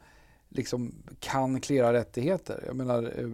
liksom 0.49 0.93
kan 1.21 1.61
cleara 1.61 1.93
rättigheter. 1.93 2.65
Jag 2.67 2.77
menar, 2.77 3.03
eh, 3.03 3.29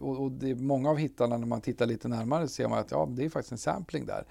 och, 0.00 0.22
och 0.22 0.32
det 0.32 0.50
är 0.50 0.54
många 0.54 0.90
av 0.90 0.96
hittarna 0.96 1.36
när 1.36 1.46
man 1.46 1.60
tittar 1.60 1.86
lite 1.86 2.08
närmare 2.08 2.48
ser 2.48 2.68
man 2.68 2.78
att 2.78 2.90
ja, 2.90 3.08
det 3.10 3.24
är 3.24 3.30
faktiskt 3.30 3.52
en 3.52 3.58
sampling 3.58 4.06
där. 4.06 4.24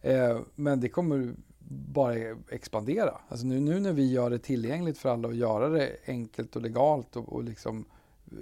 Eh, 0.00 0.40
men 0.54 0.80
det 0.80 0.88
kommer 0.88 1.34
bara 1.68 2.14
expandera. 2.50 3.18
Alltså 3.28 3.46
nu, 3.46 3.60
nu 3.60 3.80
när 3.80 3.92
vi 3.92 4.12
gör 4.12 4.30
det 4.30 4.38
tillgängligt 4.38 4.98
för 4.98 5.08
alla 5.08 5.28
och 5.28 5.34
göra 5.34 5.68
det 5.68 5.96
enkelt 6.06 6.56
och 6.56 6.62
legalt 6.62 7.16
och, 7.16 7.32
och 7.32 7.44
liksom 7.44 7.84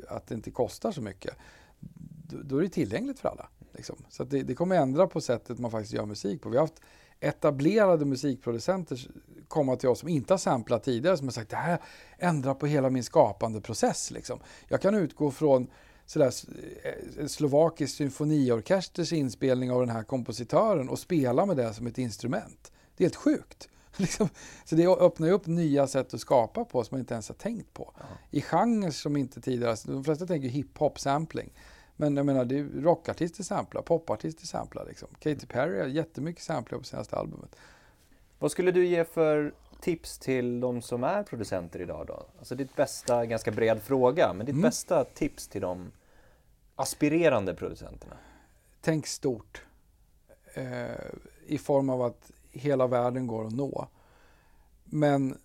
att 0.09 0.27
det 0.27 0.35
inte 0.35 0.51
kostar 0.51 0.93
så 0.93 1.01
mycket, 1.01 1.35
då, 2.45 2.59
är 2.59 2.63
det 2.63 2.69
tillgängligt 2.69 3.21
för 3.21 3.29
alla. 3.29 3.49
Liksom. 3.73 3.97
Så 4.09 4.25
det, 4.25 4.43
det, 4.43 4.55
kommer 4.55 4.77
ändra 4.77 5.07
på 5.07 5.21
sättet 5.21 5.59
man 5.59 5.71
faktiskt 5.71 5.95
gör 5.95 6.07
musik 6.07 6.43
på. 6.43 6.49
Vi 6.49 6.57
har 6.57 6.63
haft 6.63 6.81
etablerade 7.21 8.05
musikproducenter 8.05 9.09
komma 9.49 9.77
till 9.77 9.89
oss 9.89 9.99
som 9.99 10.09
inte 10.09 10.33
har 10.33 10.39
samplat 10.39 10.85
tidigare 10.85 11.17
som 11.17 11.27
har 11.27 11.33
sagt 11.33 11.51
det 11.51 11.57
här 11.57 11.79
ändrar 12.19 12.55
på 12.55 12.67
hela 12.67 12.91
min 12.91 13.05
skapande 13.05 13.61
process. 13.61 14.11
Liksom. 14.11 14.41
Jag 14.69 14.81
kan 14.81 14.95
utgå 14.95 15.31
från 15.31 15.67
sådär, 16.07 16.33
en 17.17 17.21
eh, 17.21 17.27
slovakisk 17.27 17.97
symfoniorkesters 17.97 19.13
inspelning 19.13 19.71
av 19.71 19.81
den 19.81 19.91
här 19.91 20.03
kompositören 20.03 20.89
och 20.89 20.99
spela 20.99 21.47
med 21.47 21.57
det 21.57 21.75
som 21.75 21.87
ett 21.87 21.99
instrument. 21.99 22.73
Det 22.97 23.05
är 23.05 23.07
helt 23.07 23.17
sjukt. 23.17 23.69
Liksom, 23.97 24.29
så 24.65 24.75
det 24.75 24.87
öppnar 24.87 25.27
ju 25.27 25.33
upp 25.33 25.47
nya 25.47 25.87
sätt 25.87 26.15
att 26.15 26.21
skapa 26.21 26.65
på 26.65 26.85
som 26.85 26.95
man 26.95 27.01
inte 27.01 27.15
ens 27.15 27.29
har 27.29 27.35
tänkt 27.35 27.75
på. 27.75 27.93
Ja. 27.99 28.05
I 28.31 28.41
genrer 28.41 28.91
som 28.91 29.17
inte 29.17 29.41
tidigare, 29.41 29.77
de 29.85 30.05
flesta 30.05 30.27
tänker 30.27 30.49
hiphop 30.49 31.01
sampling. 31.01 31.51
Men 31.97 32.17
jag 32.17 32.27
menar, 32.27 32.45
det 32.45 32.59
är 32.59 32.65
rockartister 32.65 33.43
samplar, 33.43 33.83
popartister 33.83 34.47
samplar. 34.47 34.85
Liksom. 34.87 35.09
Katy 35.19 35.47
Perry 35.47 35.81
har 35.81 35.87
jättemycket 35.87 36.43
samplar 36.43 36.79
på 36.79 36.85
senaste 36.85 37.17
albumet. 37.17 37.57
Vad 38.39 38.51
skulle 38.51 38.71
du 38.71 38.87
ge 38.87 39.05
för 39.05 39.55
tips 39.81 40.19
till 40.19 40.61
de 40.61 40.83
som 40.83 41.05
är 41.05 41.23
producenter 41.23 41.81
idag 41.81 42.07
då? 42.07 42.27
Alltså 42.39 42.55
ditt 42.55 42.77
bästa, 42.77 43.27
ganska 43.27 43.51
bred 43.51 43.83
fråga, 43.83 44.33
men 44.33 44.47
ditt 44.47 44.53
mm. 44.53 44.63
bästa 44.63 45.05
tips 45.05 45.49
till 45.49 45.61
de 45.61 45.93
aspirerande 46.75 47.55
producenterna? 47.55 48.17
Tänk 48.81 49.07
stort. 49.07 49.63
Eh, 50.55 50.91
I 51.47 51.59
form 51.59 51.91
av 51.91 52.03
att 52.03 52.31
hela 52.53 52.87
världen 52.87 53.27
går 53.27 53.47
att 53.47 53.53
nå. 53.53 53.89
Men 54.85 55.39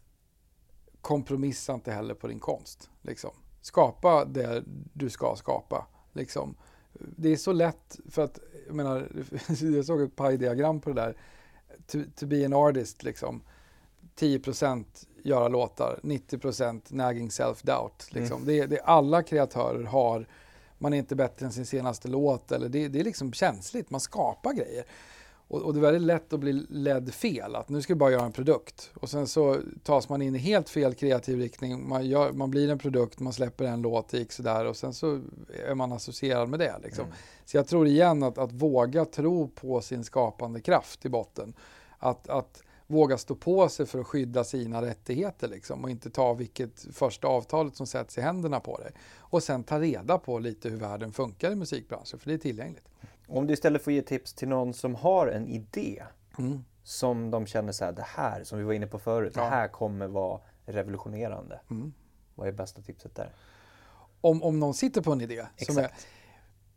kompromissa 1.01 1.74
inte 1.74 1.91
heller 1.91 2.14
på 2.14 2.28
din 2.28 2.39
konst. 2.39 2.89
Liksom. 3.01 3.32
Skapa 3.62 4.26
det 4.26 4.64
du 4.93 5.10
ska 5.10 5.36
skapa. 5.36 5.88
Liksom. 6.14 6.55
Det 6.93 7.30
är 7.30 7.38
så 7.38 7.51
lätt 7.51 7.99
för 8.10 8.22
att, 8.22 8.39
jag 8.68 8.76
menar, 8.76 9.10
jag 9.76 9.86
såg 9.86 10.01
ett 10.01 10.16
pajdiagram 10.16 10.82
på 10.82 10.89
det 10.89 11.01
där. 11.01 11.18
To, 11.88 11.99
to 12.16 12.26
be 12.26 12.45
an 12.45 12.53
artist, 12.53 13.03
liksom. 13.03 13.41
10% 14.20 14.86
göra 15.24 15.47
låtar, 15.47 15.99
90% 16.03 16.82
nagging 16.89 17.30
self-doubt. 17.30 18.08
Liksom. 18.10 18.41
Mm. 18.41 18.47
Det, 18.47 18.66
det, 18.66 18.80
alla 18.80 19.24
kreatörer 19.24 19.84
har, 19.84 20.28
man 20.78 20.93
är 20.93 20.97
inte 20.97 21.16
bättre 21.16 21.45
än 21.45 21.51
sin 21.51 21.66
senaste 21.66 22.08
låt, 22.08 22.51
eller 22.51 22.70
det, 22.70 22.88
det 22.88 22.99
är 22.99 23.03
liksom 23.03 23.34
känsligt, 23.34 23.89
man 23.89 24.01
skapar 24.01 24.53
grejer. 24.53 24.86
Och, 25.50 25.62
och, 25.62 25.74
det 25.74 25.80
är 25.80 25.82
väldigt 25.82 26.02
lätt 26.02 26.34
att 26.34 26.39
bli 26.39 26.66
ledd 26.70 27.14
fel, 27.14 27.56
att 27.56 27.70
nu 27.70 27.82
ska 27.82 27.93
vi 27.93 27.98
bara 27.98 28.12
göra 28.12 28.26
en 28.26 28.32
produkt. 28.32 28.91
Och 28.93 29.10
sen 29.10 29.28
så 29.28 29.58
tas 29.84 30.10
man 30.10 30.22
in 30.22 30.36
i 30.36 30.38
helt 30.38 30.70
fel 30.70 30.93
kreativ 30.93 31.39
riktning, 31.39 31.89
man, 31.89 32.06
gör, 32.06 32.32
man 32.32 32.52
blir 32.52 32.72
en 32.72 32.78
produkt, 32.78 33.20
man 33.20 33.34
släpper 33.34 33.66
en 33.66 33.82
låt, 33.82 34.10
det 34.10 34.18
gick 34.18 34.32
sådär 34.32 34.66
och 34.66 34.78
sen 34.78 34.93
så 34.93 35.22
är 35.68 35.76
man 35.76 35.91
associerad 35.91 36.50
med 36.50 36.60
det. 36.60 36.76
Liksom. 36.84 37.06
Mm. 37.06 37.18
Så 37.45 37.58
jag 37.58 37.68
tror 37.68 37.88
igen 37.88 38.24
att, 38.24 38.38
att 38.38 38.52
våga 38.52 39.06
tro 39.06 39.48
på 39.48 39.82
sin 39.82 40.04
skapande 40.04 40.62
kraft 40.62 41.06
i 41.06 41.10
botten. 41.10 41.54
Att, 42.00 42.30
att 42.30 42.64
våga 42.88 43.18
stå 43.18 43.36
på 43.36 43.70
sig 43.70 43.86
för 43.86 44.00
att 44.00 44.08
skydda 44.08 44.43
sina 44.43 44.82
rättigheter 44.82 45.48
liksom, 45.48 45.84
och 45.84 45.89
inte 45.89 46.10
ta 46.10 46.34
vilket 46.34 46.88
första 46.91 47.28
avtalet 47.28 47.76
som 47.76 47.88
sätts 47.88 48.18
i 48.18 48.22
händerna 48.22 48.60
på 48.60 48.78
dig. 48.78 48.91
Och 49.18 49.43
sen 49.43 49.64
ta 49.64 49.80
reda 49.80 50.18
på 50.18 50.39
lite 50.39 50.70
hur 50.70 50.78
världen 50.78 51.12
funkar 51.12 51.52
i 51.52 51.56
musikbranschen, 51.56 52.20
för 52.20 52.30
det 52.30 52.34
är 52.34 52.38
tillgängligt. 52.38 52.89
Om 53.28 53.47
du 53.47 53.53
istället 53.53 53.82
får 53.84 53.93
ge 53.93 54.01
tips 54.01 54.34
till 54.34 54.47
någon 54.47 54.73
som 54.73 54.95
har 54.95 55.28
en 55.28 55.47
idé 55.47 56.03
mm. 56.39 56.63
som 56.84 57.32
de 57.32 57.45
känner 57.45 57.71
så 57.71 57.86
här, 57.86 57.91
det 57.91 58.05
här 58.07 58.43
som 58.43 58.57
vi 58.57 58.63
var 58.63 58.73
inne 58.73 58.88
på 58.88 58.99
förut, 58.99 59.34
Ja. 59.36 59.41
det 59.43 59.49
här 59.49 59.67
kommer 59.67 60.07
vara 60.07 60.39
revolutionerande. 60.65 61.59
Mm. 61.69 61.93
Vad 62.36 62.47
är 62.47 62.51
bästa 62.51 62.82
tipset 62.82 63.15
där? 63.15 63.34
Om, 64.21 64.43
om 64.43 64.59
någon 64.59 64.73
sitter 64.73 65.01
på 65.01 65.11
en 65.11 65.21
idé 65.21 65.45
som 65.57 65.78
är 65.78 65.84
Exakt. 65.84 66.07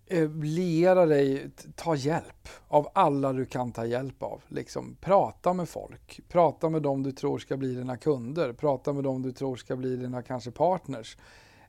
eh, 0.06 0.30
liera 0.30 1.06
dig, 1.06 1.50
ta 1.76 1.94
hjälp 1.94 2.48
av 2.68 2.88
alla 2.94 3.32
du 3.32 3.46
kan 3.46 3.72
ta 3.72 3.86
hjälp 3.86 4.22
av. 4.22 4.42
Liksom, 4.48 4.96
prata 5.00 5.52
med 5.52 5.68
folk, 5.68 6.20
prata 6.28 6.68
med 6.68 6.82
dem 6.82 7.02
du 7.02 7.12
tror 7.12 7.38
ska 7.38 7.56
bli 7.56 7.74
dina 7.74 7.96
kunder, 7.96 8.52
prata 8.52 8.92
med 8.92 9.04
dem 9.04 9.22
du 9.22 9.32
tror 9.32 9.56
ska 9.56 9.76
bli 9.76 9.96
dina 9.96 10.22
kanske 10.22 10.50
partners. 10.50 11.16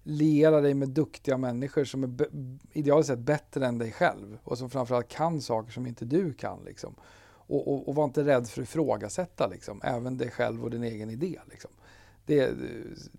Liera 0.04 0.62
dig 0.62 0.74
med 0.74 0.89
duktiga 0.89 1.38
människor 1.38 1.84
som 1.84 2.04
är 2.04 2.10
idealiskt 2.74 3.08
sett 3.08 3.20
bättre 3.20 3.66
än 3.66 3.78
dig 3.78 3.91
själv 3.91 4.38
och 4.43 4.58
som 4.58 4.70
framförallt 4.70 5.08
kan 5.08 5.41
saker 5.41 5.72
som 5.72 5.88
inte 5.88 6.06
du 6.06 6.34
kan. 6.34 6.64
Liksom. 6.66 6.95
Och, 7.24 7.68
och, 7.68 7.89
och 7.89 7.95
var 7.95 8.04
inte 8.04 8.24
rädd 8.24 8.47
för 8.47 8.62
att 8.62 8.68
ifrågasätta 8.68 9.47
liksom, 9.47 9.82
även 9.84 10.18
dig 10.18 10.32
själv 10.32 10.64
och 10.64 10.70
din 10.70 10.84
egen 10.84 11.10
idé. 11.10 11.39
Liksom. 11.49 11.72
Det, 12.26 12.54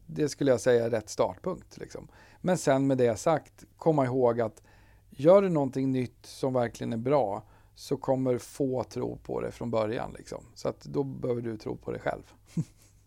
det 0.07 0.29
skulle 0.29 0.51
jag 0.51 0.61
säga 0.61 0.85
är 0.85 0.91
rätt 0.91 1.09
startpunkt. 1.09 1.79
Liksom. 1.79 2.09
Men 2.41 2.59
sen 2.59 2.87
med 2.87 2.99
det 2.99 3.17
sagt, 3.17 3.65
komma 3.77 4.05
ihåg 4.05 4.41
att 4.41 4.63
gör 5.11 5.43
du 5.43 5.49
någonting 5.49 5.93
nytt 5.93 6.27
som 6.27 6.53
verkligen 6.53 6.93
är 6.93 6.97
bra 6.97 7.43
så 7.75 7.97
kommer 7.97 8.39
få 8.39 8.85
tro 8.85 9.17
på 9.17 9.41
det 9.41 9.53
från 9.53 9.71
början. 9.71 10.15
Liksom. 10.19 10.45
Så 10.55 10.69
att 10.69 10.85
då 10.85 11.05
behöver 11.05 11.43
du 11.43 11.57
tro 11.57 11.77
på 11.77 11.91
dig 11.91 12.01
själv. 12.01 12.23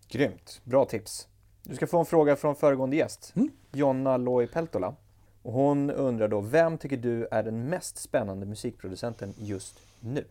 Grymt, 0.08 0.62
bra 0.64 0.86
tips. 0.86 1.28
Du 1.66 1.76
ska 1.76 1.88
få 1.88 2.00
en 2.00 2.06
fråga 2.06 2.36
från 2.36 2.56
föregående 2.56 2.96
gäst, 2.96 3.34
Mm. 3.36 3.52
Jonna 3.72 4.18
Loi 4.18 4.48
Peltola. 4.48 4.96
Och 5.42 5.54
hon 5.54 5.90
undrar 5.90 6.28
då, 6.28 6.42
vem 6.42 6.78
tycker 6.78 6.98
du 6.98 7.28
är 7.32 7.44
den 7.44 7.70
mest 7.70 7.98
spännande 7.98 8.46
musikproducenten 8.46 9.34
just 9.38 9.80
nu? 10.00 10.26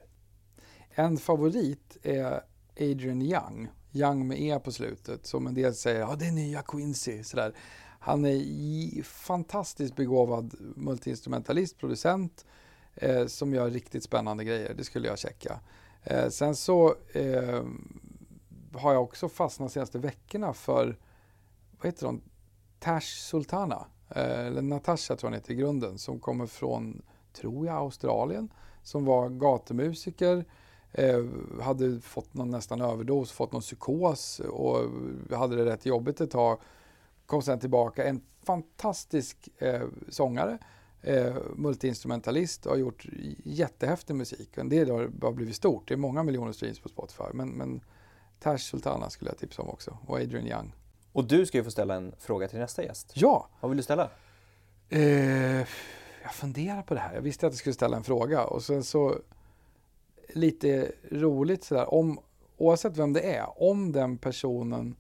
En 0.91 1.17
favorit 1.17 1.97
är 2.03 2.43
Adrian 2.81 3.23
Young, 3.23 3.69
Young 3.93 4.29
med 4.29 4.41
E 4.41 4.59
på 4.65 4.73
slutet, 4.73 5.27
som 5.27 5.47
en 5.47 5.55
del 5.55 5.75
säger, 5.75 6.01
ja 6.01 6.17
det 6.19 6.27
är 6.27 6.33
nya 6.33 6.63
Quincy. 6.63 7.23
Sådär. 7.23 7.55
Han 8.01 8.25
är 8.25 9.03
fantastiskt 9.03 9.97
begåvad 9.97 10.55
multiinstrumentalist, 10.77 11.79
producent, 11.79 12.45
eh, 12.95 13.27
som 13.27 13.55
gör 13.55 13.71
riktigt 13.71 14.05
spännande 14.05 14.45
grejer. 14.45 14.75
Det 14.75 14.85
skulle 14.85 15.09
jag 15.09 15.19
checka. 15.19 15.61
Eh, 16.03 16.29
sen 16.29 16.57
så 16.57 16.95
eh, 17.13 17.63
har 18.73 18.93
jag 18.93 19.03
också 19.03 19.29
fastnat 19.29 19.69
de 19.69 19.73
senaste 19.73 19.99
veckorna 19.99 20.53
för, 20.53 20.97
vad 21.85 21.93
heter 21.93 22.07
hon, 22.07 22.23
Tash 22.79 23.01
Sultana, 23.01 23.87
eh, 24.09 24.47
eller 24.47 24.63
Natasha 24.63 25.17
tror 25.17 25.29
jag 25.29 25.37
hon 25.37 25.41
heter 25.41 25.53
i 25.53 25.57
grunden, 25.57 25.99
som 25.99 26.21
kommer 26.21 26.47
från, 26.47 27.03
tror 27.33 27.67
jag, 27.67 27.77
Australien, 27.77 28.53
som 28.83 29.05
var 29.05 29.29
gatumusiker, 29.29 30.45
eh, 30.93 31.25
hade 31.63 32.01
fått 32.01 32.35
någon 32.35 32.51
nästan 32.51 32.81
överdos, 32.81 33.33
fått 33.33 33.53
någon 33.53 33.63
psykos 33.63 34.41
och 34.41 34.79
hade 35.39 35.57
det 35.57 35.65
rätt 35.65 35.87
jobbigt 35.87 36.21
ett 36.21 36.31
tag. 36.31 36.61
Kom 37.27 37.43
sen 37.43 37.59
tillbaka, 37.59 38.05
en 38.05 38.21
fantastisk 38.43 39.49
eh, 39.59 39.83
sångare, 40.09 40.59
multiinstrumentalist 41.57 42.67
och 42.67 42.73
har 42.73 42.79
gjort 42.79 43.07
jättehäftig 43.45 44.15
musik. 44.15 44.59
En 44.59 44.69
del 44.69 44.91
har 44.91 45.07
bara 45.07 45.33
blivit 45.33 45.57
stort, 45.57 45.89
det 45.89 45.95
är 45.95 45.99
många 45.99 46.23
miljoner 46.23 46.53
streams 46.53 46.81
på 46.81 46.89
Spotify. 46.89 47.25
Men, 47.33 47.49
men 47.49 47.81
Tash 48.41 48.59
Sultana 48.59 49.11
skulle 49.11 49.31
jag 49.31 49.39
tipsa 49.39 49.63
om 49.63 49.69
också, 49.69 49.99
och 50.07 50.17
Adrian 50.17 50.47
Young. 50.47 50.73
Och 51.15 51.25
du 51.25 51.47
ska 51.47 51.59
ju 51.59 51.65
få 51.65 51.71
ställa 51.71 51.95
en 51.95 52.15
fråga 52.19 52.49
till 52.49 52.59
nästa 52.59 52.83
gäst. 52.83 53.13
Ja, 53.15 53.49
Vad 53.61 53.71
vill 53.71 53.77
du 53.77 53.83
ställa? 53.83 54.11
Eh, 54.89 55.01
jag 56.23 56.33
funderar 56.35 56.83
på 56.83 56.95
det 56.95 57.01
här. 57.01 57.15
Jag 57.15 57.23
visste 57.23 57.47
att 57.47 57.53
jag 57.53 57.59
skulle 57.59 57.75
ställa 57.75 57.97
en 57.97 58.05
fråga 58.05 58.45
och 58.45 58.63
sen 58.63 58.85
så 58.85 59.19
lite 60.29 60.93
roligt 61.11 61.65
sådär. 61.65 61.95
Om, 61.95 62.19
oavsett 62.57 62.97
vem 62.97 63.13
det 63.13 63.21
är, 63.37 63.63
om 63.63 63.93
den 63.93 64.19
personen 64.19 64.97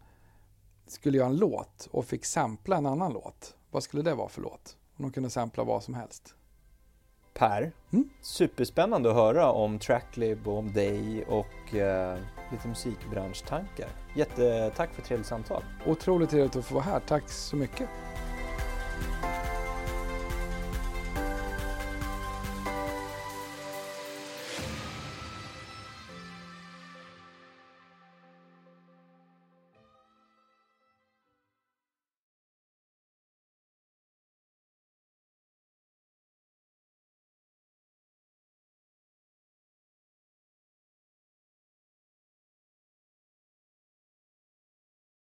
skulle 0.86 1.18
göra 1.18 1.28
en 1.28 1.36
låt 1.36 1.88
och 1.90 2.04
fick 2.04 2.24
sampla 2.24 2.76
en 2.76 2.86
annan 2.86 3.12
låt. 3.12 3.54
Vad 3.70 3.82
skulle 3.82 4.02
det 4.02 4.14
vara 4.14 4.28
för 4.28 4.42
låt? 4.42 4.76
Om 4.96 5.02
de 5.02 5.12
kunde 5.12 5.30
sampla 5.30 5.64
vad 5.64 5.82
som 5.82 5.94
helst. 5.94 6.34
Per, 7.34 7.72
Mm. 7.92 8.08
superspännande 8.22 9.08
att 9.10 9.16
höra 9.16 9.52
om 9.52 9.78
Tracklib 9.78 10.48
och 10.48 10.58
om 10.58 10.72
dig 10.72 11.24
och 11.24 11.74
eh, 11.74 12.18
lite 12.52 12.68
musikbranschtankar. 12.68 13.88
Jättetack 14.14 14.90
för 14.94 15.02
ett 15.02 15.08
trevligt 15.08 15.28
samtal. 15.28 15.62
Otroligt 15.86 16.30
trevligt 16.30 16.56
att 16.56 16.64
få 16.64 16.74
vara 16.74 16.84
här. 16.84 17.00
Tack 17.00 17.28
så 17.28 17.56
mycket. 17.56 17.88